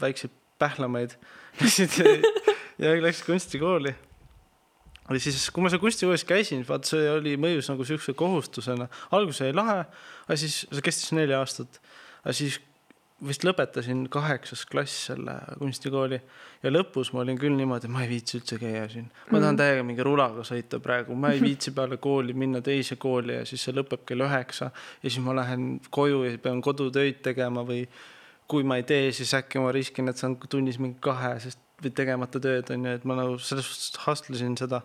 väikseid 0.00 0.34
pählamaid 0.58 1.14
ja 2.82 2.96
läks 3.04 3.22
kunstikooli 3.26 3.94
või 5.08 5.20
siis, 5.22 5.48
kui 5.54 5.64
ma 5.64 5.72
seal 5.72 5.82
kunstikoolis 5.82 6.26
käisin, 6.28 6.64
vaata 6.68 6.92
see 6.92 7.10
oli 7.10 7.36
mõjus 7.40 7.70
nagu 7.72 7.86
siukse 7.88 8.14
kohustusena, 8.18 8.88
alguses 9.16 9.46
oli 9.46 9.56
lahe, 9.56 9.82
aga 10.26 10.40
siis 10.40 10.62
see 10.66 10.84
kestis 10.84 11.14
neli 11.16 11.36
aastat, 11.36 11.80
aga 12.24 12.36
siis 12.36 12.60
vist 13.26 13.42
lõpetasin 13.42 14.04
kaheksas 14.12 14.62
klass 14.70 15.08
selle 15.08 15.34
kunstikooli. 15.58 16.20
Ja 16.62 16.70
lõpus 16.70 17.10
ma 17.14 17.22
olin 17.24 17.38
küll 17.38 17.56
niimoodi, 17.58 17.90
ma 17.90 18.04
ei 18.04 18.10
viitsi 18.12 18.38
üldse 18.38 18.58
käia 18.62 18.84
siin. 18.90 19.08
ma 19.30 19.40
tahan 19.42 19.58
täiega 19.58 19.82
mingi 19.86 20.06
rulaga 20.06 20.44
sõita 20.46 20.78
praegu, 20.82 21.16
ma 21.18 21.32
ei 21.34 21.42
viitsi 21.48 21.74
peale 21.74 21.98
kooli 22.02 22.34
minna 22.34 22.62
teise 22.62 22.96
kooli 22.96 23.40
ja 23.40 23.46
siis 23.48 23.64
see 23.66 23.74
lõpeb 23.74 24.04
kell 24.06 24.22
üheksa 24.26 24.70
ja 24.70 25.10
siis 25.10 25.22
ma 25.24 25.34
lähen 25.34 25.80
koju 25.90 26.24
ja 26.28 26.38
pean 26.42 26.62
kodutöid 26.62 27.22
tegema 27.26 27.66
või 27.66 27.84
kui 28.48 28.64
ma 28.64 28.78
ei 28.78 28.86
tee, 28.88 29.10
siis 29.12 29.34
äkki 29.34 29.60
ma 29.60 29.72
riskin, 29.74 30.08
et 30.08 30.16
saan 30.16 30.38
tunnis 30.48 30.78
mingi 30.80 30.96
kahe, 31.04 31.34
sest 31.42 31.60
tegemata 31.82 32.40
tööd 32.42 32.70
on 32.74 32.84
ju, 32.84 32.96
et 32.98 33.04
ma 33.06 33.16
nagu 33.18 33.38
selles 33.38 33.66
suhtes 33.66 34.02
hustlesin 34.06 34.56
seda 34.58 34.82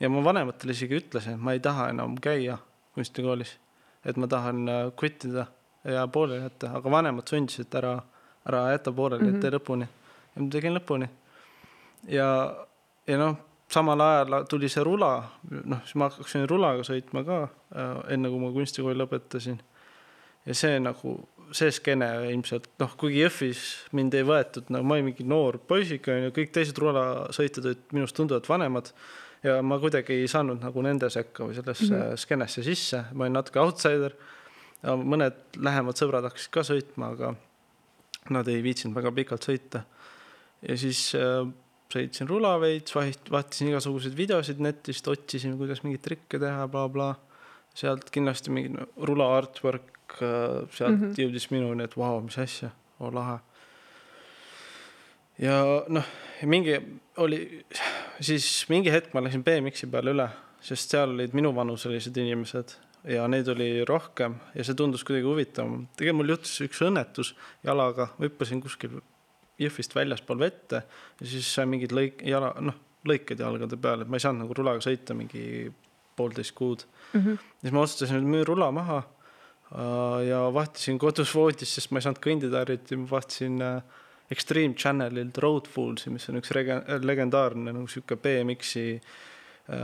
ja 0.00 0.10
ma 0.10 0.22
vanematele 0.24 0.74
isegi 0.74 0.98
ütlesin, 0.98 1.36
et 1.36 1.42
ma 1.42 1.54
ei 1.56 1.60
taha 1.62 1.90
enam 1.92 2.16
käia 2.22 2.58
kunstikoolis, 2.94 3.56
et 4.04 4.18
ma 4.20 4.28
tahan 4.28 4.66
quit 4.98 5.24
ida 5.28 5.46
ja 5.84 6.06
pooleli 6.08 6.42
jätta, 6.42 6.72
aga 6.78 6.90
vanemad 6.90 7.28
sundisid 7.28 7.74
ära, 7.78 7.96
ära 8.48 8.64
jäta 8.72 8.92
pooleli 8.92 9.24
mm, 9.24 9.30
-hmm. 9.30 9.36
et 9.36 9.40
tee 9.40 9.50
lõpuni. 9.50 9.88
ja 10.34 10.42
ma 10.42 10.50
tegin 10.50 10.76
lõpuni. 10.78 11.08
ja, 12.08 12.28
ja 13.06 13.18
noh, 13.18 13.36
samal 13.70 14.00
ajal 14.00 14.44
tuli 14.48 14.68
see 14.68 14.84
rula, 14.84 15.12
noh, 15.64 15.82
siis 15.84 15.94
ma 15.94 16.08
hakkasin 16.10 16.48
rulaga 16.48 16.84
sõitma 16.86 17.24
ka 17.24 17.42
äh, 17.42 18.14
enne, 18.14 18.30
kui 18.30 18.40
ma 18.40 18.52
kunstikooli 18.52 18.98
lõpetasin. 18.98 19.60
ja 20.46 20.54
see 20.54 20.80
nagu, 20.80 21.16
see 21.56 21.72
skeene 21.74 22.08
ilmselt 22.30 22.68
noh, 22.82 22.92
kuigi 22.98 23.22
Jõhvis 23.22 23.62
mind 23.96 24.14
ei 24.16 24.26
võetud, 24.26 24.70
no 24.72 24.82
ma 24.82 24.96
olin 24.96 25.10
mingi 25.10 25.26
noor 25.28 25.58
poisike 25.68 26.14
onju, 26.14 26.34
kõik 26.36 26.52
teised 26.54 26.78
rulasõitjad 26.80 27.68
olid 27.70 27.96
minust 27.96 28.16
tunduvalt 28.16 28.48
vanemad 28.48 28.92
ja 29.42 29.58
ma 29.64 29.78
kuidagi 29.82 30.22
ei 30.22 30.28
saanud 30.30 30.62
nagu 30.62 30.84
nende 30.84 31.10
sekka 31.12 31.46
või 31.48 31.56
sellesse 31.58 31.90
mm 31.90 31.98
-hmm. 31.98 32.22
skeenesse 32.24 32.64
sisse, 32.66 33.04
ma 33.12 33.26
olin 33.26 33.40
natuke 33.40 33.60
outsider 33.62 34.14
mõned 34.82 35.58
lähemad 35.62 35.98
sõbrad 35.98 36.26
hakkasid 36.26 36.52
ka 36.54 36.64
sõitma, 36.66 37.12
aga 37.14 37.34
nad 38.34 38.48
ei 38.50 38.62
viitsinud 38.62 38.96
väga 38.96 39.12
pikalt 39.14 39.46
sõita. 39.46 39.84
ja 40.62 40.76
siis 40.78 41.14
äh, 41.14 41.46
sõitsin 41.92 42.28
rula 42.28 42.54
veits, 42.60 42.94
vaatasin 42.94 43.68
igasuguseid 43.68 44.16
videosid 44.16 44.60
netist, 44.62 45.08
otsisin, 45.08 45.58
kuidas 45.58 45.82
mingeid 45.82 46.02
trikke 46.02 46.38
teha 46.38 46.66
bla,, 46.66 46.88
blablabla. 46.88 47.14
sealt 47.74 48.10
kindlasti 48.12 48.50
mingi 48.50 48.86
rula 48.96 49.30
artwork 49.36 49.91
sealt 50.18 50.94
mm 50.94 51.00
-hmm. 51.00 51.16
jõudis 51.18 51.48
minuni, 51.50 51.84
et 51.84 51.96
vau 51.96 52.16
wow,, 52.16 52.22
mis 52.24 52.38
asja, 52.38 52.70
oo 53.00 53.10
lahe. 53.14 53.38
ja 55.38 55.84
noh, 55.88 56.06
mingi 56.42 56.78
oli, 57.16 57.64
siis 58.20 58.66
mingi 58.68 58.92
hetk 58.92 59.14
ma 59.14 59.22
läksin 59.24 59.44
BMX-i 59.44 59.90
peale 59.90 60.14
üle, 60.14 60.28
sest 60.60 60.90
seal 60.90 61.14
olid 61.14 61.34
minuvanuselised 61.34 62.16
inimesed 62.16 62.76
ja 63.04 63.28
neid 63.28 63.48
oli 63.48 63.84
rohkem 63.84 64.34
ja 64.54 64.64
see 64.64 64.74
tundus 64.78 65.04
kuidagi 65.04 65.26
huvitavam. 65.26 65.88
tegelikult 65.96 66.20
mul 66.20 66.34
juhtus 66.34 66.60
üks 66.66 66.82
õnnetus 66.86 67.34
jalaga, 67.64 68.12
hüppasin 68.20 68.62
kuskil 68.62 69.00
Jõhvist 69.60 69.94
väljaspool 69.94 70.38
vette 70.38 70.82
ja 71.20 71.26
siis 71.26 71.46
sain 71.54 71.68
mingid 71.68 71.92
lõik-, 71.92 72.22
jala, 72.26 72.54
noh, 72.60 72.74
lõiked 73.06 73.38
jalgade 73.38 73.76
peale, 73.76 74.02
et 74.02 74.08
ma 74.08 74.16
ei 74.16 74.24
saanud 74.24 74.42
nagu 74.42 74.54
rulaga 74.54 74.80
sõita 74.80 75.14
mingi 75.14 75.70
poolteist 76.16 76.54
kuud 76.54 76.86
mm. 77.12 77.20
-hmm. 77.20 77.36
siis 77.60 77.72
ma 77.72 77.80
otsustasin, 77.80 78.16
et 78.16 78.30
müün 78.34 78.46
rula 78.46 78.70
maha 78.72 78.98
äh, 78.98 79.21
ja 80.28 80.38
vahtisin 80.54 80.98
kodus 81.00 81.34
voodis, 81.34 81.74
sest 81.74 81.92
ma 81.92 82.00
ei 82.00 82.06
saanud 82.06 82.20
kõndida 82.22 82.62
eriti, 82.66 82.96
ma 83.00 83.08
vahtisin 83.08 83.60
äh, 83.64 84.00
Extreme 84.32 84.74
Channelilt 84.74 85.38
Road 85.38 85.68
Fools'i, 85.72 86.12
mis 86.12 86.28
on 86.30 86.40
üks 86.40 86.52
rege-, 86.56 86.80
legendaarne 87.04 87.72
nagu 87.72 87.88
sihuke 87.90 88.18
BMX-i 88.20 88.86
äh, 88.96 89.76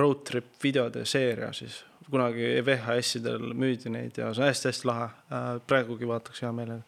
road 0.00 0.24
trip 0.28 0.56
videode 0.62 1.04
seeria 1.08 1.52
siis. 1.56 1.82
kunagi 2.10 2.60
VHS-idel 2.62 3.50
müüdi 3.58 3.90
neid 3.90 4.18
ja 4.20 4.28
see 4.30 4.44
on 4.44 4.50
hästi-hästi 4.50 4.86
lahe 4.86 5.08
äh,, 5.10 5.48
praegugi 5.66 6.06
vaataks 6.06 6.44
hea 6.44 6.52
meelega. 6.54 6.84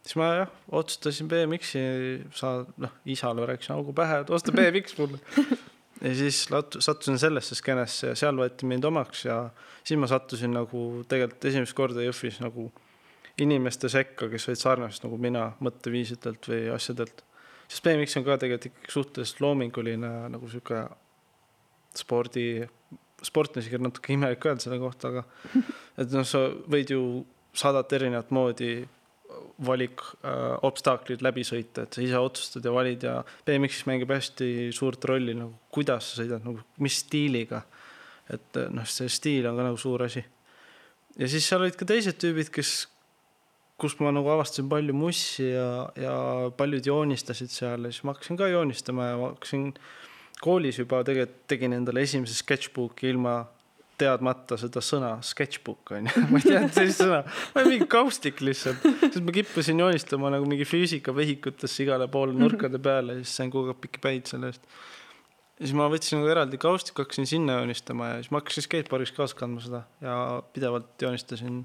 siis 0.00 0.16
ma 0.16 0.30
jah, 0.38 0.54
otsustasin 0.80 1.28
BMX-i 1.28 1.84
saa-, 2.36 2.64
noh, 2.80 2.96
isale 3.04 3.46
rääkisin 3.52 3.76
augu 3.76 3.92
pähe, 3.92 4.22
et 4.24 4.32
osta 4.32 4.52
BMX 4.56 4.96
mulle. 4.98 5.20
ja 6.02 6.14
siis 6.18 6.46
sattusin 6.78 7.18
sellesse 7.18 7.54
skeenesse 7.54 8.12
ja 8.12 8.16
seal 8.18 8.38
võeti 8.38 8.66
mind 8.68 8.84
omaks 8.88 9.26
ja 9.26 9.36
siis 9.82 10.00
ma 10.00 10.08
sattusin 10.10 10.54
nagu 10.54 11.02
tegelikult 11.08 11.44
esimest 11.50 11.76
korda 11.78 12.04
Jõhvis 12.04 12.40
nagu 12.42 12.70
inimeste 13.40 13.88
sekka, 13.88 14.28
kes 14.32 14.48
olid 14.48 14.60
sarnased 14.60 15.06
nagu 15.06 15.18
mina 15.20 15.50
mõtteviisidelt 15.64 16.48
või 16.50 16.64
asjadelt. 16.74 17.22
sest 17.68 17.84
BMX 17.84 18.18
on 18.18 18.26
ka 18.26 18.36
tegelikult 18.36 18.68
ikkagi 18.72 18.92
suhteliselt 18.92 19.40
loominguline 19.40 20.10
nagu 20.34 20.50
sihuke 20.50 20.82
spordi, 21.96 22.66
sport 23.22 23.56
on 23.56 23.62
isegi 23.62 23.80
natuke 23.80 24.12
imelik 24.12 24.44
öelda 24.46 24.64
selle 24.64 24.80
kohta, 24.82 25.12
aga 25.12 25.24
et 26.02 26.12
noh, 26.12 26.26
sa 26.26 26.48
võid 26.50 26.92
ju 26.92 27.02
sadat 27.56 27.92
erinevat 27.92 28.30
moodi 28.32 28.82
valik 29.66 30.02
äh, 30.24 30.54
obstaklid 30.66 31.22
läbi 31.24 31.44
sõita, 31.46 31.86
et 31.86 31.96
sa 31.96 32.04
ise 32.04 32.20
otsustad 32.20 32.66
ja 32.66 32.74
valid 32.74 33.06
ja 33.06 33.16
BMX-is 33.46 33.86
mängib 33.88 34.12
hästi 34.12 34.70
suurt 34.74 35.04
rolli 35.08 35.34
nagu 35.38 35.54
kuidas 35.72 36.12
sa 36.12 36.22
sõidad, 36.22 36.44
nagu 36.46 36.62
mis 36.82 37.00
stiiliga. 37.04 37.62
et 38.32 38.56
noh, 38.70 38.86
see 38.86 39.10
stiil 39.10 39.46
on 39.50 39.58
ka 39.58 39.66
nagu 39.66 39.76
suur 39.76 40.06
asi. 40.06 40.22
ja 41.18 41.28
siis 41.28 41.46
seal 41.48 41.64
olid 41.64 41.76
ka 41.76 41.88
teised 41.88 42.18
tüübid, 42.22 42.52
kes, 42.54 42.86
kus 43.76 43.98
ma 44.00 44.12
nagu 44.14 44.30
avastasin 44.32 44.68
palju 44.70 44.94
mussi 44.94 45.50
ja, 45.50 45.88
ja 45.98 46.14
paljud 46.56 46.86
joonistasid 46.86 47.50
seal 47.50 47.88
ja 47.88 47.92
siis 47.92 48.04
ma 48.06 48.14
hakkasin 48.14 48.38
ka 48.40 48.48
joonistama 48.48 49.10
ja 49.10 49.18
ma 49.20 49.32
hakkasin 49.34 49.72
koolis 50.42 50.78
juba 50.78 51.02
tegelikult 51.06 51.44
tegin 51.50 51.76
endale 51.76 52.02
esimese 52.02 52.34
sketchbook'i 52.38 53.10
ilma 53.12 53.42
teadmata 54.02 54.58
seda 54.60 54.82
sõna 54.84 55.12
sketchbook 55.26 55.94
on 55.96 56.08
ju, 56.10 56.22
ma 56.30 56.40
ei 56.40 56.46
teadnud 56.46 56.76
sellist 56.76 57.02
sõna, 57.02 57.20
ma 57.26 57.62
olin 57.62 57.74
mingi 57.74 57.88
kaustik 57.90 58.42
lihtsalt, 58.44 58.86
sest 59.02 59.20
ma 59.24 59.34
kippusin 59.34 59.82
joonistama 59.82 60.32
nagu 60.34 60.48
mingi 60.48 60.66
füüsikavehikutesse 60.68 61.86
igale 61.86 62.08
poole 62.12 62.34
nurkade 62.36 62.80
peale 62.82 63.18
ja 63.18 63.22
siis 63.22 63.36
sain 63.40 63.52
kogu 63.54 63.72
aeg 63.72 63.82
pikki 63.84 64.02
päid 64.04 64.30
selle 64.30 64.52
eest. 64.52 64.66
ja 65.58 65.66
siis 65.66 65.76
ma 65.78 65.88
võtsin 65.92 66.20
nagu 66.20 66.32
eraldi 66.32 66.60
kaustiku, 66.62 67.06
hakkasin 67.06 67.30
sinna 67.30 67.60
joonistama 67.60 68.14
ja 68.14 68.18
siis 68.22 68.32
ma 68.34 68.42
hakkasin 68.42 68.66
skatepargis 68.66 69.14
kaasa 69.16 69.38
kandma 69.38 69.64
seda 69.64 69.84
ja 70.04 70.16
pidevalt 70.54 71.06
joonistasin 71.06 71.62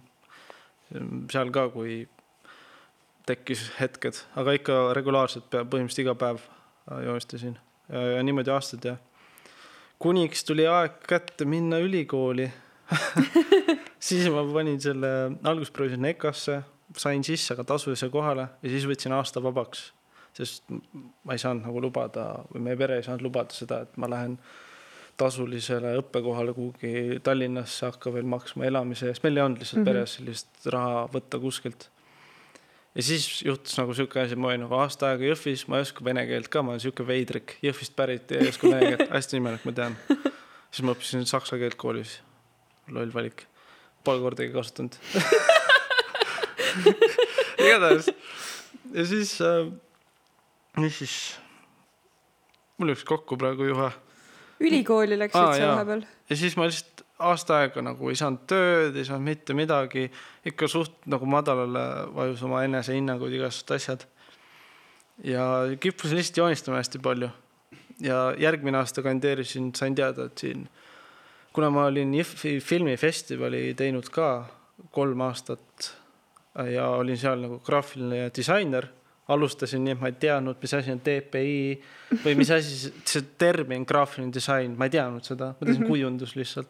seal 1.31 1.51
ka, 1.55 1.67
kui 1.73 2.05
tekkis 3.27 3.65
hetked, 3.75 4.21
aga 4.39 4.55
ikka 4.55 4.77
regulaarselt 4.95 5.49
põhimõtteliselt 5.51 6.05
iga 6.05 6.15
päev 6.15 6.39
äh, 6.39 7.01
joonistasin. 7.09 7.57
Ja, 7.91 8.03
ja 8.17 8.23
niimoodi 8.23 8.51
aastaid 8.51 8.88
jah 8.88 9.03
kuniks 10.00 10.43
tuli 10.45 10.68
aeg 10.70 11.02
kätte 11.10 11.45
minna 11.45 11.80
ülikooli 11.84 12.48
siis 14.08 14.30
ma 14.32 14.43
panin 14.54 14.80
selle, 14.82 15.10
alguses 15.43 15.74
proovisin 15.76 16.08
EKA-sse, 16.14 16.62
sain 16.98 17.24
sisse 17.28 17.56
ka 17.58 17.66
tasulise 17.68 18.10
kohale 18.14 18.48
ja 18.62 18.72
siis 18.72 18.88
võtsin 18.89 19.16
aasta 19.18 19.43
vabaks. 19.43 19.91
sest 20.38 20.70
ma 20.70 21.34
ei 21.34 21.41
saanud 21.41 21.66
nagu 21.66 21.82
lubada 21.82 22.28
või 22.54 22.62
meie 22.68 22.78
pere 22.78 23.00
ei 23.00 23.06
saanud 23.06 23.26
lubada 23.26 23.56
seda, 23.56 23.82
et 23.84 23.95
ma 23.98 24.10
lähen 24.10 24.38
tasulisele 25.18 25.95
õppekohale 25.98 26.54
kuhugi 26.54 27.20
Tallinnasse, 27.26 27.88
hakka 27.88 28.14
veel 28.14 28.28
maksma 28.30 28.68
elamise 28.70 29.10
eest, 29.10 29.24
meil 29.26 29.39
ei 29.39 29.43
olnud 29.43 29.64
lihtsalt 29.64 29.82
mm 29.82 29.88
-hmm. 29.88 29.98
peres 29.98 30.14
sellist 30.20 30.68
raha 30.74 31.08
võtta 31.14 31.39
kuskilt. 31.41 31.89
Ja 32.95 33.03
siis 33.03 33.43
juhtus 33.45 33.77
nagu 33.77 33.93
sihuke 33.93 34.19
asi, 34.23 34.35
ma 34.35 34.47
olin 34.51 34.63
nagu 34.65 34.75
aasta 34.79 35.11
aega 35.11 35.27
Jõhvis, 35.31 35.65
ma 35.67 35.79
ei 35.79 35.85
oska 35.88 36.05
vene 36.05 36.23
keelt 36.29 36.47
ka, 36.53 36.63
ma 36.65 36.69
olen 36.75 36.83
sihuke 36.83 37.05
veidrik, 37.07 37.57
Jõhvist 37.65 37.95
pärit 37.97 38.31
ja 38.31 38.41
ei 38.41 38.49
oska 38.51 38.69
vene 38.71 38.81
keelt, 38.93 39.09
hästi 39.13 39.33
imelik, 39.41 39.63
ma 39.67 39.71
tean. 39.77 39.93
siis 40.71 40.83
ma 40.88 40.95
õppisin 40.95 41.27
saksa 41.29 41.59
keelt 41.61 41.77
koolis. 41.79 42.11
loll 42.93 43.11
valik, 43.13 43.43
pole 44.07 44.19
kordagi 44.23 44.53
kasutanud. 44.53 44.95
Igatahes. 47.59 48.09
Ja 48.93 49.05
siis 49.05 49.33
äh,, 49.41 49.67
mis 50.79 50.97
siis, 51.01 51.15
mul 52.77 52.91
läks 52.93 53.03
kokku 53.07 53.38
praegu 53.38 53.65
juhe. 53.67 53.89
Ülikooli 54.63 55.17
läksid 55.19 55.41
Aa, 55.41 55.55
sa 55.57 55.71
vahepeal? 55.73 56.05
ja 56.29 56.35
siis 56.39 56.55
ma 56.57 56.65
lihtsalt 56.69 56.97
aasta 57.20 57.61
aega 57.61 57.82
nagu 57.82 58.09
ei 58.11 58.18
saanud 58.20 58.45
tööd, 58.49 58.95
ei 58.95 59.05
saanud 59.07 59.26
mitte 59.26 59.55
midagi, 59.57 60.07
ikka 60.47 60.70
suht 60.72 61.07
nagu 61.09 61.26
madalale 61.30 61.84
vajus 62.15 62.43
oma 62.45 62.63
enesehinnangud, 62.68 63.34
igasugused 63.34 63.76
asjad. 63.76 64.05
ja 65.24 65.43
kippusin 65.80 66.18
lihtsalt 66.18 66.38
joonistama 66.38 66.78
hästi 66.78 66.99
palju. 66.99 67.30
ja 68.01 68.34
järgmine 68.38 68.78
aasta 68.78 69.01
kandideerisin, 69.01 69.72
sain 69.76 69.95
teada, 69.95 70.26
et 70.26 70.38
siin, 70.38 70.68
kuna 71.53 71.70
ma 71.70 71.88
olin 71.89 72.13
Jõhvi 72.13 72.59
filmifestivali 72.61 73.74
teinud 73.74 74.09
ka 74.13 74.45
kolm 74.91 75.22
aastat 75.22 75.93
ja 76.74 76.89
olin 76.89 77.18
seal 77.18 77.41
nagu 77.41 77.59
graafiline 77.65 78.30
disainer 78.36 78.86
alustasin 79.28 79.84
nii, 79.84 79.95
et 79.95 80.01
ma 80.01 80.11
ei 80.11 80.20
teadnud, 80.22 80.59
mis 80.61 80.74
asi 80.78 80.93
on 80.93 81.01
DPI 81.03 82.22
või 82.24 82.36
mis 82.39 82.51
asi 82.53 82.91
see- 83.03 83.26
termin 83.38 83.84
graafiline 83.88 84.32
disain, 84.34 84.78
ma 84.78 84.88
ei 84.88 84.93
teadnud 84.95 85.26
seda, 85.28 85.51
ma 85.51 85.65
teadsin 85.65 85.82
mm 85.82 85.84
-hmm. 85.84 85.89
kujundus 85.89 86.36
lihtsalt. 86.36 86.70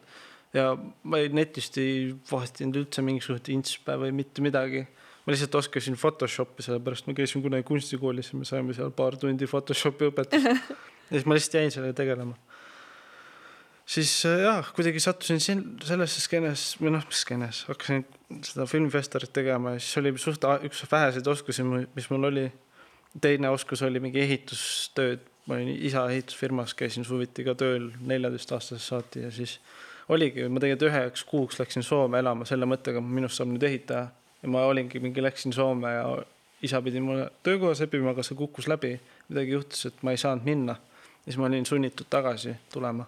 Ja 0.58 0.72
ma 1.04 1.22
ei, 1.22 1.30
netist 1.34 1.78
ei 1.82 2.12
vahtinud 2.32 2.82
üldse 2.82 3.04
mingisugust 3.06 3.50
inspe 3.54 3.98
või 4.02 4.14
mitte 4.16 4.44
midagi. 4.46 4.86
ma 5.26 5.34
lihtsalt 5.34 5.56
oskasin 5.60 5.98
Photoshopi, 6.00 6.64
sellepärast 6.64 7.10
ma 7.10 7.16
käisin 7.18 7.44
kunagi 7.44 7.66
kunstikoolis 7.68 8.32
ja 8.32 8.40
me 8.40 8.48
saime 8.48 8.76
seal 8.76 8.94
paar 8.96 9.18
tundi 9.20 9.48
Photoshopi 9.50 10.08
õpetust. 10.12 10.46
ja 11.10 11.16
siis 11.16 11.26
ma 11.28 11.36
lihtsalt 11.36 11.58
jäin 11.60 11.74
sellega 11.76 11.98
tegelema. 12.02 12.38
siis 13.86 14.14
äh, 14.26 14.44
jah, 14.46 14.72
kuidagi 14.76 15.02
sattusin 15.04 15.44
siin 15.44 15.66
sellesse 15.84 16.24
skeenes 16.24 16.70
või 16.82 16.96
noh, 16.96 17.04
skeenes, 17.12 17.66
hakkasin 17.72 18.06
seda 18.44 18.68
filmifestivalit 18.68 19.34
tegema 19.36 19.76
ja 19.76 19.84
siis 19.84 20.00
oli 20.02 20.16
suht 20.22 20.48
üks 20.68 20.86
väheseid 20.92 21.28
oskusi, 21.28 21.66
mis 21.68 22.10
mul 22.12 22.32
oli. 22.32 22.48
teine 23.22 23.50
oskus 23.50 23.82
oli 23.82 24.00
mingi 24.00 24.20
ehitustööd, 24.22 25.24
ma 25.48 25.56
olin 25.56 25.76
isa 25.76 26.04
ehitusfirmas, 26.12 26.76
käisin 26.78 27.06
suviti 27.08 27.44
ka 27.44 27.56
tööl 27.58 27.92
neljateistaastasest 28.00 28.94
saati 28.94 29.24
ja 29.24 29.32
siis 29.32 29.60
oligi, 30.10 30.48
ma 30.50 30.62
tegelikult 30.64 30.92
üheks 30.92 31.26
kuuks 31.28 31.60
läksin 31.60 31.84
Soome 31.84 32.20
elama 32.20 32.46
selle 32.46 32.66
mõttega, 32.70 33.02
minust 33.04 33.40
saab 33.40 33.52
nüüd 33.52 33.64
ehitaja. 33.64 34.08
ja 34.42 34.50
ma 34.50 34.66
olingi 34.66 35.00
mingi, 35.00 35.24
läksin 35.24 35.54
Soome 35.54 35.92
ja 35.94 36.06
isa 36.62 36.82
pidi 36.82 37.00
mulle 37.00 37.30
töökoha 37.44 37.76
seppima, 37.76 38.14
aga 38.16 38.24
see 38.24 38.38
kukkus 38.38 38.68
läbi. 38.68 39.00
midagi 39.30 39.52
juhtus, 39.52 39.86
et 39.86 40.04
ma 40.04 40.12
ei 40.12 40.18
saanud 40.18 40.46
minna. 40.46 40.78
ja 41.26 41.32
siis 41.32 41.38
ma 41.38 41.46
olin 41.46 41.66
sunnitud 41.66 42.06
tagasi 42.10 42.56
tulema 42.74 43.06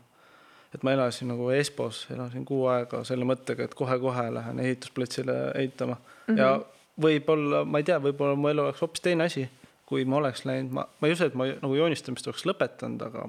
et 0.74 0.84
ma 0.84 0.93
elasin 0.93 1.32
nagu 1.32 1.50
Espos, 1.50 2.04
elasin 2.14 2.45
kuu 2.45 2.68
aega 2.70 3.02
selle 3.08 3.26
mõttega, 3.26 3.66
et 3.66 3.74
kohe-kohe 3.78 4.28
lähen 4.34 4.60
ehitusplatsile 4.60 5.38
ehitama 5.56 5.95
mm. 5.95 6.34
-hmm. 6.34 6.38
ja 6.38 6.60
võib-olla, 7.02 7.64
ma 7.66 7.82
ei 7.82 7.88
tea, 7.88 7.97
võib-olla 8.04 8.36
mu 8.38 8.52
elu 8.52 8.68
oleks 8.68 8.82
hoopis 8.84 9.02
teine 9.02 9.26
asi, 9.30 9.47
kui 9.89 10.06
ma 10.06 10.20
oleks 10.20 10.45
läinud, 10.45 10.74
ma, 10.76 10.86
ma 11.02 11.08
ei 11.08 11.16
usu, 11.16 11.30
et 11.30 11.38
ma 11.38 11.47
nagu 11.50 11.76
joonistamist 11.76 12.28
oleks 12.30 12.45
lõpetanud, 12.45 13.06
aga 13.08 13.26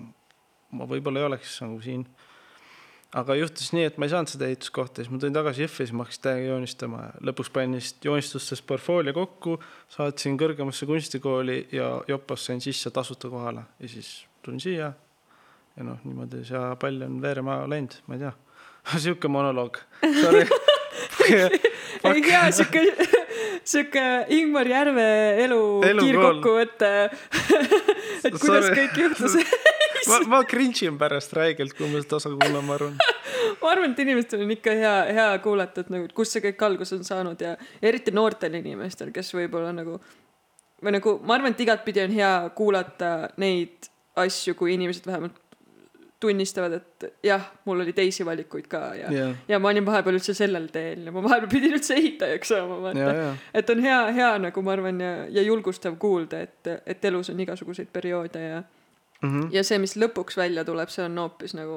ma 0.76 0.88
võib-olla 0.90 1.22
ei 1.22 1.28
oleks 1.30 1.60
nagu 1.64 1.80
siin. 1.84 2.04
Aga 3.18 3.34
juhtus 3.40 3.72
nii, 3.74 3.88
et 3.90 3.98
ma 3.98 4.06
ei 4.06 4.12
saanud 4.12 4.30
seda 4.30 4.46
ehituskohta, 4.46 5.02
siis 5.02 5.10
ma 5.10 5.18
tulin 5.18 5.34
tagasi 5.34 5.64
Jõhvi, 5.64 5.82
siis 5.82 5.92
ma 5.96 6.06
hakkasin 6.06 6.24
täiega 6.26 6.52
joonistama 6.52 7.02
ja 7.08 7.22
lõpuks 7.30 7.50
panin 7.54 7.78
vist 7.80 8.04
joonistustest 8.06 8.66
portfoolio 8.70 9.14
kokku, 9.16 9.56
saatsin 9.90 10.38
kõrgemasse 10.40 10.86
kunstikooli 10.86 11.58
ja 11.74 11.92
Jopos 12.10 12.46
sain 12.46 12.62
sisse 12.62 12.92
tasuta 12.94 13.30
kohale 13.32 13.66
ja 13.80 13.90
siis 13.90 14.12
tulin 14.44 14.62
siia 14.62 14.92
ja 15.76 15.86
noh, 15.86 15.98
niimoodi 16.04 16.44
see 16.46 16.62
pall 16.80 17.06
on 17.06 17.18
veerema 17.22 17.62
läinud, 17.70 17.98
ma 18.06 18.18
ei 18.18 18.24
tea. 18.26 18.32
sihuke 19.02 19.28
monoloog, 19.28 19.76
ei 22.10 22.22
tea, 22.22 22.44
sihuke, 22.54 22.84
sihuke 23.64 24.04
Ingmar 24.36 24.68
Järve 24.70 25.08
elu, 25.44 25.60
Elukool. 25.90 26.04
kiirkokkuvõte. 26.04 26.92
et 28.26 28.38
kuidas 28.38 28.66
Sorry. 28.70 28.76
kõik 28.78 29.02
juhtus. 29.04 29.36
ma, 30.08 30.20
ma 30.36 30.40
cringe 30.48 30.86
in 30.86 30.96
pärast 31.00 31.34
räigelt, 31.36 31.74
kui 31.76 31.90
ma 31.90 32.00
seda 32.02 32.20
osa 32.20 32.32
kuulan, 32.32 32.64
ma 32.64 32.76
arvan. 32.78 32.96
ma 33.60 33.74
arvan, 33.74 33.92
et 33.92 34.02
inimestel 34.06 34.46
on 34.46 34.54
ikka 34.56 34.74
hea, 34.78 34.96
hea 35.18 35.28
kuulata, 35.44 35.84
et 35.84 35.92
nagu, 35.92 36.08
kust 36.16 36.36
see 36.36 36.44
kõik 36.48 36.64
alguse 36.70 36.96
on 36.96 37.04
saanud 37.06 37.44
ja 37.44 37.56
eriti 37.82 38.14
noortel 38.14 38.56
inimestel, 38.60 39.12
kes 39.14 39.34
võib-olla 39.36 39.74
nagu 39.76 39.98
või 40.80 40.96
nagu 40.96 41.18
ma 41.26 41.36
arvan, 41.36 41.54
et 41.54 41.62
igatpidi 41.66 42.04
on 42.06 42.16
hea 42.16 42.34
kuulata 42.56 43.12
neid 43.40 43.90
asju, 44.20 44.56
kui 44.58 44.74
inimesed 44.74 45.06
vähemalt 45.06 45.38
tunnistavad, 46.20 46.74
et 46.76 47.04
jah, 47.24 47.46
mul 47.64 47.80
oli 47.80 47.94
teisi 47.96 48.24
valikuid 48.28 48.66
ka 48.68 48.80
ja 48.94 49.12
yeah. 49.12 49.30
ja 49.48 49.58
ma 49.58 49.70
olin 49.70 49.86
vahepeal 49.86 50.18
üldse 50.18 50.34
sellel 50.36 50.66
teel 50.72 51.06
ja 51.08 51.14
ma 51.14 51.22
vahepeal 51.24 51.48
pidin 51.48 51.76
üldse 51.78 51.96
ehitajaks 51.96 52.52
saama, 52.52 52.76
ja, 52.76 52.82
vaata. 52.82 53.14
ja, 53.16 53.30
et 53.56 53.72
on 53.72 53.80
hea, 53.80 54.00
hea 54.18 54.32
nagu 54.44 54.64
ma 54.66 54.74
arvan 54.76 55.00
ja, 55.00 55.14
ja 55.32 55.44
julgustav 55.46 55.96
kuulda, 56.02 56.42
et, 56.44 56.72
et 56.84 57.08
elus 57.08 57.32
on 57.32 57.40
igasuguseid 57.40 57.88
perioode 57.92 58.44
ja 58.44 58.60
Mhm. 59.20 59.50
ja 59.52 59.60
see, 59.66 59.76
mis 59.82 59.92
lõpuks 60.00 60.38
välja 60.40 60.62
tuleb, 60.64 60.88
see 60.88 61.04
on 61.04 61.18
hoopis 61.20 61.52
nagu 61.52 61.74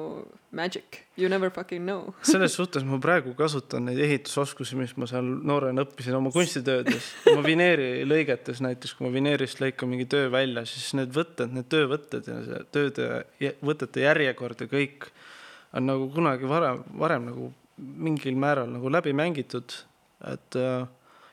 magic, 0.56 1.02
you 1.20 1.28
never 1.28 1.50
fucking 1.52 1.84
know. 1.84 2.14
selles 2.32 2.56
suhtes 2.56 2.86
ma 2.88 2.96
praegu 3.02 3.34
kasutan 3.36 3.84
neid 3.90 4.00
ehitusoskusi, 4.00 4.78
mis 4.80 4.94
ma 4.96 5.08
seal 5.10 5.28
noorena 5.44 5.84
õppisin 5.84 6.16
oma 6.16 6.32
kunstitöödes. 6.32 7.10
ma 7.34 7.44
vineeri 7.44 8.06
lõigetes 8.08 8.62
näiteks, 8.64 8.96
kui 8.96 9.08
ma 9.08 9.12
vineerist 9.12 9.60
lõikan 9.60 9.92
mingi 9.92 10.08
töö 10.08 10.30
välja, 10.32 10.64
siis 10.68 10.94
need 10.96 11.12
võtted, 11.12 11.52
need 11.52 11.68
töövõtted 11.72 12.32
ja 12.32 12.38
see 12.48 12.62
tööde, 12.72 13.10
võtete 13.60 14.06
järjekord 14.06 14.64
ja 14.64 14.70
kõik 14.72 15.10
on 15.74 15.88
nagu 15.90 16.08
kunagi 16.14 16.48
varem, 16.48 16.80
varem 16.98 17.28
nagu 17.28 17.50
mingil 17.76 18.36
määral 18.38 18.70
nagu 18.70 18.88
läbi 18.92 19.12
mängitud. 19.12 19.82
et 20.24 20.56
äh, 20.56 20.86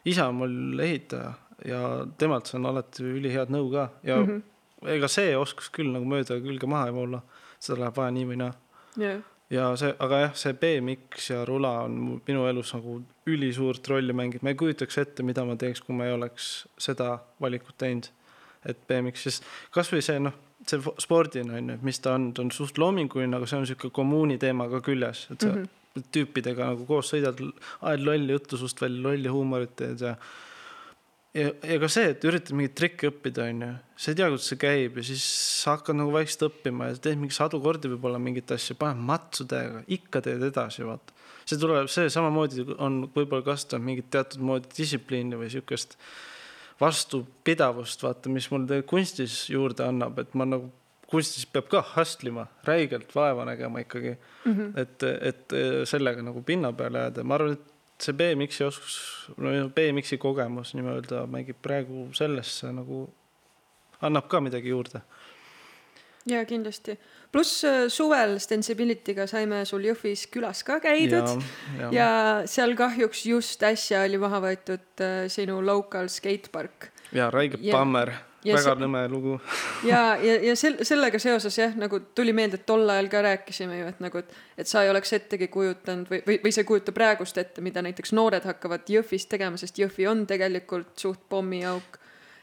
isa 0.05 0.28
on 0.28 0.36
mul 0.36 0.80
ehitaja 0.84 1.34
ja 1.66 2.07
temalt 2.18 2.49
saan 2.49 2.66
alati 2.66 3.05
ülihead 3.05 3.51
nõu 3.53 3.70
ka 3.72 3.89
ja 4.03 4.18
mm 4.18 4.28
-hmm. 4.28 4.41
Ega 4.90 5.08
see 5.12 5.36
oskus 5.38 5.70
küll 5.70 5.92
nagu 5.94 6.06
mööda 6.06 6.40
külge 6.42 6.68
maha 6.68 6.88
ei 6.90 6.96
voolu. 6.96 7.22
seda 7.60 7.84
läheb 7.84 7.98
vaja 7.98 8.12
nii 8.12 8.26
või 8.26 8.38
naa 8.42 8.54
jah, 8.98 9.20
ja 9.52 9.68
see, 9.80 9.92
aga 10.04 10.22
jah, 10.26 10.38
see 10.38 10.56
BMX 10.62 11.30
ja 11.32 11.42
rula 11.48 11.74
on 11.86 11.98
minu 12.28 12.46
elus 12.50 12.74
nagu 12.76 13.00
ülisuurt 13.30 13.88
rolli 13.92 14.16
mänginud, 14.18 14.46
ma 14.46 14.54
ei 14.54 14.60
kujutaks 14.60 14.98
ette, 15.02 15.26
mida 15.28 15.46
ma 15.48 15.58
teeks, 15.60 15.84
kui 15.86 15.96
ma 15.98 16.08
ei 16.08 16.16
oleks 16.16 16.52
seda 16.82 17.18
valikut 17.44 17.78
teinud. 17.82 18.10
et 18.62 18.78
BMX, 18.86 19.24
sest 19.26 19.46
kasvõi 19.74 20.04
see 20.06 20.20
noh, 20.22 20.36
see 20.70 20.94
spordina 21.02 21.56
on 21.58 21.72
ju, 21.72 21.78
mis 21.82 21.98
ta 21.98 22.12
on, 22.14 22.28
ta 22.38 22.44
on 22.44 22.52
suht 22.54 22.78
loominguline, 22.78 23.34
aga 23.34 23.48
see 23.50 23.58
on 23.58 23.66
sihuke 23.66 23.90
kommuuni 23.96 24.38
teema 24.42 24.68
ka 24.70 24.84
küljes, 24.86 25.24
et 25.34 25.42
sa 25.42 25.50
mm 25.50 25.64
-hmm. 25.64 26.04
tüüpidega 26.14 26.68
nagu 26.70 26.86
koos 26.86 27.10
sõidad, 27.10 27.42
ajad 27.82 28.06
lolli 28.06 28.38
juttu 28.38 28.58
suust 28.58 28.82
välja, 28.82 29.02
lolli 29.02 29.34
huumorit 29.34 29.76
teed 29.76 30.06
ja 30.06 30.16
ja, 31.38 31.52
ja 31.54 31.78
ka 31.82 31.90
see, 31.92 32.12
et 32.14 32.26
üritad 32.28 32.56
mingit 32.58 32.76
trikki 32.78 33.10
õppida, 33.12 33.46
onju, 33.52 33.70
sa 33.96 34.12
ei 34.12 34.18
tea, 34.20 34.28
kuidas 34.32 34.50
see 34.52 34.60
käib 34.62 35.00
ja 35.00 35.06
siis 35.12 35.26
sa 35.62 35.78
hakkad 35.78 35.98
nagu 36.00 36.14
vaikselt 36.16 36.48
õppima 36.50 36.90
ja 36.92 36.98
teed 37.08 37.22
mingi 37.22 37.38
sadu 37.38 37.62
kordi 37.64 37.92
võib-olla 37.94 38.20
mingit 38.22 38.52
asja, 38.56 38.76
paned 38.80 39.04
matsu 39.12 39.48
täiega, 39.50 39.86
ikka 39.98 40.24
teed 40.28 40.44
edasi, 40.50 40.84
vaata. 40.88 41.16
see 41.46 41.62
tuleb, 41.62 41.88
see 41.92 42.12
samamoodi 42.14 42.68
on 42.78 43.06
võib-olla 43.16 43.46
kasutanud 43.48 43.88
mingit 43.88 44.12
teatud 44.14 44.44
moodi 44.48 44.72
distsipliini 44.76 45.40
või 45.40 45.50
siukest 45.54 45.98
vastupidavust, 46.82 48.04
vaata, 48.04 48.30
mis 48.34 48.50
mul 48.52 48.68
kunstis 48.90 49.44
juurde 49.54 49.86
annab, 49.86 50.20
et 50.24 50.34
ma 50.36 50.48
nagu 50.50 50.72
kunstis 51.12 51.46
peab 51.52 51.68
ka 51.72 51.82
hustle 51.94 52.32
ima, 52.32 52.46
räigelt 52.68 53.12
vaeva 53.16 53.46
nägema 53.48 53.84
ikkagi 53.84 54.14
mm. 54.16 54.54
-hmm. 54.54 54.80
et, 54.80 55.04
et 55.04 55.60
sellega 55.90 56.24
nagu 56.24 56.44
pinna 56.44 56.72
peale 56.74 57.06
jääda, 57.06 57.24
ma 57.24 57.36
arvan, 57.36 57.58
et 57.60 57.72
see 58.02 58.16
BMX-i 58.18 58.66
oskus, 58.66 58.95
BMX-i 59.76 60.18
kogemus 60.22 60.74
nii-öelda 60.78 61.26
mängib 61.32 61.60
praegu 61.62 62.08
sellesse 62.18 62.72
nagu, 62.76 63.06
annab 64.02 64.30
ka 64.32 64.41
midagi 64.43 64.74
juurde. 64.74 65.02
ja 66.30 66.43
kindlasti. 66.45 66.97
pluss 67.32 67.64
äh, 67.66 67.88
suvel 67.89 68.36
Stensibility'ga 68.39 69.26
saime 69.28 69.64
sul 69.66 69.86
Jõhvis 69.88 70.28
külas 70.30 70.64
ka 70.64 70.80
käidud 70.84 71.26
ja, 71.26 71.38
ja. 71.80 71.91
ja 71.91 72.10
seal 72.45 72.76
kahjuks 72.78 73.26
just 73.26 73.64
äsja 73.64 74.04
oli 74.06 74.20
maha 74.22 74.41
võetud 74.43 75.02
äh, 75.02 75.24
sinu 75.34 75.62
local 75.66 76.10
skatepark 76.10 76.91
ja 77.12 77.30
räige 77.34 77.58
Ja- 77.62 77.78
bummer, 77.78 78.14
ja 78.44 78.56
väga 78.56 78.74
see- 78.74 78.82
nõme 78.84 79.02
lugu. 79.12 79.38
ja, 79.92 80.18
ja, 80.22 80.36
ja 80.50 80.56
sel-, 80.60 80.80
sellega 80.88 81.20
seoses 81.22 81.58
jah, 81.58 81.76
nagu 81.80 82.00
tuli 82.18 82.34
meelde, 82.34 82.60
et 82.62 82.66
tol 82.70 82.86
ajal 82.89 83.10
ka 83.12 83.24
rääkisime 83.26 83.80
ju, 83.80 83.89
et 83.94 84.04
nagu, 84.04 84.22
et, 84.24 84.38
et 84.58 84.70
sa 84.70 84.84
ei 84.86 84.92
oleks 84.94 85.14
ettegi 85.18 85.48
kujutanud 85.54 86.12
või, 86.12 86.22
või, 86.28 86.38
või 86.46 86.54
sa 86.56 86.64
ei 86.64 86.70
kujuta 86.70 86.96
praegust 86.96 87.38
ette, 87.42 87.64
mida 87.66 87.84
näiteks 87.86 88.16
noored 88.18 88.46
hakkavad 88.50 88.89
Jõhvis 88.92 89.28
tegema, 89.32 89.60
sest 89.62 89.80
Jõhvi 89.82 90.08
on 90.12 90.26
tegelikult 90.30 90.94
suht 91.00 91.28
pommiauk. 91.30 92.00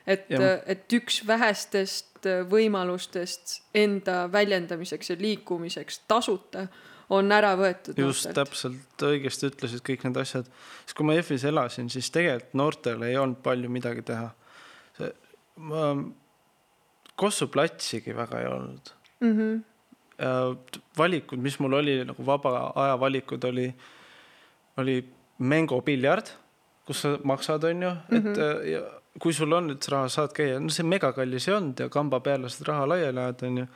et 0.06 0.30
et 0.66 0.92
üks 0.92 1.20
vähestest 1.26 2.26
võimalustest 2.50 3.60
enda 3.74 4.28
väljendamiseks 4.32 5.10
ja 5.10 5.16
liikumiseks 5.20 6.00
tasuta 6.08 6.66
on 7.10 7.32
ära 7.32 7.54
võetud 7.56 7.98
just. 7.98 8.28
täpselt 8.36 9.04
õigesti 9.04 9.48
ütlesid 9.48 9.84
kõik 9.84 10.04
need 10.04 10.16
asjad. 10.20 10.48
siis 10.84 10.96
kui 10.96 11.06
ma 11.08 11.16
Jõhvis 11.16 11.44
elasin, 11.48 11.88
siis 11.90 12.10
tegelikult 12.14 12.58
noortel 12.60 13.04
ei 13.08 13.16
olnud 13.16 13.40
palju 13.44 13.70
midagi 13.72 14.04
teha. 14.10 14.30
ma, 15.58 15.92
Kossu 17.18 17.48
platsigi 17.50 18.14
väga 18.14 18.40
ei 18.40 18.46
olnud. 18.46 18.90
mm. 19.20 19.36
-hmm. 19.38 19.62
valikud, 20.98 21.38
mis 21.38 21.58
mul 21.58 21.72
oli 21.72 22.04
nagu 22.04 22.26
vaba 22.26 22.72
aja 22.74 23.00
valikud 23.00 23.44
oli, 23.44 23.74
oli 24.76 25.04
Mango 25.38 25.80
piljard, 25.80 26.26
kus 26.86 27.02
sa 27.02 27.18
maksad, 27.24 27.64
onju, 27.64 27.90
et 27.90 28.24
mm 28.24 28.32
-hmm. 28.34 28.66
ja 28.66 28.80
kui 29.18 29.34
sul 29.34 29.52
on 29.52 29.70
üldse 29.72 29.92
raha, 29.92 30.08
saad 30.08 30.32
käia, 30.36 30.58
no 30.60 30.72
see 30.74 30.86
megakallis 30.86 31.48
ei 31.48 31.54
olnud 31.54 31.80
ja 31.80 31.88
kamba 31.88 32.20
peale 32.20 32.48
saad 32.48 32.68
raha 32.68 32.88
laiali 32.88 33.20
ajada, 33.20 33.46
onju. 33.46 33.66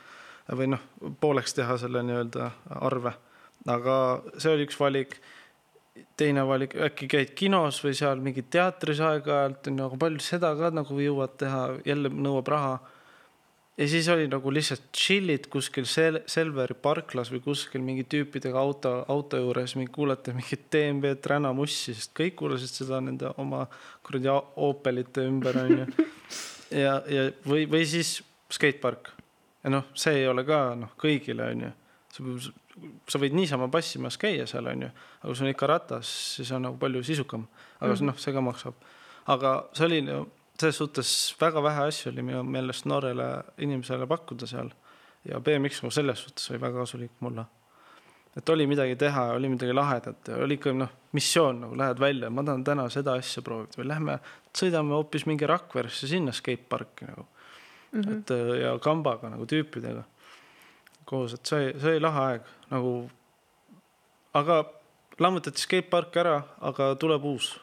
või 0.59 0.67
noh, 0.67 0.81
pooleks 1.19 1.53
teha 1.53 1.77
selle 1.77 2.03
nii-öelda 2.03 2.49
arve. 2.81 3.13
aga 3.67 3.95
see 4.37 4.51
oli 4.51 4.65
üks 4.67 4.79
valik. 4.79 5.15
Teine 6.17 6.45
valik, 6.47 6.75
äkki 6.87 7.07
käid 7.11 7.35
kinos 7.37 7.79
või 7.83 7.93
seal 7.97 8.21
mingi 8.23 8.45
teatris 8.49 9.01
aeg-ajalt, 9.03 9.69
onju, 9.69 9.85
aga 9.87 9.99
palju 10.05 10.23
seda 10.23 10.53
ka 10.57 10.71
nagu 10.73 10.99
jõuad 10.99 11.37
teha, 11.41 11.63
jälle 11.85 12.09
nõuab 12.13 12.49
raha 12.53 12.75
ja 13.77 13.87
siis 13.87 14.07
oli 14.09 14.27
nagu 14.29 14.51
lihtsalt 14.53 14.89
chill'id 14.97 15.47
kuskil 15.53 15.85
Sel-, 15.89 16.21
Selveri 16.29 16.75
parklas 16.81 17.31
või 17.33 17.41
kuskil 17.45 17.81
mingi 17.85 18.05
tüüpidega 18.09 18.59
auto, 18.59 18.93
auto 19.09 19.39
juures, 19.41 19.75
mingi 19.77 19.91
kuulate 19.93 20.33
mingit 20.37 20.67
DMV 20.73 21.15
Träna 21.23 21.53
mussi, 21.57 21.95
sest 21.95 22.13
kõik 22.17 22.37
kuulasid 22.41 22.73
seda 22.73 23.01
nende 23.01 23.33
oma 23.41 23.65
kuradi 24.05 24.29
Opelite 24.67 25.25
ümber 25.29 25.57
onju. 25.63 25.87
ja, 26.83 26.99
ja 27.09 27.29
või, 27.47 27.65
või 27.69 27.85
siis 27.89 28.19
skatepark. 28.53 29.13
ja 29.63 29.73
noh, 29.73 29.89
see 29.97 30.21
ei 30.21 30.27
ole 30.29 30.45
ka 30.45 30.65
noh, 30.77 30.93
kõigile 30.99 31.49
onju. 31.55 31.73
sa, 32.13 32.53
sa 33.09 33.19
võid 33.21 33.35
niisama 33.37 33.67
passimas 33.71 34.17
käia 34.21 34.45
seal 34.49 34.67
onju, 34.71 34.89
aga 35.19 35.27
kui 35.27 35.37
sul 35.37 35.47
on 35.47 35.53
ikka 35.53 35.69
ratas, 35.69 36.11
siis 36.37 36.51
on 36.55 36.65
nagu 36.67 36.77
palju 36.81 37.03
sisukam. 37.03 37.47
aga 37.79 37.93
mm 37.93 37.97
-hmm. 37.97 38.05
noh, 38.05 38.17
see 38.17 38.33
ka 38.33 38.41
maksab. 38.41 38.73
aga 39.27 39.65
see 39.73 39.85
oli 39.85 40.01
no, 40.01 40.27
selles 40.59 40.77
suhtes 40.77 41.35
väga 41.41 41.63
vähe 41.63 41.87
asju 41.87 42.11
oli 42.11 42.21
minu 42.21 42.43
meelest 42.43 42.85
noorele 42.85 43.43
inimesele 43.57 44.07
pakkuda 44.07 44.47
seal 44.47 44.69
ja 45.25 45.39
BMX 45.39 45.81
nagu 45.83 45.91
selles 45.91 46.23
suhtes 46.23 46.49
oli 46.51 46.61
väga 46.61 46.79
kasulik 46.79 47.11
mulle. 47.19 47.45
et 48.37 48.49
oli 48.49 48.67
midagi 48.67 48.95
teha, 48.95 49.23
oli 49.33 49.49
midagi 49.49 49.73
lahedat 49.73 50.27
ja 50.27 50.35
oli 50.35 50.53
ikka 50.53 50.73
noh, 50.73 50.89
missioon 51.11 51.59
nagu 51.61 51.77
lähed 51.77 51.99
välja, 51.99 52.29
ma 52.29 52.43
tahan 52.43 52.63
täna 52.63 52.89
seda 52.89 53.13
asja 53.13 53.41
proovida 53.41 53.77
või 53.77 53.87
lähme 53.87 54.19
sõidame 54.57 54.95
hoopis 54.97 55.25
mingi 55.25 55.47
Rakveresse 55.47 56.07
sinna 56.07 56.31
skateparki 56.31 57.05
nagu 57.05 57.27
mm. 57.91 58.01
-hmm. 58.01 58.17
et 58.17 58.61
ja 58.61 58.79
kambaga 58.79 59.29
nagu 59.29 59.45
tüüpidega 59.45 60.03
koos, 61.05 61.33
et 61.33 61.45
see, 61.45 61.73
see 61.79 61.95
oli 61.95 62.03
lahe 62.03 62.23
aeg 62.29 62.53
nagu. 62.71 62.93
aga 64.33 64.63
lammutati 65.19 65.61
skatepark 65.61 66.15
ära, 66.17 66.39
aga 66.61 66.93
tuleb 66.99 67.25
uus 67.33 67.53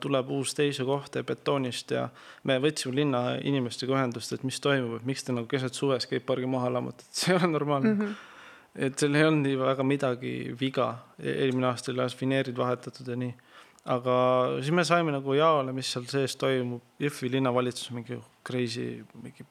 tuleb 0.00 0.30
uus 0.32 0.54
teise 0.56 0.84
kohta 0.88 1.20
betoonist 1.28 1.92
ja 1.92 2.06
me 2.48 2.56
võtsime 2.62 2.94
linna 2.96 3.20
inimestega 3.44 3.92
ühendust, 3.98 4.32
et 4.32 4.44
mis 4.48 4.56
toimub, 4.64 4.94
et 4.96 5.08
miks 5.08 5.26
te 5.26 5.34
nagu 5.36 5.48
keset 5.50 5.76
suve 5.76 5.98
skatepargi 6.00 6.48
maha 6.48 6.70
lammutate, 6.72 7.10
see 7.12 7.34
ei 7.34 7.36
ole 7.36 7.50
normaalne 7.52 7.92
mm. 7.92 8.00
-hmm. 8.00 8.14
et 8.86 8.98
seal 8.98 9.14
ei 9.14 9.26
olnud 9.28 9.44
nii 9.44 9.58
väga 9.60 9.84
midagi 9.84 10.32
viga, 10.60 10.88
eelmine 11.20 11.68
aasta 11.68 11.92
oli 11.92 12.00
alles 12.00 12.16
vineerid 12.20 12.56
vahetatud 12.56 13.12
ja 13.12 13.16
nii. 13.16 13.34
aga 13.84 14.16
siis 14.62 14.72
me 14.72 14.84
saime 14.84 15.12
nagu 15.12 15.34
jaole, 15.34 15.72
mis 15.72 15.92
seal 15.92 16.08
sees 16.08 16.36
toimub, 16.36 16.82
Jõhvi 17.00 17.30
linnavalitsus 17.36 17.90
mingi 17.90 18.18
crazy, 18.44 19.04
mingi 19.22 19.44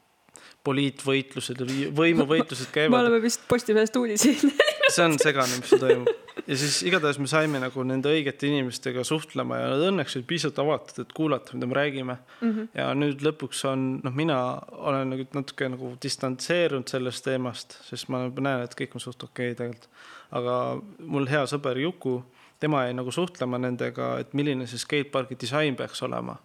poliitvõitlused 0.68 1.62
ja 1.64 1.92
võimuvõitlused 1.96 2.68
me 2.72 2.80
käivad. 2.82 3.06
oleme 3.06 3.22
vist 3.24 3.46
Postimehest 3.48 3.96
uudiseid 3.96 4.44
see 4.92 5.06
on 5.06 5.18
segane, 5.20 5.58
mis 5.60 5.72
seal 5.72 5.82
toimub. 5.82 6.10
ja 6.48 6.58
siis 6.60 6.80
igatahes 6.88 7.20
me 7.20 7.30
saime 7.30 7.60
nagu 7.62 7.84
nende 7.88 8.12
õigete 8.14 8.50
inimestega 8.50 9.04
suhtlema 9.08 9.60
ja 9.60 9.72
nad 9.74 9.84
õnneks 9.90 10.18
olid 10.18 10.28
piisavalt 10.30 10.62
avatud, 10.64 11.02
et 11.04 11.14
kuulata, 11.18 11.56
mida 11.58 11.70
me 11.70 11.78
räägime 11.78 12.16
mm. 12.16 12.52
-hmm. 12.52 12.70
ja 12.78 12.88
nüüd 12.96 13.24
lõpuks 13.26 13.64
on, 13.72 13.88
noh, 14.04 14.16
mina 14.16 14.40
olen 14.72 15.14
nagu 15.14 15.28
natuke 15.38 15.70
nagu 15.74 15.94
distantseerunud 16.04 16.88
sellest 16.88 17.26
teemast, 17.26 17.80
sest 17.90 18.10
ma 18.14 18.26
nagu 18.26 18.44
näen, 18.44 18.64
et 18.64 18.76
kõik 18.80 18.96
on 18.96 19.04
suht 19.04 19.24
okei 19.24 19.52
okay 19.52 19.60
tegelikult. 19.60 19.90
aga 20.32 20.82
mul 21.00 21.28
hea 21.28 21.46
sõber 21.48 21.80
Juku, 21.82 22.20
tema 22.60 22.86
jäi 22.86 22.94
nagu 22.94 23.12
suhtlema 23.12 23.58
nendega, 23.58 24.18
et 24.20 24.34
milline 24.34 24.68
see 24.68 24.80
skatepargi 24.80 25.38
disain 25.40 25.76
peaks 25.76 26.02
olema 26.04 26.38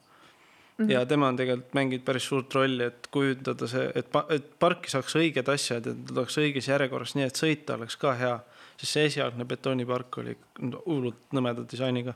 -hmm. 0.82 0.92
ja 0.92 1.06
tema 1.06 1.28
on 1.28 1.36
tegelikult 1.36 1.74
mänginud 1.74 2.04
päris 2.04 2.26
suurt 2.28 2.54
rolli, 2.54 2.84
et 2.84 3.08
kujundada 3.10 3.68
see, 3.68 3.86
et, 3.94 4.18
et 4.36 4.50
parki 4.58 4.90
saaks 4.90 5.16
õiged 5.20 5.48
asjad, 5.52 5.86
et 5.86 6.04
ta 6.08 6.20
oleks 6.20 6.38
õiges 6.38 6.68
järjekorras, 6.68 7.14
nii 7.18 7.26
et 7.28 7.40
sõita 7.42 7.78
oleks 7.78 7.96
ka 7.96 8.14
hea. 8.18 8.38
sest 8.76 8.92
see 8.96 9.04
esialgne 9.06 9.44
betoonipark 9.44 10.18
oli 10.18 10.36
hullult 10.86 11.32
nõmeda 11.32 11.64
disainiga. 11.70 12.14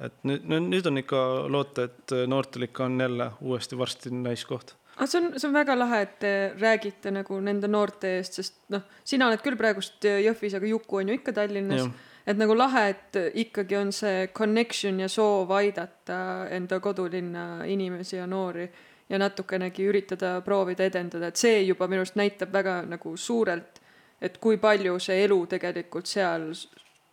et 0.00 0.14
nüüd, 0.22 0.44
nüüd 0.46 0.86
on 0.86 0.98
ikka 0.98 1.22
loota, 1.50 1.88
et 1.88 2.14
noortel 2.26 2.62
ikka 2.68 2.84
on 2.84 3.00
jälle 3.00 3.30
uuesti 3.40 3.78
varsti 3.78 4.10
naiskoht. 4.10 4.74
aga 4.96 5.06
see 5.06 5.20
on, 5.20 5.32
see 5.38 5.48
on 5.48 5.54
väga 5.54 5.78
lahe, 5.78 6.02
et 6.02 6.18
te 6.18 6.52
räägite 6.58 7.10
nagu 7.10 7.40
nende 7.40 7.68
noorte 7.68 8.18
eest, 8.18 8.32
sest 8.40 8.60
noh, 8.68 8.82
sina 9.04 9.26
oled 9.26 9.42
küll 9.42 9.56
praegust 9.56 10.04
Jõhvis, 10.04 10.54
aga 10.54 10.66
Juku 10.66 11.02
on 11.02 11.08
ju 11.08 11.18
ikka 11.20 11.32
Tallinnas. 11.32 11.90
Et 12.28 12.36
nagu 12.36 12.54
lahe, 12.56 12.88
et 12.92 13.18
ikkagi 13.40 13.76
on 13.78 13.92
see 13.94 14.28
connection 14.36 15.00
ja 15.00 15.08
soov 15.08 15.52
aidata 15.56 16.18
enda 16.52 16.80
kodulinna 16.84 17.64
inimesi 17.64 18.18
ja 18.18 18.26
noori 18.26 18.68
ja 19.08 19.18
natukenegi 19.18 19.86
üritada 19.88 20.34
proovida 20.44 20.84
edendada, 20.84 21.30
et 21.30 21.40
see 21.40 21.62
juba 21.64 21.88
minu 21.88 22.04
arust 22.04 22.18
näitab 22.20 22.52
väga 22.52 22.82
nagu 22.88 23.14
suurelt, 23.16 23.80
et 24.20 24.36
kui 24.42 24.58
palju 24.60 24.98
see 25.00 25.22
elu 25.24 25.38
tegelikult 25.54 26.10
seal 26.10 26.50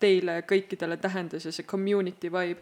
teile 0.02 0.42
kõikidele 0.50 0.98
tähendas 1.00 1.48
ja 1.48 1.54
see 1.56 1.64
community 1.64 2.32
vibe. 2.32 2.62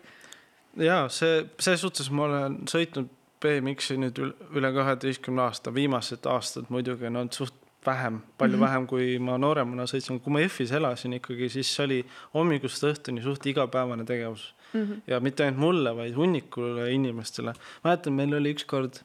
ja 0.78 1.08
see, 1.10 1.42
selles 1.60 1.82
suhtes 1.82 2.12
ma 2.12 2.28
olen 2.28 2.62
sõitnud 2.70 3.10
BMX-i 3.44 3.98
nüüd 4.00 4.22
üle 4.22 4.72
kaheteistkümne 4.76 5.42
aasta, 5.48 5.74
viimased 5.74 6.30
aastad 6.30 6.70
muidugi 6.70 7.10
on 7.10 7.24
olnud 7.24 7.36
suht 7.36 7.58
vähem, 7.86 8.20
palju 8.38 8.58
mm 8.58 8.64
-hmm. 8.64 8.66
vähem, 8.68 8.88
kui 8.88 9.20
ma 9.20 9.38
nooremana 9.38 9.84
sõitsin, 9.90 10.20
kui 10.20 10.34
ma 10.34 10.40
Jõhvis 10.40 10.74
elasin 10.74 11.14
ikkagi, 11.20 11.50
siis 11.50 11.80
oli 11.80 12.04
hommikust 12.34 12.84
õhtuni 12.84 13.24
suht 13.24 13.46
igapäevane 13.46 14.06
tegevus 14.06 14.54
mm. 14.74 14.82
-hmm. 14.82 15.02
ja 15.08 15.20
mitte 15.20 15.44
ainult 15.44 15.60
mulle, 15.60 15.96
vaid 15.96 16.16
hunnikule 16.16 16.92
inimestele. 16.92 17.54
mäletan, 17.84 18.14
meil 18.14 18.34
oli 18.34 18.54
ükskord, 18.54 19.02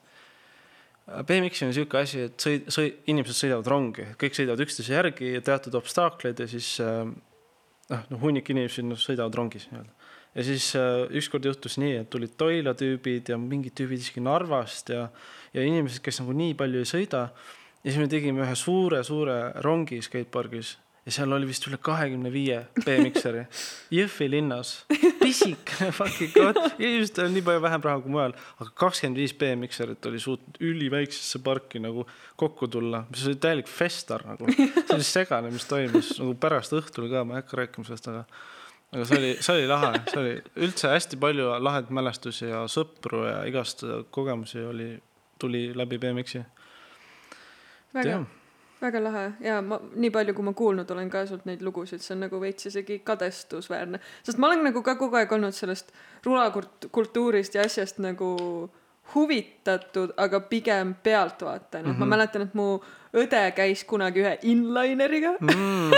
BMX-i 1.09 1.65
on 1.65 1.71
niisugune 1.71 2.01
asi, 2.01 2.19
et 2.19 2.37
sõid-, 2.45 2.67
sõi-, 2.69 2.93
inimesed 3.07 3.35
sõidavad 3.35 3.67
rongi, 3.67 4.05
kõik 4.17 4.33
sõidavad 4.37 4.59
üksteise 4.59 4.93
järgi 4.93 5.33
ja 5.33 5.41
teatud 5.41 5.73
obstaakleid 5.75 6.39
ja 6.39 6.47
siis 6.47 6.79
noh, 7.89 8.03
noh 8.09 8.21
hunnik 8.21 8.49
inimesi 8.49 8.83
no, 8.83 8.95
sõidavad 8.95 9.35
rongis 9.35 9.71
nii-öelda 9.71 9.99
ja 10.35 10.45
siis 10.45 10.71
äh, 10.77 11.05
ükskord 11.17 11.45
juhtus 11.45 11.77
nii, 11.81 11.95
et 12.03 12.09
tulid 12.13 12.35
Toila 12.37 12.75
tüübid 12.77 13.31
ja 13.31 13.37
mingid 13.41 13.75
tüübid 13.77 14.01
isegi 14.03 14.21
Narvast 14.23 14.91
ja, 14.93 15.07
ja 15.55 15.65
inimesed, 15.65 16.03
kes 16.05 16.21
nagu 16.21 16.35
nii 16.37 16.53
palju 16.59 16.83
ei 16.83 16.89
sõida. 16.89 17.29
Ja 17.83 17.91
siis 17.91 18.01
me 18.01 18.09
tegime 18.11 18.45
ühe 18.45 18.59
suure-suure 18.59 19.39
rongi 19.65 20.01
skatepargis 20.05 20.75
ja 21.05 21.13
seal 21.15 21.33
oli 21.33 21.47
vist 21.49 21.65
üle 21.69 21.79
kahekümne 21.81 22.31
viie 22.33 22.59
BMX-eri 22.83 23.45
Jõhvi 23.97 24.27
linnas, 24.29 24.73
pisikene 25.21 25.89
fucking 25.97 26.35
koht, 26.35 26.59
inimestel 26.77 27.29
on 27.29 27.35
nii 27.37 27.45
palju 27.47 27.63
vähem 27.63 27.85
raha 27.87 28.03
kui 28.03 28.13
mujal, 28.13 28.35
aga 28.59 28.69
kakskümmend 28.83 29.21
viis 29.21 29.33
BMX-erit 29.39 30.09
oli 30.11 30.21
suutnud 30.21 30.61
üliväiksesse 30.69 31.41
parki 31.45 31.81
nagu 31.83 32.05
kokku 32.39 32.69
tulla, 32.71 33.05
mis 33.09 33.25
oli 33.29 33.39
täielik 33.41 33.71
festar 33.71 34.25
nagu, 34.27 34.51
see 34.53 34.95
oli 34.97 35.07
segane, 35.07 35.51
mis 35.55 35.67
toimus 35.69 36.15
nagu 36.21 36.35
pärast 36.39 36.75
õhtul 36.77 37.09
ka, 37.11 37.25
ma 37.25 37.37
ei 37.37 37.43
hakka 37.43 37.63
rääkima 37.63 37.89
sellest, 37.89 38.11
aga 38.11 38.25
aga 38.89 39.05
see 39.05 39.19
oli, 39.19 39.33
see 39.45 39.55
oli 39.55 39.67
lahe, 39.69 39.91
see 40.09 40.21
oli 40.21 40.37
üldse 40.65 40.89
hästi 40.89 41.19
palju 41.21 41.51
lahedaid 41.61 41.93
mälestusi 41.93 42.47
ja 42.49 42.63
sõpru 42.71 43.25
ja 43.27 43.41
igast 43.49 43.83
kogemusi 44.13 44.63
oli, 44.65 44.91
tuli 45.39 45.69
läbi 45.77 45.99
BMX-i. 46.01 46.41
väga, 47.93 48.19
väga 48.81 49.03
lahe 49.03 49.25
ja 49.43 49.61
ma 49.65 49.79
nii 49.95 50.11
palju, 50.13 50.35
kui 50.37 50.47
ma 50.47 50.53
kuulnud 50.57 50.91
olen 50.91 51.09
ka 51.09 51.25
sult 51.29 51.45
neid 51.49 51.63
lugusid, 51.65 52.03
see 52.03 52.15
on 52.15 52.25
nagu 52.27 52.41
veits 52.41 52.69
isegi 52.69 52.99
kadestusväärne, 53.05 54.01
sest 54.23 54.41
ma 54.41 54.51
olen 54.51 54.67
nagu 54.69 54.83
ka 54.85 54.95
kogu 54.99 55.19
aeg 55.19 55.31
olnud 55.37 55.55
sellest 55.55 55.93
rulakultuurist 56.25 57.57
ja 57.57 57.65
asjast 57.67 58.01
nagu 58.03 58.35
huvitatud, 59.13 60.13
aga 60.17 60.39
pigem 60.39 60.93
pealtvaatajana 61.03 61.87
mm, 61.87 61.95
-hmm. 61.95 61.99
ma 61.99 62.15
mäletan, 62.15 62.41
et 62.45 62.53
mu 62.53 62.79
õde 63.13 63.41
käis 63.57 63.83
kunagi 63.83 64.21
ühe 64.21 64.37
inlineriga 64.43 65.33
mm. 65.41 65.91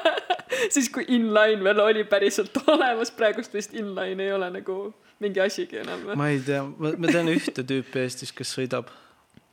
siis 0.74 0.90
kui 0.92 1.04
inline 1.08 1.64
veel 1.64 1.80
oli 1.80 2.04
päriselt 2.04 2.58
olemas, 2.66 3.10
praegust 3.10 3.54
vist 3.54 3.74
inline 3.74 4.24
ei 4.24 4.32
ole 4.32 4.50
nagu 4.50 4.76
mingi 5.22 5.40
asigi 5.40 5.80
enam. 5.82 6.04
ma 6.18 6.28
ei 6.28 6.40
tea, 6.44 6.62
ma 6.64 7.08
tean 7.08 7.30
ühte 7.32 7.64
tüüpi 7.64 8.04
Eestis, 8.04 8.32
kes 8.36 8.54
sõidab 8.58 8.90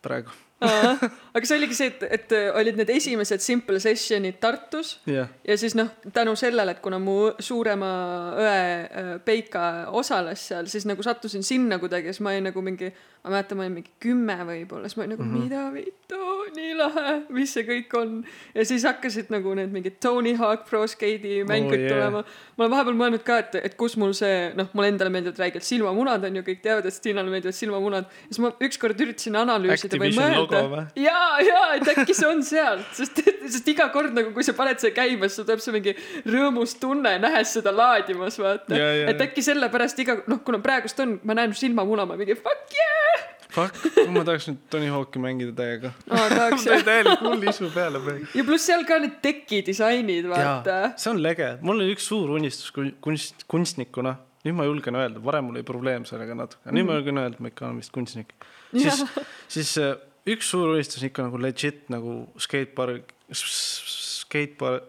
praegu. 0.01 0.33
Aga 0.59 1.45
see 1.47 1.55
oligi 1.55 1.77
see, 1.77 1.91
et, 1.93 2.03
et 2.17 2.33
olid 2.59 2.79
need 2.79 2.89
esimesed 2.91 3.43
Simple 3.43 3.79
Sessionid 3.79 4.39
Tartus 4.43 4.97
jah, 5.07 5.29
ja 5.47 5.57
siis 5.57 5.75
noh, 5.79 5.91
tänu 6.13 6.35
sellele, 6.39 6.75
et 6.75 6.81
kuna 6.83 6.99
mu 6.99 7.31
suurema 7.39 7.91
õe 8.35 8.57
äh, 8.59 9.13
Peika 9.25 9.63
osales 9.95 10.43
seal, 10.51 10.67
siis 10.71 10.87
nagu 10.89 11.03
sattusin 11.05 11.45
sinna 11.47 11.79
kuidagi 11.79 12.11
ja 12.11 12.15
siis 12.15 12.25
ma 12.25 12.33
olin 12.35 12.49
nagu 12.49 12.63
mingi, 12.65 12.91
ma 13.23 13.37
mäletan, 13.37 13.59
ma 13.59 13.65
olin 13.67 13.77
mingi 13.79 13.93
kümme 14.03 14.35
võib-olla, 14.49 14.91
siis 14.91 14.99
ma 14.99 15.05
olin 15.05 15.15
nagu 15.15 15.23
mm 15.23 15.33
-hmm. 15.35 15.47
mida 15.47 15.63
vittu, 15.73 16.19
nii 16.59 16.75
lahe, 16.75 17.15
mis 17.29 17.53
see 17.53 17.63
kõik 17.67 17.95
on. 18.01 18.19
ja 18.55 18.65
siis 18.65 18.83
hakkasid 18.83 19.31
nagu 19.31 19.53
need 19.55 19.71
mingid 19.71 19.99
Tony 20.03 20.35
Hawk 20.35 20.67
Pro 20.69 20.85
Skate'i 20.87 21.43
mängud 21.47 21.69
Oh, 21.69 21.79
yeah. 21.79 21.93
tulema. 21.93 22.23
ma 22.57 22.63
olen 22.65 22.71
vahepeal 22.71 22.95
mõelnud 22.97 23.23
ka, 23.23 23.37
et, 23.39 23.55
et 23.55 23.75
kus 23.79 23.95
mul 23.97 24.13
see, 24.17 24.51
noh, 24.57 24.67
mulle 24.73 24.89
endale 24.91 25.09
meeldivad 25.13 25.39
räigelt 25.39 25.63
silmamunad 25.63 26.23
on 26.27 26.35
ju, 26.35 26.43
kõik 26.43 26.61
teavad, 26.65 26.85
et 26.85 26.93
Stiinale 26.93 27.29
meeldivad 27.29 27.55
silmamunad. 27.55 28.05
siis 28.27 28.39
ma 28.43 28.51
ükskord 28.67 28.99
üritasin 28.99 29.35
analüüsida 29.39 29.95
või 29.95 30.09
Activision 30.09 30.35
logo 30.35 30.48
mõelda 30.48 30.48
või?. 30.51 30.83
ja, 31.03 31.21
ja, 31.45 31.63
et 31.77 31.87
äkki 31.93 32.15
see 32.17 32.27
on 32.29 32.43
sealt, 32.45 32.87
sest, 32.97 33.21
sest 33.45 33.67
iga 33.71 33.89
kord 33.93 34.13
nagu, 34.17 34.33
kui 34.35 34.45
sa 34.45 34.53
paned 34.57 34.79
selle 34.81 34.93
käima, 34.97 35.27
siis 35.29 35.39
sul 35.41 35.47
tuleb 35.49 35.63
see 35.63 35.75
mingi 35.75 35.95
rõõmus 36.27 36.75
tunne, 36.81 37.15
nähes 37.23 37.55
seda 37.59 37.73
laadimas, 37.75 38.39
vaata 38.41 38.77
et 39.09 39.21
äkki 39.27 39.43
sellepärast 39.45 39.99
iga, 40.05 40.19
noh, 40.29 40.41
kuna 40.45 40.61
praegust 40.63 40.99
on, 41.03 41.17
ma 41.23 41.35
näen 41.37 41.53
silmamuna, 41.57 42.05
ma 42.09 42.17
mingi 42.19 42.37
fuck 42.39 42.73
yeah. 42.75 43.27
fuck, 43.49 43.75
ma 44.13 44.23
tahaks 44.27 44.49
nüüd 44.51 44.59
Tony 44.69 44.89
Hawk'i 44.93 45.21
mängida 45.23 45.53
täiega. 45.57 45.93
aa, 46.09 46.27
tahaks 46.29 46.65
jah. 46.69 46.83
täielik 46.85 47.23
hull 47.25 47.45
isu 47.49 47.69
peale 47.73 48.01
praegu. 48.03 48.27
ja 48.37 48.45
pluss 48.47 48.67
seal 48.69 48.85
ka 48.89 48.99
need 49.01 49.19
teki 49.25 49.63
disainid, 49.67 50.27
vaata. 50.31 50.79
see 50.99 51.13
on 51.13 51.21
lege, 51.25 51.55
mul 51.65 51.81
oli 51.81 51.95
üks 51.95 52.09
suur 52.11 52.35
unistus 52.37 52.73
kun- 52.75 52.93
kunst, 53.03 53.45
kunstnikuna, 53.49 54.17
nüüd 54.45 54.55
ma 54.55 54.67
julgen 54.69 54.95
öelda, 55.01 55.23
varem 55.23 55.49
mul 55.49 55.57
oli 55.59 55.65
probleem 55.67 56.05
sellega 56.07 56.37
natuke, 56.37 56.69
nüüd 56.75 56.87
ma 56.87 56.99
julgen 56.99 57.19
öelda, 57.23 57.39
et 57.39 57.43
ma 57.43 57.51
ikka 57.51 57.65
olen 57.67 57.81
vist 57.81 57.91
kunstnik. 57.95 58.35
siis, 58.71 59.01
siis 59.49 59.73
äh, 59.81 59.95
üks 60.27 60.49
suur 60.51 60.73
unistus 60.73 61.03
on 61.03 61.09
ikka 61.09 61.27
nagu 61.27 61.41
legit 61.41 61.87
nagu 61.93 62.17
skatepark, 62.37 63.13
skatepark, 63.31 64.83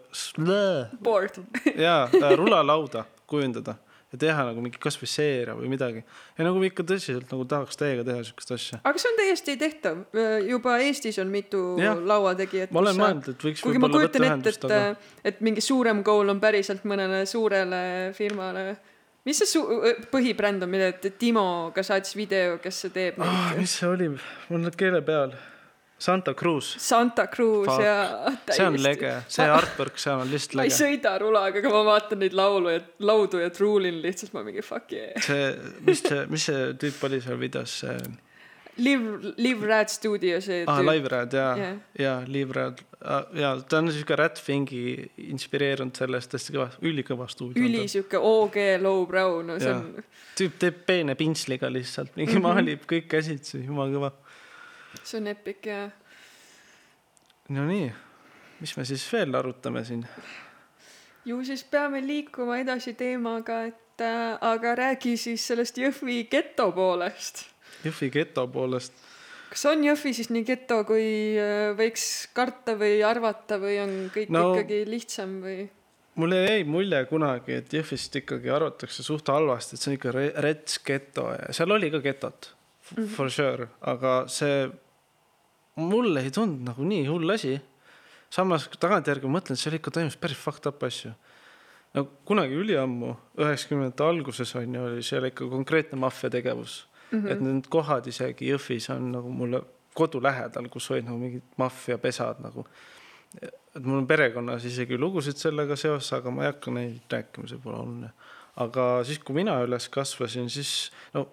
Board. 1.03 1.39
jaa, 1.85 2.09
rulalauda 2.35 3.05
kujundada 3.29 3.77
ja 4.11 4.19
teha 4.19 4.43
nagu 4.49 4.61
mingi 4.63 4.79
kasvõi 4.81 5.07
seeria 5.07 5.55
või 5.55 5.69
midagi. 5.71 6.03
ja 6.37 6.45
nagu 6.45 6.61
ikka 6.67 6.83
tõsiselt 6.87 7.31
nagu 7.31 7.45
tahaks 7.47 7.79
täiega 7.79 8.03
teha 8.07 8.23
siukest 8.27 8.53
asja. 8.57 8.79
aga 8.83 9.01
see 9.01 9.11
on 9.11 9.19
täiesti 9.19 9.55
tehtav, 9.61 10.01
juba 10.47 10.77
Eestis 10.83 11.19
on 11.23 11.31
mitu 11.31 11.61
Jah. 11.79 11.99
lauategijat. 12.11 12.73
ma 12.75 12.83
olen 12.83 12.99
mõelnud, 12.99 13.29
et 13.31 13.45
võiks 13.47 13.63
kuigi 13.63 13.81
ma 13.81 13.91
kujutan 13.93 14.25
ette, 14.25 14.27
ühendust, 14.27 14.67
et 14.67 14.75
aga, 14.75 15.11
et 15.31 15.43
mingi 15.47 15.63
suurem 15.63 16.03
goal 16.03 16.33
on 16.33 16.41
päriselt 16.43 16.83
mõnele 16.87 17.23
suurele 17.29 17.83
firmale. 18.17 18.65
Mis 19.27 19.41
see 19.41 19.49
su-, 19.53 19.67
põhibränd 20.13 20.65
on, 20.65 20.71
mida 20.71 20.91
te 21.01 21.13
Timoga 21.13 21.83
saatis 21.85 22.15
video, 22.17 22.57
kes 22.63 22.83
see 22.85 22.93
teeb 22.95 23.21
neid? 23.21 23.55
mis 23.61 23.77
see 23.79 23.89
oli, 23.89 24.11
mul 24.49 24.61
on 24.61 24.77
keele 24.77 25.03
peal. 25.05 25.37
Santa 26.01 26.33
Cruz, 26.33 26.71
Santa 26.81 27.27
Cruz 27.29 27.67
Fuck. 27.67 27.83
ja. 27.85 28.31
see 28.49 28.65
on 28.65 28.77
lege, 28.81 29.11
see 29.29 29.45
artwork 29.45 29.99
seal 30.01 30.23
on 30.23 30.31
lihtsalt 30.31 30.57
ma 30.57 30.63
ei 30.65 30.71
lege. 30.71 30.77
sõida 30.79 31.11
rulaga, 31.21 31.61
aga 31.61 31.73
ma 31.75 31.83
vaatan 31.91 32.23
neid 32.23 32.33
laulu 32.33 32.71
ja 32.73 32.79
laudu 33.05 33.37
ja 33.37 33.51
truulin 33.53 33.99
lihtsalt, 34.01 34.33
ma 34.33 34.41
mingi 34.47 34.65
fuck 34.65 34.95
yeah. 34.97 35.13
see, 35.21 35.51
mis 35.85 36.01
see, 36.01 36.23
mis 36.31 36.47
see 36.49 36.71
tüüp 36.81 37.05
oli 37.05 37.21
seal 37.21 37.37
videos, 37.37 37.75
see 37.83 37.99
Live, 38.77 39.33
Live 39.37 39.67
Rad 39.67 39.89
Studio 39.91 40.39
see 40.41 40.63
ah,. 40.67 40.79
Live 40.85 41.07
Rad 41.11 41.33
ja 41.33 41.47
Jah. 41.57 41.77
ja 41.99 42.13
Live 42.27 42.53
Rad 42.53 42.79
ah, 43.03 43.25
ja 43.35 43.53
ta 43.61 43.81
on 43.81 43.91
siuke 43.91 44.15
Rat 44.15 44.39
Fingi 44.39 45.11
inspireerunud 45.27 45.95
sellest 45.97 46.37
hästi 46.37 46.55
kõva, 46.55 46.69
ülikõva 46.87 47.27
stuudio. 47.31 47.63
üli 47.63 47.87
sihuke 47.91 48.17
OG 48.17 48.57
lowbrow, 48.81 49.41
no 49.45 49.59
see 49.59 49.71
Jaa. 49.71 49.81
on, 49.81 50.05
tüüp 50.39 50.59
teeb 50.61 50.83
peene 50.87 51.17
pintsliga 51.19 51.71
lihtsalt, 51.71 52.15
mingi 52.19 52.39
maalib 52.43 52.87
kõik 52.89 53.09
käsitsi, 53.11 53.65
jumala 53.65 53.91
kõva. 53.91 54.13
see 55.03 55.19
on 55.19 55.27
epic 55.33 55.67
ja 55.67 55.83
no 57.51 57.67
nii, 57.67 57.91
mis 58.63 58.77
me 58.77 58.87
siis 58.87 59.05
veel 59.11 59.35
arutame 59.35 59.83
siin? 59.85 60.07
ju 61.25 61.43
siis 61.45 61.63
peame 61.63 62.01
liikuma 62.05 62.61
edasi 62.63 62.95
teemaga, 62.97 63.63
et 63.67 64.01
äh, 64.01 64.37
aga 64.41 64.75
räägi 64.75 65.17
siis 65.17 65.47
sellest 65.47 65.77
Jõhvi 65.77 66.23
geto 66.31 66.71
poolest. 66.71 67.50
Jõhvi 67.85 68.11
geto 68.13 68.47
poolest, 68.51 68.93
kas 69.51 69.65
on 69.71 69.83
Jõhvi 69.83 70.13
siis 70.15 70.29
nii 70.31 70.45
geto, 70.47 70.81
kui 70.87 71.05
äh, 71.39 71.71
võiks 71.77 72.07
karta 72.37 72.75
või 72.79 73.01
arvata 73.05 73.59
või 73.61 73.77
on 73.83 73.95
kõik 74.13 74.31
No- 74.33 74.51
ikkagi 74.53 74.83
lihtsam 74.89 75.39
või? 75.43 75.69
mulle 76.21 76.41
jäi 76.43 76.63
mulje 76.67 77.05
kunagi, 77.09 77.55
et 77.61 77.73
Jõhvist 77.73 78.15
ikkagi 78.19 78.51
arvatakse 78.51 79.03
suht 79.03 79.27
halvasti, 79.31 79.75
et 79.75 79.81
see 79.83 79.91
on 79.91 79.97
ikka 79.97 80.11
re- 80.15 80.33
rets 80.43 80.79
geto 80.85 81.29
ja 81.31 81.53
seal 81.55 81.71
oli 81.71 81.89
ka 81.91 82.01
getot 82.03 82.51
mm, 82.51 82.97
-hmm. 82.97 83.11
for 83.15 83.31
sure, 83.31 83.67
aga 83.81 84.25
see 84.27 84.69
mulle 85.75 86.23
ei 86.25 86.31
tundunud 86.31 86.67
nagu 86.67 86.83
nii 86.83 87.05
hull 87.07 87.29
asi. 87.31 87.59
samas 88.31 88.69
tagantjärgi 88.79 89.27
mõtlen, 89.27 89.57
et 89.57 89.59
seal 89.59 89.75
ikka 89.75 89.91
toimus 89.91 90.15
päris 90.15 90.37
fucked 90.37 90.67
up 90.67 90.83
asju. 90.83 91.11
no 91.93 92.05
kunagi 92.25 92.55
üliammu, 92.55 93.15
üheksakümnendate 93.37 94.03
alguses 94.03 94.55
on 94.55 94.75
ju, 94.75 94.83
oli 94.85 95.03
seal 95.03 95.25
ikka 95.27 95.47
konkreetne 95.49 95.99
maffia 95.99 96.29
tegevus 96.29 96.85
mm. 97.11 97.19
-hmm. 97.19 97.31
et 97.31 97.41
need 97.41 97.67
kohad 97.69 98.07
isegi 98.07 98.51
Jõhvis 98.53 98.89
on 98.95 99.11
nagu 99.11 99.29
mulle 99.29 99.61
kodu 99.93 100.23
lähedal, 100.23 100.69
kus 100.69 100.91
olid 100.91 101.05
nagu 101.05 101.17
mingid 101.17 101.43
maffiapesad 101.57 102.39
nagu 102.43 102.65
et 103.75 103.85
mul 103.85 104.01
on 104.01 104.07
perekonnas 104.07 104.65
isegi 104.67 104.97
lugusid 104.99 105.39
sellega 105.39 105.75
seoses, 105.79 106.11
aga 106.17 106.31
ma 106.33 106.45
ei 106.45 106.51
hakka 106.51 106.73
neid 106.75 107.13
rääkima, 107.15 107.47
see 107.47 107.61
pole 107.63 107.77
oluline. 107.79 108.09
aga 108.61 108.87
siis, 109.07 109.19
kui 109.23 109.35
mina 109.35 109.55
üles 109.63 109.87
kasvasin, 109.89 110.49
siis 110.51 110.91
no 111.13 111.27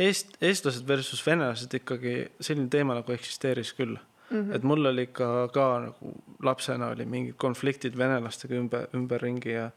eest-, 0.00 0.38
eestlased 0.40 0.88
versus 0.88 1.20
venelased 1.26 1.74
ikkagi 1.76 2.14
selline 2.40 2.70
teema 2.72 2.96
nagu 2.96 3.12
eksisteeris 3.12 3.74
küll 3.76 3.96
mm. 3.96 4.38
-hmm. 4.38 4.54
et 4.56 4.62
mul 4.62 4.86
oli 4.92 5.02
ikka 5.10 5.48
ka 5.52 5.66
nagu 5.86 6.14
lapsena 6.42 6.88
oli 6.96 7.04
mingid 7.04 7.36
konfliktid 7.36 7.98
venelastega 7.98 8.56
ümber, 8.56 8.88
ümberringi 8.94 9.52
ja 9.52 9.70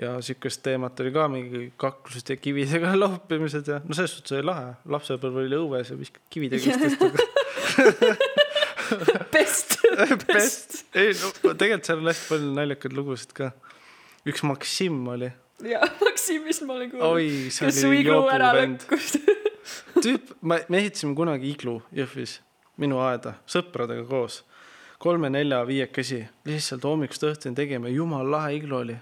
ja 0.00 0.16
sihukest 0.20 0.62
teemat 0.62 1.00
oli 1.00 1.12
ka 1.14 1.28
mingi 1.32 1.72
kaklused 1.80 2.30
ja 2.30 2.36
kividega 2.36 2.94
loopimised 3.02 3.68
ja 3.72 3.80
no 3.84 3.96
selles 3.96 4.16
suhtes 4.16 4.36
oli 4.36 4.44
lahe, 4.50 4.74
lapsepõlv 4.96 5.42
oli 5.44 5.60
õues 5.60 5.92
ja 5.92 5.98
viskad 5.98 6.22
kividega 6.30 6.74
üksteist 6.74 7.02
aga 7.06 7.26
Best, 9.32 9.80
best. 10.28 10.84
ei 10.94 11.10
no 11.18 11.54
tegelikult 11.58 11.88
seal 11.88 12.02
on 12.02 12.10
hästi 12.10 12.28
palju 12.30 12.52
naljakaid 12.54 12.94
lugusid 12.94 13.32
ka. 13.36 13.50
üks 14.28 14.44
Maksim 14.46 15.00
oli, 15.10 15.30
ja 15.64 15.80
Maksimist 16.04 16.62
ma 16.66 16.76
olen 16.76 16.90
kuulnud. 16.90 17.50
kes 17.58 17.80
su 17.80 17.88
oli 17.88 18.02
iglu 18.04 18.20
ära 18.32 18.52
lõhkus. 18.56 19.16
tüüp, 20.04 20.34
me, 20.42 20.60
me 20.68 20.82
ehitasime 20.82 21.16
kunagi 21.18 21.50
iglu 21.54 21.80
Jõhvis, 21.96 22.38
minu 22.80 23.00
aeda, 23.04 23.36
sõpradega 23.50 24.06
koos. 24.08 24.42
kolme, 25.02 25.30
nelja, 25.32 25.62
viiekesi, 25.68 26.22
lihtsalt 26.48 26.84
hommikust 26.86 27.26
õhtuni 27.28 27.56
tegime, 27.58 27.90
jumala 27.92 28.38
lahe 28.38 28.56
iglu 28.60 28.80
oli. 28.82 28.96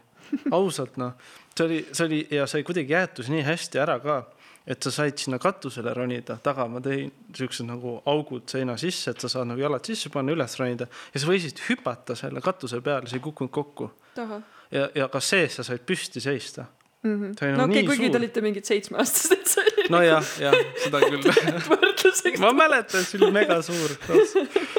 Ausalt 0.50 0.96
noh, 1.00 1.14
see 1.56 1.66
oli, 1.66 1.80
see 1.92 2.06
oli 2.06 2.20
ja 2.30 2.46
sai 2.50 2.64
kuidagi 2.66 2.92
jäetus 2.92 3.30
nii 3.32 3.44
hästi 3.46 3.80
ära 3.82 3.98
ka, 4.02 4.22
et 4.66 4.82
sa 4.82 4.92
said 4.94 5.18
sinna 5.20 5.38
katusele 5.42 5.92
ronida, 5.94 6.38
taga 6.42 6.66
ma 6.70 6.80
tõin 6.84 7.10
siuksed 7.36 7.68
nagu 7.68 7.98
augud 8.08 8.48
seina 8.48 8.78
sisse, 8.80 9.12
et 9.12 9.20
sa 9.20 9.28
saad 9.28 9.50
nagu 9.50 9.60
jalad 9.60 9.84
sisse 9.84 10.12
panna, 10.12 10.32
üles 10.32 10.56
ronida 10.60 10.88
ja 10.88 11.20
sa 11.20 11.28
võisid 11.28 11.60
hüpata 11.68 12.16
selle 12.18 12.40
katuse 12.44 12.80
peale, 12.84 13.10
sa 13.10 13.18
ei 13.18 13.24
kukkunud 13.24 13.52
kokku 13.52 13.90
ja, 14.16 14.88
ja 14.94 15.10
ka 15.12 15.20
sees 15.24 15.60
sa 15.60 15.66
said 15.66 15.84
püsti 15.86 16.22
seista. 16.24 16.66
mm. 17.02 17.34
See 17.38 17.48
-hmm. 17.48 17.56
nagu 17.56 17.58
no 17.58 17.64
okei 17.64 17.74
nii 17.74 17.84
okay,, 17.84 17.96
kuigi 17.96 18.10
te 18.10 18.18
olite 18.18 18.40
mingid 18.40 18.64
seitsmeaastased, 18.64 19.46
see 19.46 19.64
oli 19.64 19.88
nojah, 19.90 20.24
jah, 20.40 20.60
seda 20.84 21.00
küll 21.08 22.40
ma 22.40 22.52
mäletan, 22.52 23.04
see 23.04 23.20
oli 23.20 23.32
mega 23.32 23.62
suur. 23.62 23.98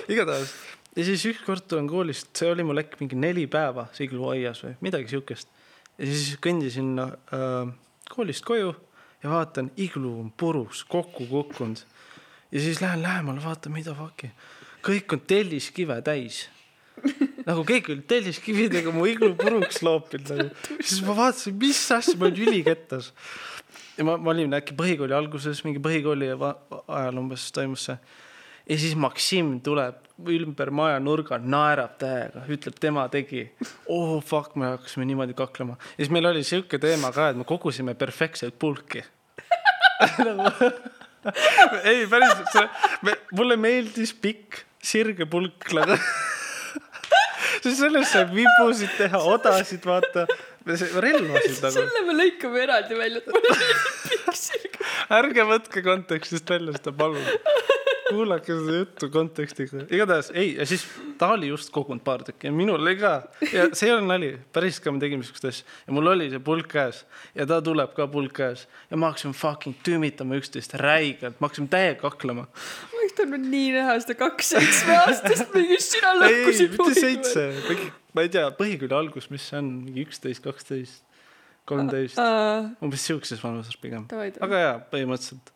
igatahes 0.09 0.53
ja 0.95 1.05
siis 1.05 1.25
ükskord 1.27 1.67
tulen 1.67 1.87
koolist, 1.91 2.31
see 2.37 2.49
oli 2.51 2.63
mul 2.63 2.79
äkki 2.79 3.01
mingi 3.01 3.19
neli 3.19 3.45
päeva 3.51 3.89
see 3.95 4.07
igluaias 4.07 4.63
või 4.63 4.75
midagi 4.87 5.11
siukest. 5.11 5.49
ja 5.97 6.07
siis 6.07 6.37
kõndisin 6.43 6.95
äh, 7.01 7.73
koolist 8.11 8.45
koju 8.47 8.73
ja 9.23 9.31
vaatan, 9.31 9.71
iglu 9.77 10.13
on 10.21 10.31
purus, 10.31 10.83
kokku 10.87 11.27
kukkunud. 11.27 11.83
ja 12.51 12.59
siis 12.61 12.81
lähen 12.81 13.01
lähemale, 13.01 13.43
vaatan, 13.43 13.73
mida 13.75 13.95
fuck'i, 13.97 14.31
kõik 14.85 15.17
on 15.17 15.23
telliskive 15.27 16.01
täis. 16.01 16.45
nagu 17.49 17.65
keegi 17.67 17.91
oli 17.91 18.05
telliskividega 18.07 18.91
mu 18.95 19.03
iglu 19.09 19.33
puruks 19.35 19.81
loopinud 19.83 20.31
nagu. 20.31 20.49
siis 20.79 21.01
ma 21.03 21.17
vaatasin, 21.17 21.59
mis 21.59 21.81
asja, 21.91 22.15
ma 22.19 22.29
olin 22.29 22.47
ülikettas 22.47 23.11
ja 23.97 24.07
ma, 24.07 24.15
ma 24.17 24.31
olin 24.31 24.55
äkki 24.55 24.75
põhikooli 24.79 25.15
alguses, 25.15 25.59
mingi 25.67 25.83
põhikooli 25.83 26.31
ajal 26.31 27.19
umbes 27.19 27.49
toimus 27.55 27.89
see. 27.89 27.97
ja 28.69 28.79
siis 28.79 28.95
Maksim 28.95 29.57
tuleb 29.65 30.04
ümber 30.19 30.69
maja 30.71 30.99
nurga, 31.03 31.37
naerab 31.41 31.97
täiega, 31.99 32.45
ütleb, 32.51 32.75
tema 32.79 33.09
tegi. 33.11 33.49
oh 33.91 34.23
fuck, 34.23 34.55
me 34.55 34.65
hakkasime 34.75 35.05
niimoodi 35.09 35.33
kaklema. 35.37 35.73
ja 35.95 36.03
siis 36.03 36.13
meil 36.13 36.25
oli 36.31 36.43
sihuke 36.47 36.79
teema 36.81 37.11
ka, 37.15 37.29
et 37.33 37.39
me 37.39 37.45
kogusime 37.47 37.93
perfektselt 37.99 38.55
pulki 38.59 39.01
ei, 41.89 42.05
päriselt, 42.11 42.49
see, 42.53 42.65
mulle 43.35 43.55
meeldis 43.57 44.13
pikk 44.21 44.49
sirge 44.85 45.25
pulk 45.29 45.73
nagu. 45.73 45.95
sest 47.63 47.79
sellest 47.79 48.11
saab 48.13 48.29
vibusid 48.35 48.91
teha, 48.99 49.19
odasid 49.33 49.83
vaata, 49.87 50.21
relvasid 50.65 51.59
nagu. 51.63 51.73
selle 51.77 51.99
me 52.07 52.13
lõikame 52.19 52.57
eraldi 52.65 52.93
välja, 52.99 53.19
et 53.23 53.27
mul 53.31 53.45
on 53.49 53.55
piksil. 54.11 54.63
Ärge 55.13 55.45
võtke 55.47 55.83
kontekstist 55.85 56.49
välja 56.49 56.75
seda, 56.77 56.93
palun. 56.95 57.23
kuulake 58.09 58.53
seda 58.53 58.77
juttu 58.77 59.09
kontekstiga. 59.09 59.85
igatahes 59.89 60.31
ei, 60.33 60.55
ja 60.59 60.65
siis 60.69 60.85
ta 61.17 61.31
oli 61.33 61.49
just 61.49 61.71
kogunud 61.73 62.03
paar 62.05 62.23
tükki 62.25 62.49
ja 62.49 62.53
minul 62.53 62.81
oli 62.81 62.95
ka. 62.99 63.13
Ja 63.53 63.67
see 63.73 63.89
ei 63.89 63.95
ole 63.95 64.05
nali, 64.05 64.31
päriselt 64.53 64.85
ka 64.85 64.93
me 64.93 65.01
tegime 65.01 65.25
siukest 65.25 65.47
asja. 65.49 65.67
Ja 65.87 65.95
mul 65.95 66.11
oli 66.13 66.29
see 66.33 66.41
pulk 66.43 66.69
käes. 66.71 67.03
Ja 67.35 67.47
ta 67.49 67.61
tuleb 67.65 67.95
ka 67.97 68.07
pulk 68.11 68.35
käes. 68.37 68.65
Ja 68.91 68.99
me 68.99 69.09
hakkasime 69.09 69.33
fucking 69.37 69.77
tümitama 69.85 70.39
üksteist 70.39 70.77
räigelt, 70.81 71.39
me 71.39 71.49
hakkasime 71.49 71.71
täiega 71.71 72.01
kaklema. 72.03 72.47
ma 72.91 73.01
oleks 73.01 73.17
tahtnud 73.19 73.49
nii 73.51 73.71
näha 73.77 73.97
seda 74.03 74.17
kaks 74.19 74.53
seitsme 74.55 74.97
aastast 75.05 75.55
mingi 75.55 75.79
sina 75.83 76.13
ei, 76.13 76.19
ei, 76.19 76.37
lõhkusid 76.43 76.77
mitte 76.77 76.99
seitse, 76.99 77.47
ma 78.13 78.25
ei 78.25 78.31
tea, 78.33 78.47
põhikooli 78.59 78.95
algus, 78.97 79.29
mis 79.33 79.49
see 79.49 79.59
on, 79.61 79.71
mingi 79.87 80.05
üksteist, 80.05 80.43
kaksteist, 80.45 81.04
kolmteist, 81.69 82.19
umbes 82.85 83.05
siukses 83.09 83.41
vanuses 83.41 83.77
pigem. 83.81 84.05
Aga 84.45 84.61
jaa, 84.61 84.77
põhimõtteliselt. 84.91 85.54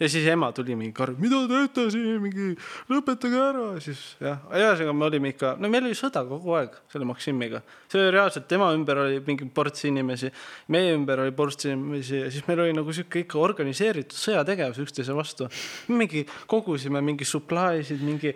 Ja 0.00 0.08
siis 0.08 0.26
ema 0.32 0.48
tuli 0.56 0.74
mingi 0.78 0.94
karm, 0.96 1.18
mida 1.20 1.42
te 1.44 1.58
teete 1.58 1.84
siin, 1.92 2.20
mingi 2.22 2.54
lõpetage 2.90 3.40
ära, 3.40 3.66
siis 3.84 4.00
jah, 4.22 4.40
ühesõnaga 4.48 4.94
me 4.96 5.06
olime 5.10 5.32
ikka, 5.34 5.52
no 5.60 5.68
meil 5.72 5.84
oli 5.88 5.98
sõda 5.98 6.22
kogu 6.28 6.54
aeg 6.56 6.78
selle 6.92 7.08
Maksimiga. 7.08 7.60
see 7.90 8.00
oli 8.00 8.14
reaalselt, 8.14 8.46
tema 8.48 8.70
ümber 8.76 9.02
oli 9.04 9.20
mingi 9.26 9.48
ports 9.54 9.84
inimesi, 9.90 10.32
meie 10.72 10.94
ümber 10.96 11.20
oli 11.26 11.34
ports 11.36 11.68
inimesi 11.68 12.22
ja 12.22 12.30
siis 12.32 12.46
meil 12.48 12.64
oli 12.64 12.76
nagu 12.76 12.94
sihuke 12.96 13.24
ikka 13.26 13.40
organiseeritud 13.42 14.16
sõjategevus 14.16 14.80
üksteise 14.86 15.16
vastu. 15.16 15.48
mingi 15.88 16.24
kogusime 16.48 17.02
mingi 17.04 17.28
supply 17.28 17.84
sid, 17.84 18.00
mingi 18.04 18.32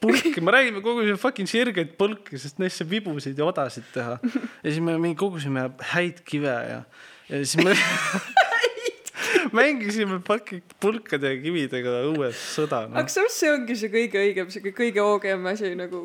pulki, 0.00 0.40
me 0.40 0.64
kogusime 0.80 1.18
fucking 1.20 1.48
sirgeid 1.48 1.96
pulki, 1.98 2.40
sest 2.40 2.58
neisse 2.62 2.88
vibusid 2.88 3.38
ja 3.38 3.44
odasid 3.44 3.84
teha. 3.92 4.18
ja 4.22 4.68
siis 4.70 4.80
me 4.80 4.96
mingi 4.98 5.18
kogusime 5.20 5.68
häid 5.92 6.24
kive 6.24 6.56
ja, 6.72 6.80
ja 7.28 7.44
siis 7.44 7.60
me 7.60 7.76
mängisime 9.56 10.18
fucking 10.26 10.62
pulkade 10.80 11.34
ja 11.34 11.38
kividega 11.42 11.94
õues 12.08 12.40
sõda 12.56 12.82
no. 12.88 12.96
aga. 13.00 13.12
samas 13.12 13.36
see 13.40 13.50
ongi 13.52 13.76
see 13.78 13.90
kõige 13.92 14.20
õigem, 14.20 14.50
sihuke 14.52 14.72
kõige 14.76 15.02
oogem 15.04 15.46
asi 15.50 15.72
nagu, 15.78 16.02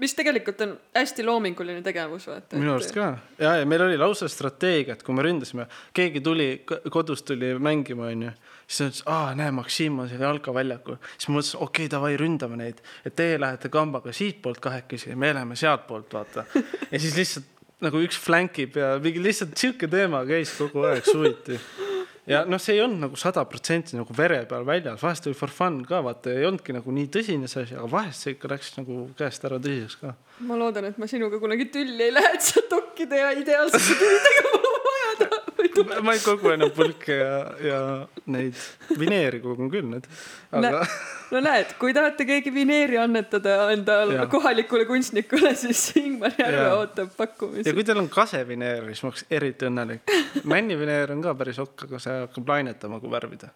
mis 0.00 0.16
tegelikult 0.18 0.62
on 0.66 0.74
hästi 0.96 1.26
loominguline 1.26 1.82
tegevus, 1.86 2.28
vaata. 2.30 2.60
minu 2.60 2.74
arust. 2.76 2.94
ka 2.96 3.10
ja, 3.40 3.56
ja 3.60 3.66
meil 3.68 3.86
oli 3.86 3.98
lausa 4.00 4.28
strateegia, 4.30 4.98
et 4.98 5.04
kui 5.06 5.16
me 5.16 5.26
ründasime, 5.26 5.68
keegi 5.96 6.22
tuli 6.24 6.48
kodust 6.92 7.28
tuli 7.28 7.54
mängima, 7.62 8.10
onju. 8.12 8.32
siis 8.66 8.78
ta 8.78 8.88
ütles, 8.90 9.04
aa 9.14 9.34
näe, 9.38 9.52
Maksim 9.58 10.00
on 10.02 10.10
seal 10.10 10.24
jalkaväljakul. 10.26 10.98
siis 11.16 11.28
ma 11.30 11.38
mõtlesin, 11.38 11.60
okei 11.60 11.86
okay,, 11.86 11.92
davai, 11.96 12.14
ründame 12.20 12.58
neid. 12.60 12.82
et 13.06 13.16
teie 13.18 13.38
lähete 13.40 13.70
kambaga 13.72 14.14
siitpoolt 14.14 14.62
kahekesi 14.64 15.12
ja 15.14 15.16
me 15.16 15.32
läheme 15.34 15.56
sealtpoolt, 15.56 16.12
vaata. 16.14 16.48
ja 16.92 16.98
siis 16.98 17.16
lihtsalt 17.16 17.54
nagu 17.84 18.00
üks 18.02 18.18
flankib 18.18 18.74
ja 18.78 18.96
mingi 19.02 19.22
lihtsalt 19.22 19.54
sihuke 19.58 19.86
teema 19.90 20.24
käis 20.26 20.56
kogu 20.58 20.82
aeg 20.88 21.06
suviti 21.06 21.60
ja 22.28 22.44
noh, 22.48 22.60
see 22.62 22.76
ei 22.76 22.82
olnud 22.84 23.06
nagu 23.06 23.18
sada 23.20 23.44
protsenti 23.48 23.96
nagu 23.98 24.14
vere 24.16 24.42
peal 24.50 24.66
väljas, 24.68 25.00
vahest 25.02 25.28
oli 25.30 25.38
for 25.38 25.52
fun 25.52 25.80
ka 25.88 26.02
vaata, 26.04 26.32
ei 26.34 26.46
olnudki 26.48 26.76
nagu 26.76 26.94
nii 26.94 27.08
tõsine 27.14 27.50
see 27.50 27.64
asi, 27.66 27.76
aga 27.78 27.88
vahest 27.92 28.24
see 28.26 28.36
ikka 28.36 28.52
läks 28.52 28.72
nagu 28.78 29.00
käest 29.18 29.48
ära 29.48 29.60
tõsiseks 29.64 30.00
ka. 30.02 30.14
ma 30.48 30.58
loodan, 30.60 30.90
et 30.90 31.00
ma 31.00 31.08
sinuga 31.10 31.40
kunagi 31.42 31.70
tülli 31.74 32.08
ei 32.08 32.14
lähe, 32.14 32.34
et 32.36 32.44
sa 32.44 32.64
dokkide 32.70 33.22
ja 33.22 33.32
ideaalsete 33.42 33.98
tülidega. 34.02 34.67
ma 36.06 36.16
ei 36.16 36.24
kogu 36.24 36.52
enam 36.54 36.72
pulke 36.74 37.20
ja, 37.20 37.36
ja 37.64 37.80
neid 38.26 38.58
vineeri 38.98 39.40
kogun 39.44 39.70
küll 39.72 39.88
nüüd, 39.88 40.08
aga 40.52 40.82
no 41.32 41.42
näed, 41.44 41.74
kui 41.80 41.94
tahate 41.96 42.26
keegi 42.28 42.52
vineeri 42.54 42.98
annetada 43.00 43.56
enda 43.74 44.00
Jaa. 44.10 44.26
kohalikule 44.32 44.86
kunstnikule, 44.88 45.54
siis 45.58 45.82
Ingmar 46.00 46.34
Järve 46.38 46.64
Jaa. 46.64 46.74
ootab 46.80 47.12
ja 47.12 47.16
pakkumisi. 47.22 47.74
kui 47.76 47.86
teil 47.86 48.02
on 48.02 48.10
kasevineer, 48.12 48.86
siis 48.90 49.04
ma 49.04 49.12
oleks 49.12 49.24
eriti 49.40 49.68
õnnelik. 49.68 50.14
männivineer 50.44 51.14
on 51.14 51.24
ka 51.24 51.34
päris 51.38 51.60
okk, 51.62 51.88
aga 51.88 52.02
see 52.02 52.20
hakkab 52.24 52.54
lainetama, 52.54 53.00
kui 53.02 53.12
värvida. 53.12 53.52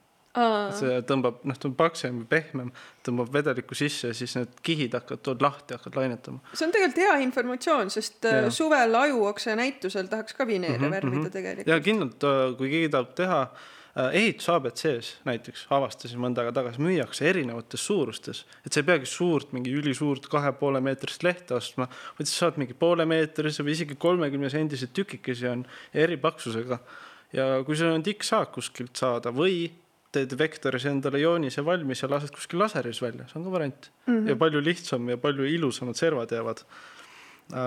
See 0.79 1.01
tõmbab, 1.09 1.43
noh, 1.45 1.59
ta 1.61 1.69
on 1.69 1.75
paksem 1.77 2.23
ja 2.23 2.29
pehmem, 2.31 2.71
tõmbab 3.05 3.33
vedelikku 3.35 3.77
sisse 3.77 4.13
ja 4.13 4.17
siis 4.17 4.33
need 4.39 4.55
kihid 4.65 4.95
hakkavad, 4.97 5.21
tulevad 5.27 5.43
lahti, 5.49 5.77
hakkavad 5.77 5.99
lainetama. 6.01 6.41
see 6.55 6.67
on 6.67 6.73
tegelikult 6.73 7.03
hea 7.05 7.19
informatsioon, 7.27 7.91
sest 7.93 8.25
äh, 8.25 8.39
Jaa. 8.47 8.51
suvel 8.51 8.97
ajuokse 9.03 9.57
näitusel 9.61 10.09
tahaks 10.09 10.33
ka 10.39 10.47
vineere 10.49 10.79
Mhm, 10.79 10.91
värvida 10.97 11.21
mhm. 11.23 11.31
tegelikult. 11.37 11.69
ja 11.69 11.81
kindlalt, 11.85 12.57
kui 12.59 12.71
keegi 12.73 12.89
tahab 12.95 13.13
teha 13.19 13.41
äh, 13.43 14.09
ehitus 14.23 14.49
abc-s 14.49 15.11
näiteks, 15.29 15.67
avastasin 15.77 16.23
mõnda 16.25 16.41
aega 16.41 16.55
tagasi, 16.63 16.81
müüakse 16.81 17.29
erinevates 17.29 17.85
suurustes, 17.91 18.45
et 18.65 18.73
sa 18.73 18.81
ei 18.81 18.89
peagi 18.89 19.07
suurt, 19.13 19.53
mingi 19.53 19.75
ülisuurt 19.77 20.31
kahe 20.33 20.55
poole 20.57 20.81
meetrist 20.81 21.23
lehte 21.29 21.59
ostma, 21.61 21.91
vaid 22.17 22.31
sa 22.31 22.47
saad 22.47 22.57
mingi 22.63 22.73
poolemeetrise 22.73 23.61
või 23.67 23.77
isegi 23.77 24.01
kolmekümne 24.01 24.49
sendised 24.49 24.97
tükikesi 24.97 25.49
on 25.53 25.67
eri 25.93 26.17
paksusega. 26.17 26.79
ja 27.33 27.63
kui 27.65 27.77
sul 27.77 27.93
on 27.93 28.03
tikksaak 28.05 28.51
kuskilt 28.53 28.97
saada 28.97 29.31
või 29.33 29.71
teed 30.13 30.35
vektoris 30.39 30.85
endale 30.91 31.21
joonise 31.23 31.65
valmis 31.65 32.03
ja 32.05 32.11
lased 32.11 32.35
kuskil 32.35 32.61
laseris 32.63 33.01
välja, 33.03 33.27
see 33.31 33.39
on 33.41 33.47
ka 33.47 33.55
variant 33.55 33.89
mm. 34.07 34.13
-hmm. 34.13 34.29
ja 34.29 34.37
palju 34.37 34.61
lihtsam 34.65 35.09
ja 35.09 35.17
palju 35.17 35.47
ilusamad 35.49 35.97
servad 35.97 36.33
jäävad. 36.33 36.65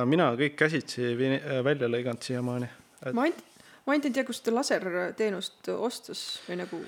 mina 0.05 0.31
kõik 0.35 0.55
käsitsi 0.55 1.01
äh, 1.13 1.63
välja 1.63 1.87
lõiganud 1.87 2.21
siiamaani. 2.21 2.69
ma 3.13 3.21
ainult, 3.21 3.43
ma 3.85 3.93
ainult 3.93 4.05
ei 4.05 4.11
tea, 4.11 4.23
kust 4.23 4.47
laserteenust 4.47 5.69
ostas 5.77 6.21
või 6.49 6.61
nagu 6.61 6.79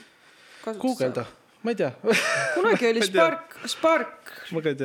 kasutas. 0.64 0.82
guugelda, 0.82 1.26
ma 1.64 1.72
ei 1.72 1.76
tea. 1.76 1.92
kunagi 2.56 2.90
oli. 2.90 3.02
Spark, 3.06 3.60
Spark 3.66 4.32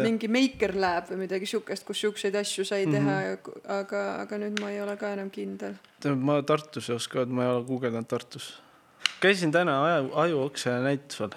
mingi 0.03 0.29
Maker 0.29 0.75
Lab 0.81 1.13
või 1.13 1.23
midagi 1.27 1.47
siukest, 1.47 1.87
kus 1.87 2.01
siukseid 2.01 2.35
asju 2.35 2.65
sai 2.65 2.87
teha 2.87 3.01
mm, 3.01 3.39
-hmm. 3.39 3.63
aga, 3.79 4.03
aga 4.25 4.39
nüüd 4.39 4.61
ma 4.61 4.73
ei 4.73 4.81
ole 4.83 4.97
ka 4.97 5.13
enam 5.13 5.31
kindel. 5.31 5.77
ma 6.17 6.43
Tartus 6.43 6.91
ei 6.91 6.97
oska 6.97 7.19
öelda, 7.19 7.33
ma 7.33 7.45
ei 7.45 7.55
ole 7.55 7.65
guugeldanud 7.65 8.09
Tartus. 8.09 8.55
Käisin 9.21 9.53
täna 9.55 9.79
aju, 9.85 10.11
ajuokse 10.25 10.79
näitusel. 10.85 11.35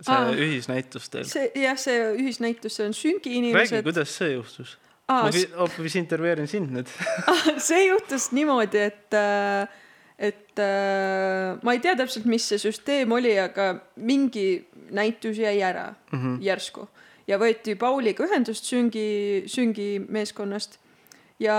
see 0.00 0.14
Aa. 0.14 0.32
ühisnäitus 0.32 1.08
teil. 1.12 1.24
see 1.28 1.50
jah, 1.62 1.78
see 1.80 2.02
ühisnäitus, 2.18 2.76
see 2.76 2.86
on 2.90 2.94
süngi 2.94 3.30
räägi, 3.30 3.38
inimesed. 3.38 3.86
kuidas 3.86 4.12
see 4.18 4.34
juhtus? 4.34 4.76
Ma 5.08 5.30
hoopis 5.54 5.94
intervjueerin 5.96 6.48
sind 6.50 6.72
nüüd. 6.74 6.90
see 7.68 7.84
juhtus 7.86 8.32
niimoodi, 8.34 8.80
et, 8.90 9.16
et 10.18 10.62
äh, 10.62 11.60
ma 11.62 11.76
ei 11.76 11.82
tea 11.84 11.94
täpselt, 11.96 12.26
mis 12.26 12.48
see 12.50 12.58
süsteem 12.58 13.14
oli, 13.14 13.36
aga 13.38 13.70
mingi 13.96 14.66
näitus 14.90 15.38
jäi 15.38 15.60
ära 15.62 15.92
mm. 16.10 16.18
-hmm. 16.18 16.38
järsku 16.42 16.88
ja 17.26 17.38
võeti 17.42 17.74
Pauliga 17.78 18.26
ühendust 18.26 18.68
süngi, 18.68 19.44
süngi 19.50 19.96
meeskonnast 20.00 20.78
ja, 21.42 21.56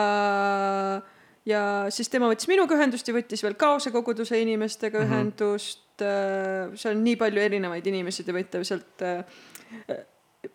ja 1.47 1.61
siis 1.93 2.11
tema 2.11 2.29
võttis 2.31 2.49
minuga 2.51 2.75
ühendust 2.75 3.07
ja 3.07 3.15
võttis 3.15 3.43
veel 3.45 3.55
Kaose 3.59 3.91
koguduse 3.95 4.39
inimestega 4.41 4.99
mm. 4.99 5.05
-hmm. 5.05 5.15
ühendust. 5.15 5.83
seal 5.97 6.93
on 6.93 7.03
nii 7.03 7.15
palju 7.17 7.41
erinevaid 7.41 7.87
inimesi, 7.89 8.23
te 8.23 8.35
võite 8.35 8.61
sealt 8.67 9.01
äh, 9.01 9.23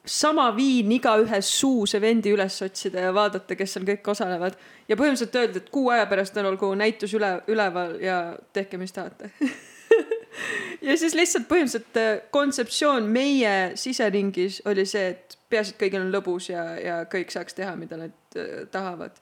sama 0.05 0.57
viin 0.57 0.93
igaühes 0.93 1.49
suus 1.61 1.95
evendi 1.95 2.33
üles 2.35 2.57
otsida 2.65 3.07
ja 3.07 3.13
vaadata, 3.15 3.57
kes 3.59 3.77
seal 3.77 3.87
kõik 3.89 4.09
osalevad. 4.15 4.57
ja 4.89 4.97
põhimõtteliselt 4.97 5.37
öeldi, 5.41 5.63
et 5.63 5.71
kuu 5.75 5.91
aja 5.91 6.07
pärast 6.11 6.37
on 6.37 6.49
olgu 6.53 6.73
näitus 6.79 7.15
üle, 7.15 7.35
üleval 7.49 7.99
ja 8.03 8.19
tehke, 8.53 8.79
mis 8.79 8.93
tahate. 8.93 9.31
ja 10.89 10.97
siis 10.99 11.15
lihtsalt 11.19 11.49
põhimõtteliselt 11.51 12.01
äh, 12.01 12.11
kontseptsioon 12.31 13.09
meie 13.13 13.55
siseringis 13.79 14.63
oli 14.71 14.87
see, 14.89 15.13
et 15.15 15.39
peaasi, 15.53 15.75
et 15.75 15.83
kõigil 15.85 16.05
on 16.05 16.13
lõbus 16.15 16.51
ja, 16.53 16.65
ja 16.81 17.01
kõik 17.11 17.35
saaks 17.35 17.59
teha, 17.59 17.75
mida 17.77 18.01
nad 18.01 18.39
äh, 18.39 18.63
tahavad. 18.73 19.19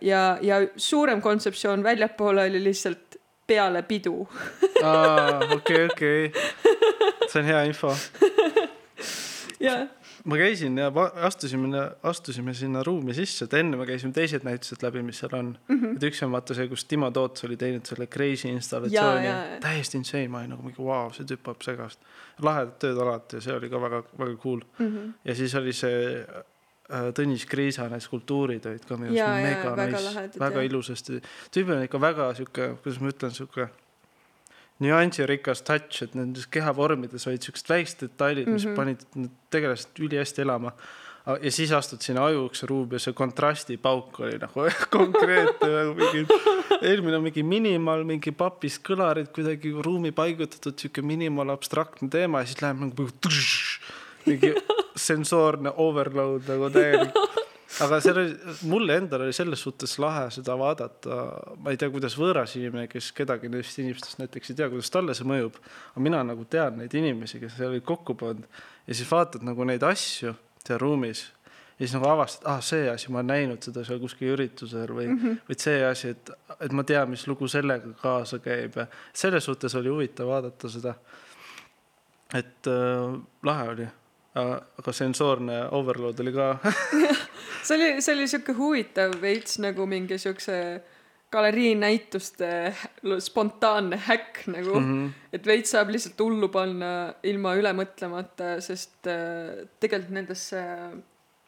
ja, 0.00 0.38
ja 0.40 0.60
suurem 0.76 1.20
kontseptsioon 1.20 1.82
väljapoole 1.84 2.46
oli 2.48 2.62
lihtsalt 2.64 3.18
peale 3.46 3.82
pidu. 3.82 4.28
okei, 5.54 5.84
okei. 5.84 6.32
see 7.28 7.42
on 7.42 7.46
hea 7.48 7.62
info. 7.68 7.92
jah, 9.66 9.86
ma 10.24 10.38
käisin 10.40 10.78
ja 10.78 10.90
astusime, 11.14 11.82
astusime 12.02 12.54
sinna 12.54 12.82
ruumi 12.82 13.14
sisse, 13.14 13.44
et 13.44 13.56
enne 13.58 13.76
me 13.76 13.86
käisime 13.88 14.12
teised 14.16 14.46
näitused 14.46 14.84
läbi, 14.84 15.02
mis 15.04 15.20
seal 15.20 15.36
on 15.36 15.52
mm. 15.68 15.80
-hmm. 15.80 15.96
et 15.96 16.08
üks 16.08 16.22
on 16.24 16.32
vaata 16.32 16.56
see, 16.56 16.68
kus 16.68 16.84
Timo 16.84 17.10
Toots 17.10 17.44
oli 17.44 17.56
teinud 17.56 17.86
selle 17.86 18.06
crazy 18.06 18.48
installatsiooni 18.48 19.60
täiesti 19.60 20.00
insane, 20.00 20.28
ma 20.28 20.40
olin 20.40 20.54
nagu 20.56 20.62
mingi 20.62 20.84
vau, 20.84 21.12
see 21.12 21.28
tüüp 21.28 21.52
ajab 21.52 21.68
segast. 21.68 22.00
lahedad 22.42 22.78
tööd 22.80 22.98
alati 22.98 23.36
ja 23.36 23.44
see 23.44 23.54
oli 23.54 23.70
ka 23.70 23.80
väga, 23.80 24.02
väga 24.18 24.36
cool 24.42 24.60
mm. 24.78 24.86
-hmm. 24.86 25.12
ja 25.24 25.34
siis 25.34 25.54
oli 25.54 25.72
see 25.72 26.20
äh, 26.20 26.42
Tõnis 26.84 27.46
Kriisa 27.48 27.86
need 27.88 28.02
skulptuurid 28.04 28.66
olid 28.68 28.82
ka 28.84 28.98
minu 29.00 29.14
arust 29.14 29.46
mega 29.46 29.70
väga 29.78 30.00
nice, 30.02 30.40
väga 30.40 30.58
jah. 30.60 30.66
ilusasti. 30.68 31.22
tüübil 31.54 31.78
on 31.78 31.86
ikka 31.86 32.00
väga 32.02 32.26
sihuke, 32.36 32.66
kuidas 32.82 33.00
ma 33.00 33.08
ütlen, 33.08 33.32
sihuke 33.32 33.70
nüansirikas 34.82 35.62
touch, 35.64 36.02
et 36.04 36.18
nendes 36.18 36.44
kehavormides 36.50 37.24
olid 37.30 37.46
siuksed 37.46 37.70
väiksed 37.70 38.04
detailid, 38.04 38.50
mis 38.50 38.66
mm. 38.66 38.70
-hmm. 38.70 38.76
panid 38.76 39.30
tegelased 39.50 39.98
ülihästi 39.98 40.42
elama. 40.42 40.72
ja 41.42 41.50
siis 41.50 41.72
astud 41.72 42.00
sinna 42.04 42.24
ajuukse 42.26 42.66
ruumi 42.66 42.94
ja 42.94 42.98
see 43.00 43.12
kontrastipauk 43.16 44.20
oli 44.20 44.38
nagu 44.38 44.66
konkreetne 44.98 45.68
nagu 45.72 45.94
mingi, 45.94 46.26
eelmine 46.90 47.16
on 47.16 47.22
mingi 47.22 47.42
minimal, 47.42 48.04
mingi 48.04 48.32
papist 48.32 48.82
kõlarid 48.84 49.32
kuidagi 49.32 49.72
ruumi 49.72 50.12
paigutatud, 50.12 50.76
sihuke 50.76 51.02
minimal 51.02 51.54
abstraktne 51.56 52.10
teema 52.12 52.42
ja 52.42 52.50
siis 52.50 52.60
läheb 52.60 52.76
nagu 52.76 53.08
tšš, 53.08 53.80
mingi 54.26 54.52
sensoorne 55.08 55.72
overload 55.84 56.48
nagu 56.50 56.70
täielik. 56.74 57.16
aga 57.84 57.98
seal 58.00 58.20
oli, 58.22 58.34
mulle 58.70 58.96
endale 59.02 59.26
oli 59.26 59.34
selles 59.34 59.62
suhtes 59.66 59.96
lahe 59.98 60.28
seda 60.34 60.54
vaadata, 60.58 61.20
ma 61.58 61.74
ei 61.74 61.80
tea, 61.80 61.90
kuidas 61.90 62.14
võõras 62.18 62.54
inimene, 62.58 62.86
kes 62.90 63.10
kedagi 63.16 63.50
neist 63.50 63.78
inimestest 63.82 64.20
näiteks 64.22 64.52
ei 64.52 64.60
tea, 64.60 64.68
kuidas 64.70 64.92
talle 64.94 65.16
see 65.18 65.26
mõjub. 65.26 65.58
aga 65.92 66.04
mina 66.08 66.22
nagu 66.26 66.46
tean 66.50 66.78
neid 66.82 66.94
inimesi, 66.94 67.42
kes 67.42 67.56
seal 67.58 67.72
olid 67.72 67.86
kokku 67.86 68.14
pannud 68.20 68.46
ja 68.86 68.94
siis 68.94 69.10
vaatad 69.10 69.46
nagu 69.46 69.66
neid 69.66 69.82
asju 69.82 70.36
seal 70.64 70.78
ruumis 70.80 71.24
ja 71.78 71.86
siis 71.86 71.94
nagu 71.96 72.06
avastad, 72.08 72.46
ah 72.46 72.60
see 72.62 72.86
asi, 72.90 73.10
ma 73.10 73.18
olen 73.18 73.32
näinud 73.32 73.66
seda 73.66 73.82
seal 73.86 73.98
kuskil 74.02 74.34
üritusel 74.36 74.92
või 74.94 75.08
mm, 75.08 75.18
-hmm. 75.18 75.40
või 75.48 75.58
see 75.58 75.80
asi, 75.86 76.12
et, 76.14 76.30
et 76.60 76.72
ma 76.72 76.84
tean, 76.86 77.10
mis 77.10 77.26
lugu 77.26 77.48
sellega 77.50 77.90
kaasa 78.02 78.38
käib 78.38 78.78
ja 78.78 78.86
selles 79.12 79.44
suhtes 79.44 79.74
oli 79.74 79.90
huvitav 79.90 80.30
vaadata 80.30 80.70
seda. 80.70 80.94
et 82.34 82.70
äh, 82.70 83.18
lahe 83.42 83.68
oli, 83.68 83.88
aga 84.34 84.92
sensoorne 84.92 85.60
overload 85.78 86.20
oli 86.24 86.32
ka 86.34 86.48
see 87.66 87.76
oli, 87.76 87.90
see 88.02 88.16
oli 88.16 88.26
siuke 88.30 88.56
huvitav 88.58 89.14
veits 89.22 89.60
nagu 89.62 89.86
mingi 89.86 90.18
siukse 90.18 90.58
galeriinäituste 91.34 92.48
spontaanne 93.18 93.98
häkk 94.06 94.46
nagu 94.46 94.74
mm. 94.80 94.90
-hmm. 94.90 95.10
et 95.32 95.46
veits 95.46 95.74
saab 95.74 95.90
lihtsalt 95.94 96.20
hullu 96.20 96.48
panna 96.48 97.14
ilma 97.22 97.54
üle 97.58 97.72
mõtlemata, 97.74 98.56
sest 98.62 99.10
äh, 99.10 99.64
tegelikult 99.80 100.14
nendesse 100.18 100.62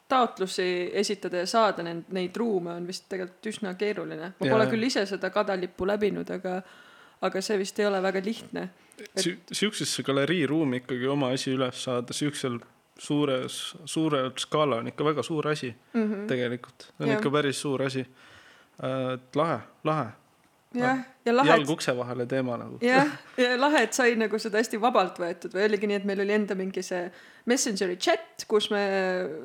taotlusi 0.09 0.91
esitada 1.03 1.43
ja 1.43 1.47
saada 1.51 1.83
neid, 1.83 2.11
neid 2.15 2.37
ruume 2.37 2.75
on 2.79 2.87
vist 2.87 3.09
tegelikult 3.11 3.51
üsna 3.53 3.75
keeruline. 3.75 4.33
ma 4.39 4.47
Jaa, 4.47 4.55
pole 4.55 4.67
küll 4.71 4.87
ise 4.87 5.07
seda 5.07 5.31
kadalippu 5.35 5.87
läbinud, 5.87 6.31
aga, 6.31 6.61
aga 7.27 7.43
see 7.43 7.59
vist 7.59 7.79
ei 7.83 7.87
ole 7.87 8.03
väga 8.03 8.23
lihtne. 8.25 8.69
Sü- 9.21 9.39
siuksesse 9.53 10.03
galeriiruumi 10.03 10.83
ikkagi 10.85 11.11
oma 11.11 11.33
asi 11.35 11.53
üles 11.55 11.83
saada, 11.85 12.15
siuksel 12.17 12.61
suures, 12.99 13.77
suurel 13.85 14.31
skaala 14.39 14.77
on 14.77 14.89
ikka 14.89 15.05
väga 15.05 15.23
suur 15.23 15.49
asi 15.49 15.75
mm 15.93 16.03
-hmm. 16.03 16.27
tegelikult, 16.29 16.83
see 16.83 17.05
on 17.05 17.09
ja. 17.09 17.19
ikka 17.19 17.31
päris 17.31 17.61
suur 17.61 17.83
asi. 17.83 18.07
et 19.15 19.37
lahe, 19.37 19.59
lahe, 19.85 20.07
jah, 20.75 20.99
ja 21.27 21.35
lahe, 21.35 21.51
jalg 21.51 21.71
ukse 21.77 21.95
vahele 21.97 22.27
teema 22.31 22.59
nagu. 22.61 22.79
jah, 22.85 23.11
ja 23.41 23.55
lahe, 23.61 23.87
et 23.87 23.97
sai 23.97 24.15
nagu 24.19 24.39
seda 24.43 24.61
hästi 24.63 24.81
vabalt 24.83 25.19
võetud 25.23 25.57
või 25.57 25.67
oligi 25.69 25.91
nii, 25.91 26.03
et 26.03 26.07
meil 26.09 26.23
oli 26.25 26.37
enda 26.37 26.59
mingi 26.59 26.85
see 26.87 27.09
Messengeri 27.47 27.95
chat, 28.03 28.43
kus 28.51 28.65
me 28.73 28.81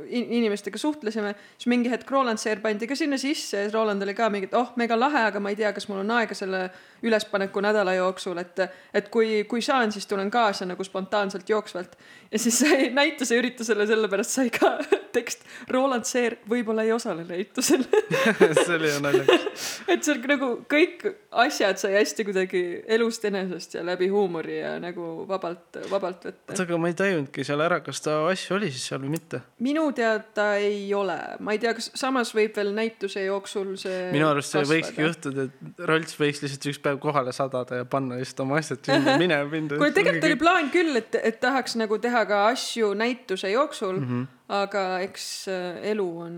in- 0.10 0.32
inimestega 0.40 0.80
suhtlesime, 0.82 1.36
siis 1.54 1.68
mingi 1.70 1.92
hetk 1.92 2.10
Roland 2.10 2.42
Seer 2.42 2.58
pandi 2.64 2.88
ka 2.90 2.96
sinna 2.98 3.20
sisse 3.22 3.60
ja 3.62 3.70
Roland 3.76 4.02
oli 4.02 4.16
ka 4.18 4.26
mingi, 4.34 4.50
et 4.50 4.56
oh, 4.58 4.72
mega 4.82 4.98
lahe, 4.98 5.28
aga 5.30 5.38
ma 5.40 5.52
ei 5.54 5.60
tea, 5.60 5.70
kas 5.76 5.86
mul 5.86 6.02
on 6.02 6.10
aega 6.18 6.34
selle 6.38 6.64
ülespaneku 7.06 7.62
nädala 7.62 7.94
jooksul, 8.00 8.42
et 8.42 8.64
et 8.94 9.10
kui, 9.14 9.44
kui 9.50 9.62
saan, 9.62 9.94
siis 9.94 10.10
tulen 10.10 10.32
kaasa 10.34 10.66
nagu 10.66 10.84
spontaanselt 10.84 11.50
jooksvalt. 11.50 11.94
ja 12.32 12.40
siis 12.40 12.58
sai 12.64 12.90
näituse 12.90 13.38
üritusele, 13.38 13.86
sellepärast 13.88 14.34
sai 14.40 14.50
ka 14.50 14.80
tekst 15.16 15.46
Roland 15.70 16.10
Seer 16.10 16.40
võib-olla 16.50 16.88
ei 16.88 16.92
osale 16.98 17.24
näitusel. 17.28 17.86
see 18.66 18.76
oli 18.80 18.90
ju 18.90 19.00
naljakas. 19.06 19.70
et 19.94 20.04
seal 20.04 20.26
nagu 20.26 20.52
kõik 20.74 21.06
asjad 21.46 21.71
sai 21.80 21.94
hästi 21.96 22.26
kuidagi 22.28 22.62
elust 22.92 23.26
enesest 23.26 23.76
ja 23.78 23.84
läbi 23.86 24.08
huumori 24.12 24.58
ja 24.60 24.74
nagu 24.82 25.26
vabalt, 25.30 25.80
vabalt 25.92 26.26
võtta. 26.28 26.52
oota, 26.54 26.66
aga 26.66 26.80
ma 26.82 26.92
ei 26.92 26.98
tajunudki 26.98 27.46
seal 27.48 27.64
ära, 27.64 27.80
kas 27.86 28.02
ta 28.06 28.18
asju 28.32 28.58
oli 28.58 28.72
siis 28.74 28.88
seal 28.90 29.02
või 29.04 29.14
mitte. 29.16 29.42
minu 29.64 29.86
teada 29.96 30.48
ei 30.62 30.84
ole, 30.98 31.18
ma 31.40 31.56
ei 31.56 31.62
tea, 31.62 31.74
kas 31.78 31.92
samas 32.00 32.34
võib 32.36 32.58
veel 32.58 32.74
näituse 32.76 33.26
jooksul 33.26 33.76
see 33.82 34.10
minu 34.16 34.30
arust 34.32 34.56
see 34.56 34.66
võikski 34.68 34.98
kasvada. 34.98 35.08
juhtuda, 35.08 35.48
et 35.48 35.86
Rolts 35.92 36.18
võiks 36.20 36.44
lihtsalt 36.46 36.70
üks 36.74 36.82
päev 36.84 37.00
kohale 37.04 37.36
sadada 37.36 37.82
ja 37.82 37.88
panna 37.90 38.20
lihtsalt 38.20 38.44
oma 38.46 38.60
asjad 38.62 38.84
sinna 38.86 39.18
minema 39.22 39.48
pinda. 39.52 39.80
kuule, 39.80 39.94
tegelikult 39.96 40.30
oli 40.32 40.42
plaan 40.42 40.74
küll, 40.74 40.98
et, 41.00 41.16
et 41.22 41.40
tahaks 41.44 41.78
nagu 41.80 42.00
teha 42.02 42.26
ka 42.30 42.46
asju 42.50 42.94
näituse 42.98 43.52
jooksul 43.54 44.00
mm. 44.00 44.10
-hmm. 44.10 44.28
aga 44.62 44.86
eks 45.06 45.30
äh, 45.52 45.80
elu 45.94 46.10
on, 46.26 46.36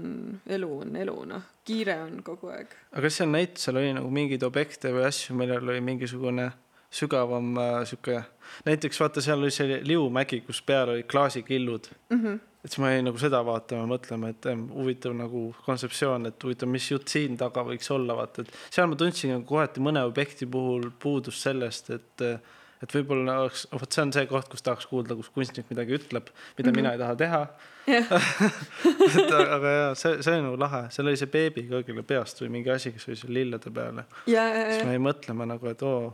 elu 0.48 0.72
on 0.86 0.96
elu, 1.06 1.18
noh, 1.34 1.50
kiire 1.68 1.96
on 2.04 2.20
kogu 2.26 2.52
aeg. 2.54 2.74
aga 2.92 3.06
kas 3.08 3.20
seal 3.22 3.32
näitusel 3.32 3.80
oli 3.82 3.94
nagu 3.96 4.12
mingeid 4.14 4.44
objekte 4.44 4.92
või 4.96 5.08
asju, 5.10 5.36
millel 5.40 5.70
oli 5.70 5.82
mingisugune 5.84 6.52
sügavam 6.94 7.58
äh, 7.58 7.76
sihuke, 7.90 8.22
näiteks 8.68 9.00
vaata, 9.02 9.22
seal 9.24 9.42
oli 9.42 9.54
see 9.54 9.80
liumägi, 9.88 10.44
kus 10.46 10.62
peal 10.66 10.94
olid 10.94 11.08
klaasikillud 11.10 11.90
mm. 12.10 12.20
-hmm. 12.20 12.40
et 12.64 12.72
siis 12.72 12.82
ma 12.84 12.92
jäin 12.92 13.08
nagu 13.10 13.22
seda 13.22 13.42
vaatama, 13.46 13.88
mõtlema, 13.96 14.30
et 14.30 14.46
em, 14.52 14.68
huvitav 14.70 15.16
nagu 15.18 15.46
kontseptsioon, 15.66 16.30
et 16.30 16.44
huvitav, 16.44 16.70
mis 16.70 16.92
jutt 16.92 17.08
siin 17.08 17.38
taga 17.38 17.66
võiks 17.66 17.90
olla, 17.96 18.18
vaata, 18.20 18.46
et 18.46 18.54
seal 18.70 18.92
ma 18.92 19.00
tundsin 19.00 19.34
nagu 19.34 19.48
kohati 19.50 19.82
mõne 19.82 20.04
objekti 20.06 20.46
puhul 20.46 20.92
puudust 21.00 21.48
sellest, 21.48 21.90
et 21.90 22.28
et 22.84 22.96
võib-olla 22.98 23.38
oleks, 23.44 23.66
vot 23.72 23.96
see 23.96 24.04
on 24.04 24.12
see 24.16 24.26
koht, 24.30 24.50
kus 24.52 24.66
tahaks 24.66 24.88
kuulda, 24.90 25.16
kus 25.20 25.30
kunstnik 25.34 25.70
midagi 25.72 25.96
ütleb, 26.00 26.28
mida 26.58 26.70
mm 26.70 26.74
-hmm. 26.74 26.82
mina 26.82 26.92
ei 26.94 27.02
taha 27.02 27.16
teha. 27.22 27.42
jah, 27.88 28.12
et 29.22 29.34
aga 29.58 29.72
jaa, 29.78 29.96
see, 30.00 30.20
see 30.24 30.36
oli 30.36 30.44
nagu 30.48 30.60
lahe, 30.60 30.84
seal 30.96 31.08
oli 31.08 31.20
see 31.20 31.32
beebi 31.32 31.66
ka, 31.70 31.84
kelle 31.88 32.04
peast 32.04 32.44
või 32.44 32.52
mingi 32.58 32.72
asi, 32.72 32.94
kes 32.96 33.08
oli 33.08 33.20
seal 33.20 33.34
lillede 33.40 33.72
peal 33.72 34.04
ja, 34.28 34.46
siis 34.54 34.80
ja 34.80 34.86
ma 34.88 34.96
jäin 34.96 35.08
mõtlema 35.08 35.48
nagu, 35.50 35.68
et 35.68 35.84
oo, 35.84 36.14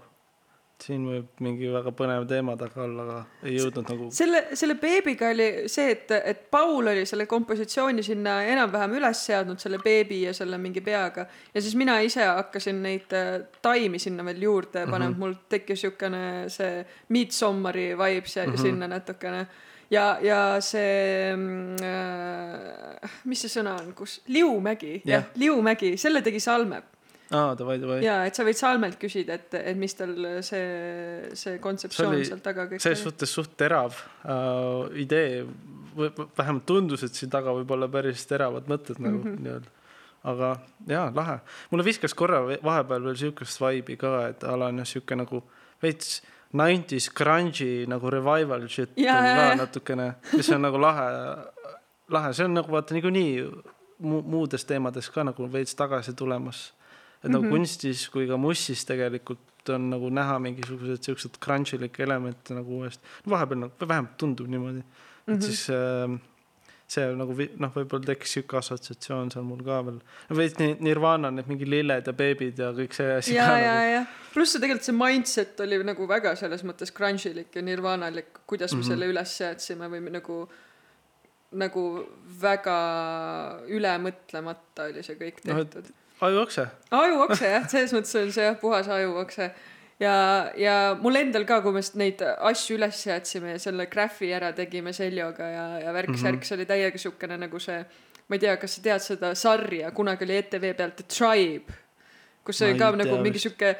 siin 0.83 1.03
võib 1.07 1.41
mingi 1.43 1.69
väga 1.71 1.91
põnev 1.95 2.25
teema 2.29 2.55
taga 2.59 2.83
olla, 2.85 3.03
aga 3.03 3.47
ei 3.47 3.55
jõudnud 3.57 3.89
nagu. 3.91 4.07
selle, 4.15 4.41
selle 4.57 4.75
beebiga 4.79 5.31
oli 5.33 5.47
see, 5.71 5.93
et, 5.95 6.11
et 6.17 6.45
Paul 6.51 6.91
oli 6.91 7.05
selle 7.09 7.25
kompositsiooni 7.29 8.03
sinna 8.05 8.39
enam-vähem 8.47 8.95
üles 8.99 9.23
seadnud, 9.27 9.59
selle 9.61 9.81
beebi 9.83 10.21
ja 10.25 10.33
selle 10.35 10.59
mingi 10.61 10.83
peaga. 10.85 11.25
ja 11.53 11.63
siis 11.63 11.75
mina 11.79 11.99
ise 12.05 12.25
hakkasin 12.25 12.83
neid 12.85 13.15
äh, 13.17 13.31
taimi 13.61 13.99
sinna 13.99 14.25
veel 14.27 14.43
juurde 14.47 14.85
panema 14.85 15.09
mm, 15.09 15.15
-hmm. 15.15 15.19
mul 15.25 15.33
tekkis 15.49 15.81
siukene 15.85 16.21
see 16.53 16.85
Midsommari 17.09 17.89
vibes 17.97 18.37
ja 18.37 18.45
mm 18.45 18.53
-hmm. 18.53 18.61
sinna 18.61 18.87
natukene. 18.87 19.47
ja, 19.91 20.17
ja 20.21 20.61
see 20.61 21.35
mm, 21.35 21.75
äh,, 21.83 23.19
mis 23.25 23.41
see 23.41 23.59
sõna 23.59 23.75
on, 23.81 23.93
kus, 23.93 24.21
Liumägi, 24.27 25.01
jah 25.05 25.19
Jah., 25.19 25.35
Liumägi, 25.35 25.97
selle 25.97 26.21
tegi 26.21 26.39
Salme 26.39 26.83
aa, 27.31 27.55
davai, 27.57 27.77
davai. 27.81 27.99
ja 28.05 28.19
et 28.27 28.37
sa 28.37 28.45
võid 28.47 28.59
Salmelt 28.59 28.99
küsida, 29.01 29.37
et, 29.39 29.57
et 29.59 29.77
mis 29.77 29.93
tal 29.97 30.13
see, 30.45 30.63
see 31.37 31.59
kontseptsioon 31.63 32.23
seal 32.25 32.41
taga 32.45 32.67
kõik 32.71 32.83
selles 32.83 33.03
suhtes 33.05 33.33
suht 33.33 33.53
terav 33.59 33.97
uh, 33.97 34.87
idee, 34.97 35.43
vähemalt 35.97 36.65
tundus, 36.69 37.03
et 37.05 37.17
siin 37.17 37.31
taga 37.33 37.53
võib 37.55 37.75
olla 37.75 37.89
päris 37.91 38.25
teravad 38.29 38.69
mõtted 38.71 39.01
nagu 39.01 39.21
mm 39.21 39.29
-hmm. 39.29 39.43
nii-öelda. 39.45 39.77
aga 40.29 40.55
jaa, 40.87 41.11
lahe. 41.15 41.39
mulle 41.71 41.85
viskas 41.85 42.13
korra 42.13 42.41
vahepeal 42.47 43.03
veel 43.03 43.15
sihukest 43.15 43.61
vibe'i 43.61 43.97
ka, 43.97 44.27
et 44.33 44.43
ala 44.43 44.73
on 44.73 44.83
jah 44.83 44.87
sihuke 44.87 45.15
nagu 45.15 45.43
veits 45.83 46.21
90s 46.53 47.11
grunge'i 47.13 47.85
nagu 47.87 48.09
revival 48.09 48.67
shit 48.67 48.97
Jaa, 48.97 49.17
on 49.17 49.37
ka 49.37 49.55
natukene, 49.55 50.13
mis 50.33 50.49
on 50.49 50.61
nagu 50.61 50.81
lahe, 50.81 51.05
lahe, 52.09 52.33
see 52.33 52.45
on 52.45 52.57
nagu 52.57 52.71
vaata 52.73 52.93
niikuinii 52.97 53.33
mu- 53.99 54.23
muudes 54.25 54.65
teemades 54.65 55.09
ka 55.13 55.23
nagu 55.23 55.49
veits 55.51 55.75
tagasi 55.75 56.13
tulemas. 56.17 56.73
Et 57.23 57.29
Mhm. 57.29 57.31
nagu 57.33 57.43
mm 57.43 57.49
-hmm. 57.49 57.57
kunstis 57.57 58.09
kui 58.09 58.27
ka 58.27 58.37
mussis 58.37 58.85
tegelikult 58.85 59.39
on 59.69 59.89
nagu 59.89 60.09
näha 60.09 60.39
mingisugused 60.39 61.03
siuksed 61.03 61.37
crunch'ilikke 61.45 62.03
elemente 62.03 62.53
nagu 62.53 62.79
uuesti, 62.79 63.03
vahepeal 63.29 63.59
nagu 63.59 63.73
vähemalt 63.87 64.17
tundub 64.17 64.47
niimoodi, 64.47 64.79
et 64.79 64.85
mm 65.27 65.33
Mhm. 65.33 65.39
-hmm. 65.39 65.45
siis 65.45 65.69
äh, 65.69 66.19
see 66.87 67.05
nagu 67.15 67.33
noh, 67.57 67.71
võib-olla 67.75 68.05
tekkis 68.05 68.31
sihuke 68.33 68.57
assotsiatsioon 68.57 69.29
seal 69.31 69.43
mul 69.45 69.59
ka 69.63 69.83
veel. 69.85 69.99
veits 70.37 70.57
nii 70.59 70.77
Nirvana 70.79 71.29
need 71.31 71.47
mingi 71.47 71.69
lilled 71.69 72.07
ja 72.07 72.13
beebid 72.13 72.57
ja 72.59 72.71
kõik 72.71 72.93
see 72.93 73.11
asi 73.17 73.35
ja, 73.35 73.43
ja, 73.59 73.73
nagu. 73.75 73.91
ja 73.91 74.05
pluss 74.33 74.51
see 74.53 74.61
tegelikult 74.61 74.85
see 74.85 74.95
mindset 74.95 75.59
oli 75.59 75.83
nagu 75.83 76.07
väga 76.07 76.35
selles 76.35 76.63
mõttes 76.63 76.91
grunge'ilik 76.97 77.55
ja 77.55 77.61
nirvanalik, 77.61 78.25
kuidas 78.47 78.71
me 78.73 78.77
mm 78.77 78.79
Mhm. 78.81 78.85
-hmm. 78.85 78.89
selle 78.89 79.11
üles 79.13 79.37
seadsime 79.37 79.85
või 79.89 80.09
nagu 80.11 80.49
nagu 81.51 82.05
väga 82.41 82.77
ülemõtlemata 83.67 84.89
oli 84.89 85.03
see 85.03 85.15
kõik 85.15 85.41
tehtud. 85.43 85.91
ajuokse. 86.21 86.67
ajuokse 86.91 87.51
jah, 87.53 87.67
selles 87.71 87.93
mõttes 87.95 88.15
on 88.19 88.31
see 88.35 88.47
jah, 88.47 88.57
puhas 88.59 88.87
ajuokse. 88.91 89.49
ja, 89.99 90.15
ja 90.57 90.75
mul 91.01 91.19
endal 91.21 91.45
ka, 91.49 91.61
kui 91.65 91.75
me 91.75 91.83
neid 92.01 92.23
asju 92.23 92.77
üles 92.77 93.03
seadsime 93.05 93.55
ja 93.55 93.59
selle 93.61 93.87
graffi 93.91 94.31
ära 94.35 94.51
tegime 94.55 94.93
Seljoga 94.93 95.49
ja, 95.49 95.67
ja 95.85 95.93
värk-särk 95.95 96.39
mm, 96.39 96.39
-hmm. 96.39 96.47
see 96.47 96.57
oli 96.57 96.65
täiega 96.69 96.97
siukene 96.97 97.37
nagu 97.37 97.59
see, 97.59 97.79
ma 98.27 98.35
ei 98.35 98.45
tea, 98.45 98.57
kas 98.57 98.75
sa 98.75 98.81
tead 98.81 99.05
seda 99.05 99.35
sarja, 99.35 99.91
kunagi 99.91 100.27
oli 100.27 100.41
ETV 100.41 100.73
peal 100.73 100.91
The 100.95 101.07
Tribe, 101.17 101.79
kus 102.43 102.61
oli 102.61 102.77
ka 102.79 102.91
nagu 102.91 103.21
mingi 103.23 103.39
sihuke 103.39 103.75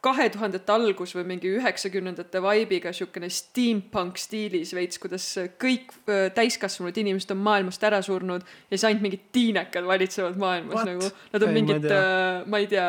kahe 0.00 0.28
tuhandete 0.32 0.72
algus 0.72 1.12
või 1.16 1.26
mingi 1.34 1.50
üheksakümnendate 1.58 2.40
vibe'iga 2.40 2.92
siukene 2.96 3.28
steampunk 3.28 4.16
stiilis 4.16 4.70
veits, 4.74 4.96
kuidas 5.02 5.26
kõik 5.60 5.90
öö, 6.08 6.30
täiskasvanud 6.36 6.96
inimesed 7.02 7.34
on 7.34 7.42
maailmast 7.44 7.84
ära 7.84 7.98
surnud 8.06 8.40
ja 8.46 8.76
siis 8.78 8.86
ainult 8.88 9.04
mingid 9.04 9.26
tiinekad 9.36 9.84
valitsevad 9.84 10.38
maailmas 10.40 10.78
What? 10.80 10.88
nagu. 10.94 11.10
Nad 11.34 11.42
on 11.44 11.52
Ei, 11.52 11.54
mingid, 11.58 11.84
tea. 11.90 12.44
ma 12.48 12.62
ei 12.62 12.68
tea, 12.72 12.88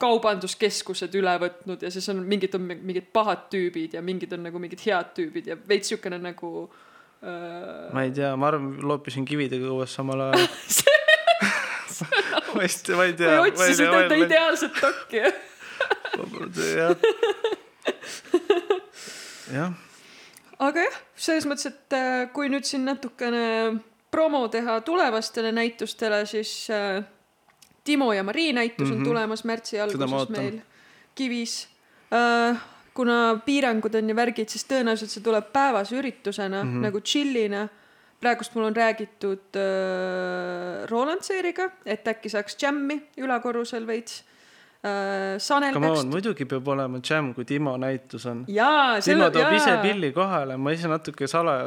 kaubanduskeskused 0.00 1.14
üle 1.20 1.32
võtnud 1.42 1.82
ja 1.84 1.90
siis 1.92 2.06
on 2.10 2.22
mingid 2.26 2.54
on 2.56 2.62
mi- 2.66 2.78
mingid 2.90 3.10
pahad 3.14 3.46
tüübid 3.52 3.94
ja 3.98 4.02
mingid 4.02 4.32
on 4.32 4.42
nagu 4.48 4.58
mingid 4.62 4.80
head 4.86 5.10
tüübid 5.16 5.50
ja 5.52 5.56
veits 5.68 5.92
siukene 5.92 6.18
nagu 6.24 6.64
äh, 7.22 7.92
ma 7.94 8.06
ei 8.06 8.14
tea, 8.16 8.32
ma 8.40 8.48
arvan, 8.50 8.72
loopisin 8.90 9.26
kividega 9.28 9.68
õues 9.70 9.92
samal 10.00 10.22
ajal. 10.30 10.48
ma 12.56 12.64
ei, 12.64 12.74
ma 12.96 13.04
ei 13.06 13.14
tea. 13.18 13.36
otsisid 13.44 13.86
enda 13.92 14.18
ideaalset 14.24 14.80
dokki 14.82 15.20
jah. 19.52 19.72
aga 20.58 20.84
jah, 20.86 20.98
selles 21.16 21.46
mõttes, 21.48 21.66
et 21.70 21.96
äh, 21.96 22.26
kui 22.34 22.48
nüüd 22.52 22.64
siin 22.68 22.84
natukene 22.88 23.80
promo 24.10 24.44
teha 24.52 24.80
tulevastele 24.86 25.52
näitustele, 25.54 26.24
siis 26.26 26.52
äh, 26.74 27.02
Timo 27.84 28.12
ja 28.12 28.22
Marii 28.22 28.52
näitus 28.52 28.88
mm 28.88 28.92
-hmm. 28.92 28.98
Mhm. 28.98 29.00
on 29.00 29.08
tulemas 29.08 29.44
märtsi 29.44 29.80
alguses 29.80 30.28
meil 30.28 30.60
Kivis 31.14 31.68
äh,. 32.12 32.56
kuna 32.94 33.40
piirangud 33.44 33.94
on 33.94 34.08
ja 34.08 34.16
värgid, 34.16 34.48
siis 34.48 34.64
tõenäoliselt 34.66 35.08
see 35.10 35.22
tuleb 35.22 35.52
päevase 35.52 35.96
üritusena 35.96 36.62
mm 36.64 36.68
Mhm. 36.68 36.76
-hmm. 36.78 36.82
nagu 36.82 36.98
chill'ina. 36.98 37.68
praegust 38.20 38.54
mul 38.54 38.64
on 38.64 38.76
räägitud 38.76 39.56
äh, 39.56 40.86
Roland 40.90 41.22
Seeriga, 41.22 41.70
et 41.86 42.08
äkki 42.08 42.28
saaks 42.28 42.56
džämmi 42.56 43.02
ülakorrusel 43.16 43.86
veits. 43.86 44.24
Sanel 44.80 45.74
Come 45.74 45.90
peaks 45.90 46.00
on, 46.00 46.08
muidugi 46.08 46.46
peab 46.48 46.68
olema 46.72 47.02
jam, 47.04 47.34
kui 47.36 47.44
Timo 47.44 47.74
näitus 47.76 48.24
on. 48.30 48.46
jaa, 48.48 48.94
Timo 49.04 49.26
toob 49.34 49.52
ise 49.52 49.74
pilli 49.82 50.08
kohale, 50.16 50.56
ma 50.56 50.72
ise 50.72 50.88
natuke 50.88 51.28
salaja 51.28 51.66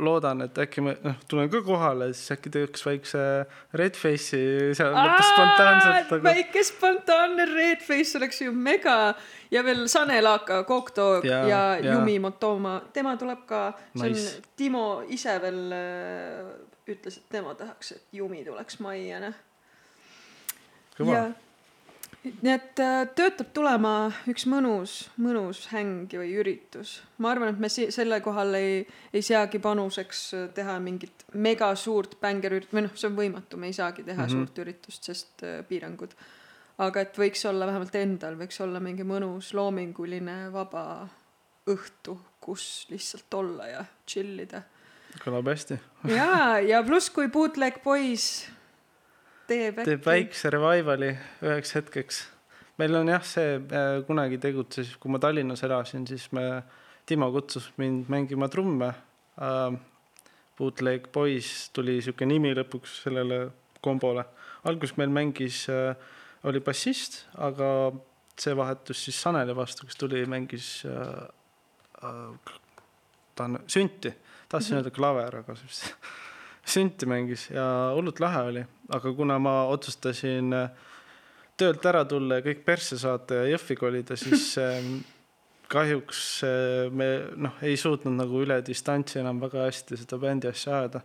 loodan, 0.00 0.40
et 0.46 0.56
äkki 0.64 0.84
ma 0.86 0.94
noh, 1.04 1.18
tulen 1.28 1.50
ka 1.52 1.60
kohale, 1.66 2.08
siis 2.16 2.32
äkki 2.38 2.54
teeks 2.54 2.86
väikse 2.88 3.20
red 3.76 4.00
face'i 4.00 4.72
seal 4.78 4.96
mõttes 4.96 5.28
spontaanselt, 5.28 6.16
aga 6.16 6.24
väike 6.30 6.64
spontaanne 6.64 7.48
red 7.52 7.84
face 7.84 8.16
oleks 8.16 8.40
ju 8.46 8.56
mega 8.56 8.96
ja 9.52 9.60
veel 9.66 9.84
Sanel 9.92 10.32
Aaka, 10.32 10.62
Kokto 10.64 11.20
ja, 11.20 11.44
Jaa, 11.44 11.44
ja 11.44 11.62
jaa. 11.84 11.98
Jumi 11.98 12.16
Motoma, 12.24 12.78
tema 12.96 13.18
tuleb 13.20 13.44
ka, 13.50 13.64
see 13.92 14.08
on 14.08 14.16
Nice. 14.16 14.40
Timo 14.56 14.86
ise 15.12 15.36
veel 15.44 15.62
äh, 15.76 16.52
ütles, 16.88 17.20
et 17.20 17.28
tema 17.28 17.52
tahaks, 17.60 17.92
et 17.98 18.20
Jumi 18.24 18.40
tuleks 18.48 18.80
majja, 18.80 19.20
noh. 19.28 19.36
kõva. 20.96 21.26
Nii 22.24 22.52
et 22.54 22.80
äh, 22.80 23.02
töötab 23.16 23.50
tulema 23.56 23.92
üks 24.30 24.46
mõnus, 24.48 24.94
mõnus 25.20 25.66
häng 25.72 26.12
või 26.16 26.30
üritus. 26.40 26.96
ma 27.18 27.34
arvan, 27.34 27.52
et 27.52 27.60
me 27.60 27.68
si- 27.68 27.90
selle 27.92 28.20
kohal 28.24 28.54
ei, 28.56 28.86
ei 29.12 29.22
seagi 29.22 29.60
panuseks 29.62 30.22
äh, 30.34 30.46
teha 30.56 30.78
mingit 30.80 31.26
mega 31.34 31.74
suurt 31.76 32.16
bängerürit- 32.22 32.72
või 32.72 32.86
noh, 32.86 32.94
see 32.96 33.10
on 33.10 33.18
võimatu, 33.18 33.60
me 33.60 33.68
ei 33.68 33.76
saagi 33.76 34.02
teha 34.02 34.22
mm. 34.22 34.26
-hmm. 34.28 34.32
suurt 34.38 34.62
üritust, 34.64 35.04
sest 35.04 35.44
äh, 35.44 35.60
piirangud. 35.68 36.16
aga 36.78 37.00
et 37.00 37.18
võiks 37.18 37.44
olla 37.46 37.66
vähemalt 37.66 37.94
endal 37.94 38.34
võiks 38.34 38.60
olla 38.60 38.80
mingi 38.80 39.04
mõnus 39.04 39.52
loominguline 39.54 40.50
vaba 40.52 41.08
õhtu, 41.70 42.16
kus 42.40 42.86
lihtsalt 42.90 43.34
olla 43.34 43.68
ja 43.68 43.84
chill 44.06 44.40
ida. 44.40 44.62
kõlab 45.20 45.52
hästi. 45.52 45.78
ja, 46.08 46.58
ja 46.60 46.82
pluss, 46.82 47.10
kui 47.10 47.28
bootleg 47.28 47.82
poiss 47.82 48.48
teeb 49.48 49.80
äkki. 49.80 49.88
teeb 49.90 50.06
väikse 50.06 50.52
revival'i 50.54 51.10
üheks 51.44 51.74
hetkeks. 51.78 52.22
meil 52.78 52.96
on 52.98 53.10
jah, 53.12 53.24
see 53.26 53.56
äh, 53.58 54.00
kunagi 54.06 54.38
tegutses, 54.42 54.96
kui 55.00 55.12
ma 55.12 55.20
Tallinnas 55.22 55.62
elasin, 55.66 56.06
siis 56.06 56.30
me, 56.32 56.62
Timo 57.04 57.28
kutsus 57.32 57.72
mind 57.76 58.08
mängima 58.08 58.48
trumme 58.48 58.94
äh,. 59.40 59.80
Bootleg 60.54 61.08
Boys 61.12 61.70
tuli 61.74 61.96
sihuke 61.98 62.22
nimi 62.30 62.52
lõpuks 62.54 63.00
sellele 63.02 63.48
kombole. 63.82 64.22
alguses 64.64 64.96
meil 64.96 65.10
mängis 65.10 65.64
äh,, 65.68 65.96
oli 66.44 66.60
bassist, 66.60 67.24
aga 67.34 67.68
see 68.38 68.54
vahetus 68.56 69.04
siis 69.06 69.20
Saneli 69.22 69.56
vastu, 69.56 69.86
kes 69.86 69.98
tuli, 69.98 70.24
mängis 70.30 70.84
äh, 70.86 71.26
äh, 72.04 72.54
ta 73.34 73.44
on 73.44 73.58
sünti, 73.66 74.14
tahtsin 74.48 74.78
öelda 74.78 74.90
klaver, 74.94 75.40
aga 75.42 75.56
siis 75.58 75.84
sünti 76.64 77.06
mängis 77.08 77.48
ja 77.52 77.64
hullult 77.94 78.20
lahe 78.22 78.42
oli, 78.48 78.64
aga 78.96 79.12
kuna 79.16 79.38
ma 79.42 79.54
otsustasin 79.72 80.52
äh, 80.56 80.70
töölt 81.60 81.84
ära 81.86 82.04
tulla 82.08 82.40
ja 82.40 82.46
kõik 82.46 82.64
persse 82.66 82.98
saata 83.00 83.42
ja 83.42 83.50
Jõhvi 83.54 83.76
kolida, 83.78 84.16
siis 84.18 84.54
ähm, 84.62 84.96
kahjuks 85.72 86.22
äh, 86.46 86.88
me 86.90 87.10
noh, 87.36 87.58
ei 87.64 87.76
suutnud 87.80 88.16
nagu 88.16 88.42
üle 88.44 88.60
distantsi 88.66 89.20
enam 89.22 89.42
väga 89.42 89.68
hästi 89.68 90.00
seda 90.00 90.18
bändi 90.22 90.50
asja 90.50 90.80
ajada. 90.80 91.04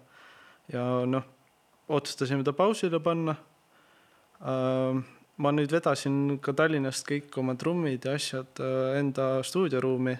ja 0.71 0.85
noh, 1.09 1.27
otsustasime 1.89 2.45
ta 2.45 2.53
pausile 2.53 2.99
panna. 3.03 3.35
ma 5.39 5.51
nüüd 5.51 5.71
vedasin 5.71 6.37
ka 6.39 6.53
Tallinnast 6.55 7.03
kõik 7.07 7.33
oma 7.41 7.57
trummid 7.59 8.05
ja 8.07 8.13
asjad 8.15 8.59
äh, 8.63 8.99
enda 8.99 9.41
stuudioruumi 9.43 10.13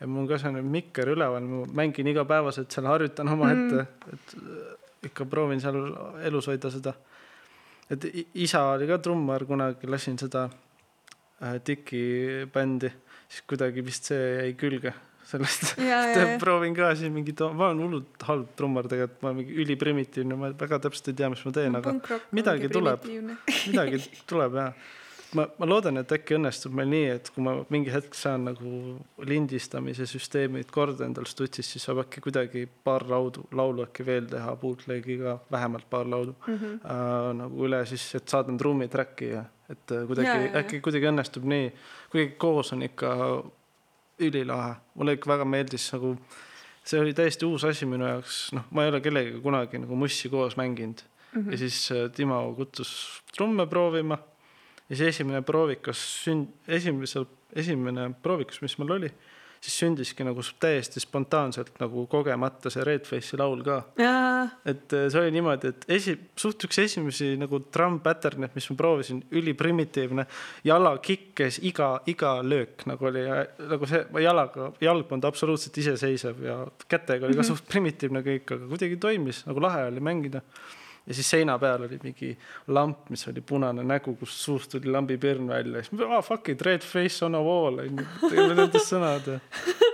ja 0.00 0.06
mul 0.06 0.24
on 0.24 0.28
ka 0.30 0.38
selline 0.38 0.62
mikker 0.62 1.10
üleval, 1.10 1.42
ma 1.42 1.64
mängin 1.82 2.10
igapäevaselt 2.10 2.70
seal, 2.74 2.86
harjutan 2.90 3.30
omaette 3.34 3.82
mm., 3.82 4.14
et 4.14 4.83
ikka 5.10 5.26
proovin 5.30 5.62
seal 5.62 5.80
elus 6.24 6.48
hoida 6.50 6.70
seda. 6.72 6.94
et 7.90 8.04
isa 8.34 8.62
oli 8.74 8.88
ka 8.88 8.98
trummar, 8.98 9.44
kunagi 9.44 9.90
lasin 9.90 10.18
seda 10.18 10.46
äh, 10.48 11.58
Tiki 11.64 12.46
bändi, 12.52 12.90
siis 13.28 13.44
kuidagi 13.48 13.84
vist 13.84 14.12
see 14.12 14.22
jäi 14.40 14.54
külge 14.60 14.94
sellest. 15.24 15.76
proovin 16.44 16.74
ka 16.76 16.94
siin 16.96 17.12
mingit, 17.12 17.40
ma 17.52 17.70
olen 17.70 17.84
hullult 17.84 18.26
halb 18.28 18.50
trummar 18.56 18.88
tegelikult, 18.90 19.22
ma 19.22 19.30
olen 19.30 19.40
mingi 19.42 19.56
üliprimitiivne, 19.64 20.38
ma 20.40 20.52
väga 20.64 20.80
täpselt 20.86 21.12
ei 21.12 21.20
tea, 21.20 21.30
mis 21.32 21.44
ma 21.46 21.54
teen, 21.56 21.80
aga 21.80 21.96
midagi 22.36 22.70
tuleb. 22.72 23.08
midagi 23.08 24.02
tuleb 24.30 24.60
ja 24.60 24.68
ma, 25.34 25.46
ma 25.58 25.66
loodan, 25.68 25.98
et 26.00 26.12
äkki 26.14 26.36
õnnestub 26.38 26.74
meil 26.76 26.88
nii, 26.90 27.06
et 27.16 27.30
kui 27.34 27.44
ma 27.44 27.54
mingi 27.72 27.92
hetk 27.92 28.16
saan 28.18 28.46
nagu 28.48 28.70
lindistamise 29.26 30.06
süsteemid 30.08 30.70
korda 30.74 31.06
endal 31.08 31.26
stutsis, 31.28 31.68
siis 31.70 31.84
saab 31.86 32.04
äkki 32.04 32.22
kuidagi 32.24 32.64
paar 32.86 33.06
laudu, 33.10 33.46
laulu 33.56 33.84
äkki 33.86 34.06
veel 34.06 34.28
teha, 34.30 34.54
bootleg'iga 34.60 35.38
vähemalt 35.52 35.88
paar 35.90 36.08
laudu 36.10 36.34
mm. 36.46 36.54
-hmm. 36.54 36.78
äh, 36.94 37.28
nagu 37.40 37.66
üle 37.68 37.84
siis, 37.86 38.06
et 38.14 38.28
saadan 38.28 38.58
trummi 38.58 38.88
track'i 38.88 39.30
ja 39.32 39.44
et 39.70 39.92
äh, 39.92 40.06
kuidagi 40.06 40.28
jaa, 40.28 40.40
jaa. 40.46 40.56
äkki 40.62 40.80
kuidagi 40.80 41.10
õnnestub 41.10 41.46
nii, 41.54 41.70
kuidagi 42.12 42.34
koos 42.38 42.72
on 42.72 42.82
ikka 42.82 43.14
ülilahe, 44.18 44.74
mulle 44.94 45.16
ikka 45.16 45.30
väga 45.30 45.44
meeldis 45.44 45.88
nagu, 45.92 46.16
see 46.84 47.00
oli 47.00 47.14
täiesti 47.14 47.46
uus 47.46 47.64
asi 47.64 47.86
minu 47.86 48.06
jaoks, 48.06 48.52
noh, 48.52 48.68
ma 48.70 48.84
ei 48.84 48.92
ole 48.92 49.00
kellegagi 49.00 49.40
kunagi 49.42 49.80
nagu 49.82 49.96
mussi 49.96 50.28
koos 50.28 50.56
mänginud 50.56 51.02
mm. 51.32 51.42
-hmm. 51.42 51.50
ja 51.52 51.58
siis 51.58 51.90
äh, 51.92 52.10
Timo 52.10 52.54
kutsus 52.56 53.22
trumme 53.36 53.66
proovima 53.66 54.18
ja 54.88 54.98
see 54.98 55.12
esimene 55.12 55.42
proovikas 55.46 56.00
sünd-, 56.24 56.50
esimesel, 56.68 57.28
esimene 57.56 58.10
proovikas, 58.22 58.60
mis 58.64 58.76
mul 58.80 58.96
oli, 58.98 59.10
siis 59.64 59.78
sündiski 59.80 60.24
nagu 60.26 60.42
täiesti 60.60 61.00
spontaanselt 61.00 61.78
nagu 61.80 62.04
kogemata 62.10 62.68
see 62.72 62.84
Red 62.84 63.06
Face'i 63.08 63.38
laul 63.40 63.62
ka. 63.64 63.78
Et 64.68 64.92
äh, 64.92 65.06
see 65.08 65.22
oli 65.22 65.32
niimoodi, 65.38 65.70
et 65.72 65.86
esi, 65.96 66.16
suht 66.36 66.66
üks 66.68 66.82
esimesi 66.82 67.30
nagu 67.40 67.62
drum 67.72 67.96
pattern'e, 68.04 68.50
mis 68.54 68.68
ma 68.70 68.76
proovisin, 68.82 69.22
üliprimitiivne, 69.40 70.26
jala 70.68 70.94
kikkes 71.04 71.62
iga, 71.64 71.94
iga 72.10 72.36
löök 72.44 72.84
nagu 72.90 73.08
oli 73.08 73.24
ja 73.24 73.40
nagu 73.72 73.88
see 73.88 74.04
jalaga, 74.26 74.70
jalg 74.84 75.08
polnud 75.08 75.28
absoluutselt 75.30 75.80
iseseisev 75.80 76.44
ja 76.44 76.60
kätega 76.90 77.28
oli 77.28 77.40
ka 77.40 77.46
suht 77.48 77.64
primitiivne 77.70 78.24
kõik, 78.26 78.56
aga 78.58 78.72
kuidagi 78.74 79.00
toimis, 79.00 79.46
nagu 79.48 79.64
lahe 79.64 79.88
oli 79.88 80.04
mängida. 80.04 80.44
Ja 81.06 81.14
siis 81.14 81.30
seina 81.30 81.56
peal 81.60 81.84
oli 81.86 81.98
mingi 82.02 82.30
lamp, 82.72 83.08
mis 83.12 83.26
oli 83.28 83.42
punane 83.44 83.84
nägu, 83.86 84.16
kust 84.20 84.40
suust 84.40 84.70
tuli 84.72 84.90
lambipirn 84.92 85.48
välja, 85.48 85.82
siis 85.84 85.96
ma 85.98 86.18
ah, 86.18 86.24
fuck 86.24 86.48
it, 86.52 86.62
red 86.64 86.84
face 86.84 87.24
on 87.26 87.36
a 87.36 87.42
wall, 87.44 87.82
onju, 87.84 88.06
nendest 88.32 88.92
sõnad. 88.92 89.28
Ja, 89.28 89.40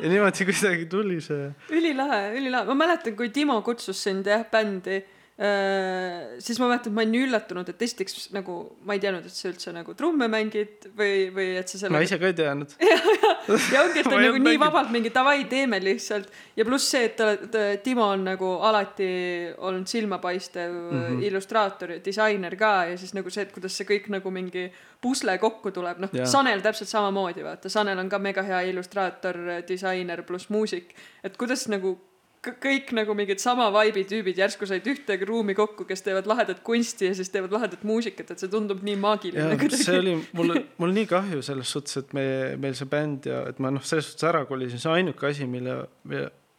ja 0.00 0.12
niimoodi 0.12 0.46
kuidagi 0.48 0.90
tuli 0.90 1.20
see. 1.24 1.50
Ülilahe, 1.74 2.28
ülilahe, 2.38 2.68
ma 2.70 2.78
mäletan, 2.84 3.16
kui 3.18 3.32
Timo 3.34 3.60
kutsus 3.66 4.02
sind 4.06 4.30
jah 4.30 4.46
bändi 4.50 5.00
siis 5.40 6.58
ma 6.60 6.66
mäletan, 6.68 6.92
ma 6.92 7.00
olin 7.00 7.14
nii 7.14 7.22
üllatunud, 7.24 7.68
et 7.72 7.82
esiteks 7.86 8.26
nagu 8.36 8.56
ma 8.84 8.92
ei 8.92 9.00
teadnud, 9.00 9.24
et 9.24 9.32
sa 9.32 9.48
üldse 9.48 9.72
nagu 9.72 9.94
trumme 9.96 10.26
mängid 10.28 10.90
või, 10.98 11.30
või 11.32 11.54
et 11.56 11.70
sa 11.70 11.78
ma 11.78 11.80
sellega 11.86 12.08
ise 12.08 12.18
ka 12.20 12.28
ei 12.28 12.36
teadnud. 12.36 12.74
ja 13.74 13.84
ongi, 13.86 14.02
et 14.02 14.08
Ma 14.10 14.18
on 14.18 14.26
nagu 14.26 14.42
nii 14.44 14.60
vabalt 14.60 14.92
mingi 14.92 15.12
davai, 15.14 15.46
teeme 15.48 15.80
lihtsalt 15.80 16.28
ja 16.60 16.66
pluss 16.68 16.90
see, 16.92 17.06
et 17.08 17.16
te 17.16 17.24
olete, 17.24 17.62
Timo 17.86 18.10
on 18.12 18.26
nagu 18.28 18.50
alati 18.68 19.08
olnud 19.56 19.88
silmapaistev 19.88 20.74
mm. 20.74 21.00
-hmm. 21.00 21.24
illustraator 21.30 21.96
ja 21.96 22.04
disainer 22.04 22.56
ka 22.60 22.74
ja 22.92 23.00
siis 23.00 23.16
nagu 23.16 23.32
see, 23.32 23.48
et 23.48 23.56
kuidas 23.56 23.80
see 23.80 23.88
kõik 23.88 24.12
nagu 24.12 24.30
mingi 24.30 24.68
pusle 25.00 25.38
kokku 25.40 25.72
tuleb, 25.72 26.04
noh. 26.04 26.12
Sanel 26.28 26.60
täpselt 26.60 26.92
samamoodi 26.92 27.44
vaata, 27.44 27.72
Sanel 27.72 27.98
on 27.98 28.12
ka 28.12 28.18
mega 28.18 28.44
hea 28.44 28.60
illustraator, 28.74 29.40
disainer 29.68 30.22
pluss 30.22 30.52
muusik, 30.52 30.92
et 31.24 31.36
kuidas 31.40 31.64
nagu 31.72 31.96
kõik 32.40 32.94
nagu 32.96 33.12
mingid 33.16 33.40
sama 33.42 33.66
vibe'i 33.74 34.06
tüübid 34.08 34.38
järsku 34.40 34.64
said 34.68 34.86
ühte 34.88 35.16
ruumi 35.28 35.52
kokku, 35.56 35.84
kes 35.88 36.00
teevad 36.06 36.28
lahedat 36.30 36.62
kunsti 36.64 37.10
ja 37.10 37.16
siis 37.16 37.28
teevad 37.32 37.52
lahedat 37.52 37.82
muusikat, 37.84 38.32
et 38.32 38.40
see 38.40 38.52
tundub 38.52 38.80
nii 38.86 38.96
maagiline 39.00 39.68
see 39.74 39.98
oli 39.98 40.14
mul, 40.38 40.54
mul 40.80 40.94
nii 40.96 41.08
kahju 41.10 41.42
selles 41.44 41.72
suhtes, 41.76 41.98
et 42.00 42.14
me, 42.16 42.24
meil 42.60 42.76
see 42.78 42.88
bänd 42.88 43.28
ja 43.28 43.42
et 43.50 43.60
ma 43.60 43.72
noh, 43.74 43.84
selles 43.84 44.08
suhtes 44.08 44.28
ära 44.30 44.46
kolisin, 44.48 44.80
see 44.80 44.92
ainuke 44.94 45.28
asi, 45.28 45.48
mille, 45.50 45.82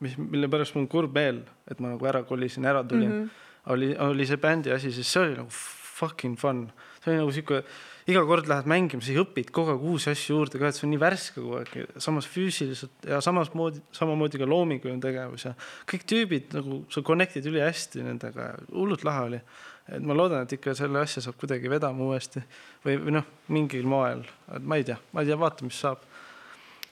mis, 0.05 0.17
mille 0.21 0.51
pärast 0.53 0.77
mul 0.77 0.85
on 0.85 0.91
kurb 0.91 1.17
meel, 1.17 1.41
et 1.65 1.81
ma 1.81 1.95
nagu 1.95 2.11
ära 2.13 2.21
kolisin, 2.29 2.69
ära 2.69 2.85
tulin 2.85 3.09
mm. 3.09 3.23
-hmm. 3.23 3.71
oli, 3.73 3.93
oli 4.05 4.29
see 4.29 4.41
bändi 4.41 4.75
asi, 4.77 4.93
sest 4.93 5.17
see 5.17 5.25
oli 5.25 5.39
nagu 5.39 5.49
fucking 5.49 6.37
fun. 6.37 6.67
see 7.01 7.15
oli 7.15 7.23
nagu 7.23 7.33
sihuke, 7.33 7.63
iga 8.09 8.23
kord 8.25 8.47
lähed 8.49 8.69
mängima, 8.69 9.03
sa 9.05 9.17
õpid 9.21 9.51
kogu 9.53 9.75
aeg 9.75 9.83
uusi 9.91 10.09
asju 10.13 10.37
juurde 10.37 10.61
ka, 10.61 10.71
et 10.71 10.77
see 10.77 10.87
on 10.87 10.93
nii 10.95 11.01
värske 11.01 11.35
kogu 11.39 11.59
aeg, 11.59 11.97
samas 12.01 12.29
füüsiliselt 12.31 13.09
ja 13.09 13.21
samas 13.21 13.53
moodi, 13.57 13.83
samamoodi 13.95 14.41
ka 14.41 14.49
loominguline 14.49 15.03
tegevus 15.03 15.45
ja 15.49 15.53
kõik 15.89 16.07
tüübid 16.09 16.55
nagu 16.57 16.83
sa 16.93 17.03
connect'id 17.05 17.45
ülihästi 17.51 18.05
nendega 18.05 18.53
hullult 18.71 19.05
lahe 19.07 19.27
oli 19.29 19.41
et 19.89 20.03
ma 20.05 20.15
loodan, 20.15 20.45
et 20.45 20.55
ikka 20.55 20.73
selle 20.77 21.01
asja 21.01 21.23
saab 21.23 21.37
kuidagi 21.41 21.69
vedama 21.71 22.05
uuesti 22.05 22.41
või, 22.85 22.97
või 23.01 23.15
noh, 23.17 23.27
mingil 23.53 23.87
moel, 23.89 24.23
et 24.53 24.63
ma 24.63 24.77
ei 24.79 24.85
tea, 24.87 24.97
ma 25.11 25.23
ei 25.23 25.31
tea, 25.31 25.39
vaatame, 25.41 25.71
mis 25.71 25.81
saab. 25.85 26.07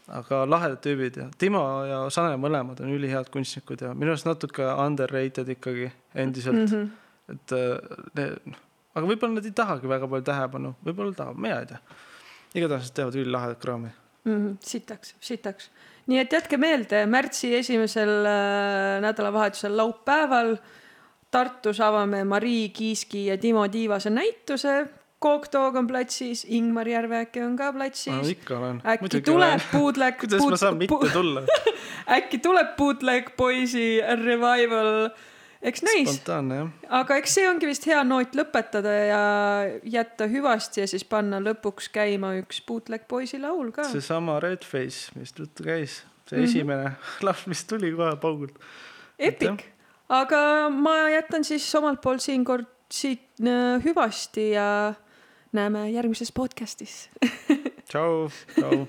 aga 0.10 0.40
lahedad 0.50 0.80
tüübid 0.82 1.18
ja 1.22 1.28
Timo 1.38 1.60
ja 1.86 1.98
Sane 2.10 2.38
mõlemad 2.42 2.80
on 2.82 2.90
ülihead 2.90 3.28
kunstnikud 3.30 3.84
ja 3.86 3.92
minu 3.94 4.16
arust 4.16 4.26
natuke 4.26 4.66
underrated 4.66 5.52
ikkagi 5.54 5.92
endiselt 6.16 6.72
mm. 6.72 6.72
-hmm. 6.72 7.36
et 7.36 7.54
ne, 8.18 8.56
aga 9.00 9.10
võib-olla 9.10 9.40
nad 9.40 9.48
ei 9.48 9.56
tahagi 9.56 9.90
väga 9.90 10.10
palju 10.12 10.28
tähelepanu, 10.28 10.74
võib-olla 10.86 11.16
tahavad, 11.18 11.42
mina 11.46 11.62
ei 11.64 11.72
tea. 11.72 11.80
igatahes 12.60 12.90
nad 12.90 12.98
teevad 13.00 13.18
ülilahedat 13.20 13.62
kraami. 13.64 13.94
Mm 14.26 14.36
-hmm. 14.36 14.58
sitaks, 14.62 15.16
sitaks. 15.20 15.70
nii 16.08 16.20
et 16.20 16.34
jätke 16.34 16.58
meelde, 16.58 17.06
märtsi 17.06 17.56
esimesel 17.56 18.26
äh, 18.26 19.02
nädalavahetusel 19.02 19.78
laupäeval 19.78 20.58
Tartus 21.32 21.80
avame 21.82 22.24
Marii 22.24 22.70
Kiiski 22.70 23.26
ja 23.26 23.38
Timo 23.38 23.68
Tiivase 23.68 24.10
näituse. 24.10 24.88
Coke 25.22 25.50
Dog 25.54 25.76
on 25.76 25.88
platsis, 25.88 26.46
Ingmar 26.50 26.88
Järveäki 26.88 27.42
on 27.44 27.58
ka 27.60 27.74
platsis 27.74 28.14
no 28.14 28.22
ikka 28.24 28.56
olen. 28.58 28.78
äkki 28.88 29.20
tuleb 29.22 29.66
bootleg 29.74 30.16
kuidas 30.18 30.46
ma 30.48 30.58
saan 30.58 30.78
mitte 30.80 31.10
tulla? 31.14 31.44
äkki 32.18 32.40
tuleb 32.40 32.72
bootleg 32.78 33.34
poisi 33.38 34.00
revival, 34.24 35.10
eks 35.62 35.84
näis. 35.84 36.22
aga 36.90 37.18
eks 37.20 37.34
see 37.38 37.48
ongi 37.50 37.68
vist 37.70 37.88
hea 37.90 38.00
noot 38.08 38.36
lõpetada 38.38 38.94
ja 39.10 39.24
jätta 39.84 40.30
hüvasti 40.32 40.84
ja 40.84 40.88
siis 40.92 41.04
panna 41.08 41.42
lõpuks 41.44 41.92
käima 41.94 42.34
üks 42.40 42.62
bootleg 42.68 43.08
poisi 43.12 43.42
laul 43.42 43.74
ka. 43.76 43.88
seesama 43.92 44.40
Red 44.44 44.64
Face, 44.68 45.12
millest 45.16 45.40
juttu 45.40 45.68
käis, 45.68 46.04
see 46.30 46.38
mm 46.38 46.44
-hmm. 46.44 46.50
esimene 46.50 46.92
laul, 47.28 47.44
mis 47.52 47.66
tuli 47.66 47.92
kohe 47.96 48.16
paugult. 48.16 48.56
Epic, 49.20 49.66
aga 50.10 50.70
ma 50.72 51.10
jätan 51.10 51.44
siis 51.44 51.68
omalt 51.76 52.02
poolt 52.02 52.22
siinkord 52.22 52.68
siit 52.92 53.22
äh, 53.44 53.84
hüvasti 53.84 54.52
ja 54.52 54.94
näeme 55.52 55.90
järgmises 55.92 56.32
podcast'is 56.32 57.10
tšau, 57.90 58.30
tšau 58.56 58.86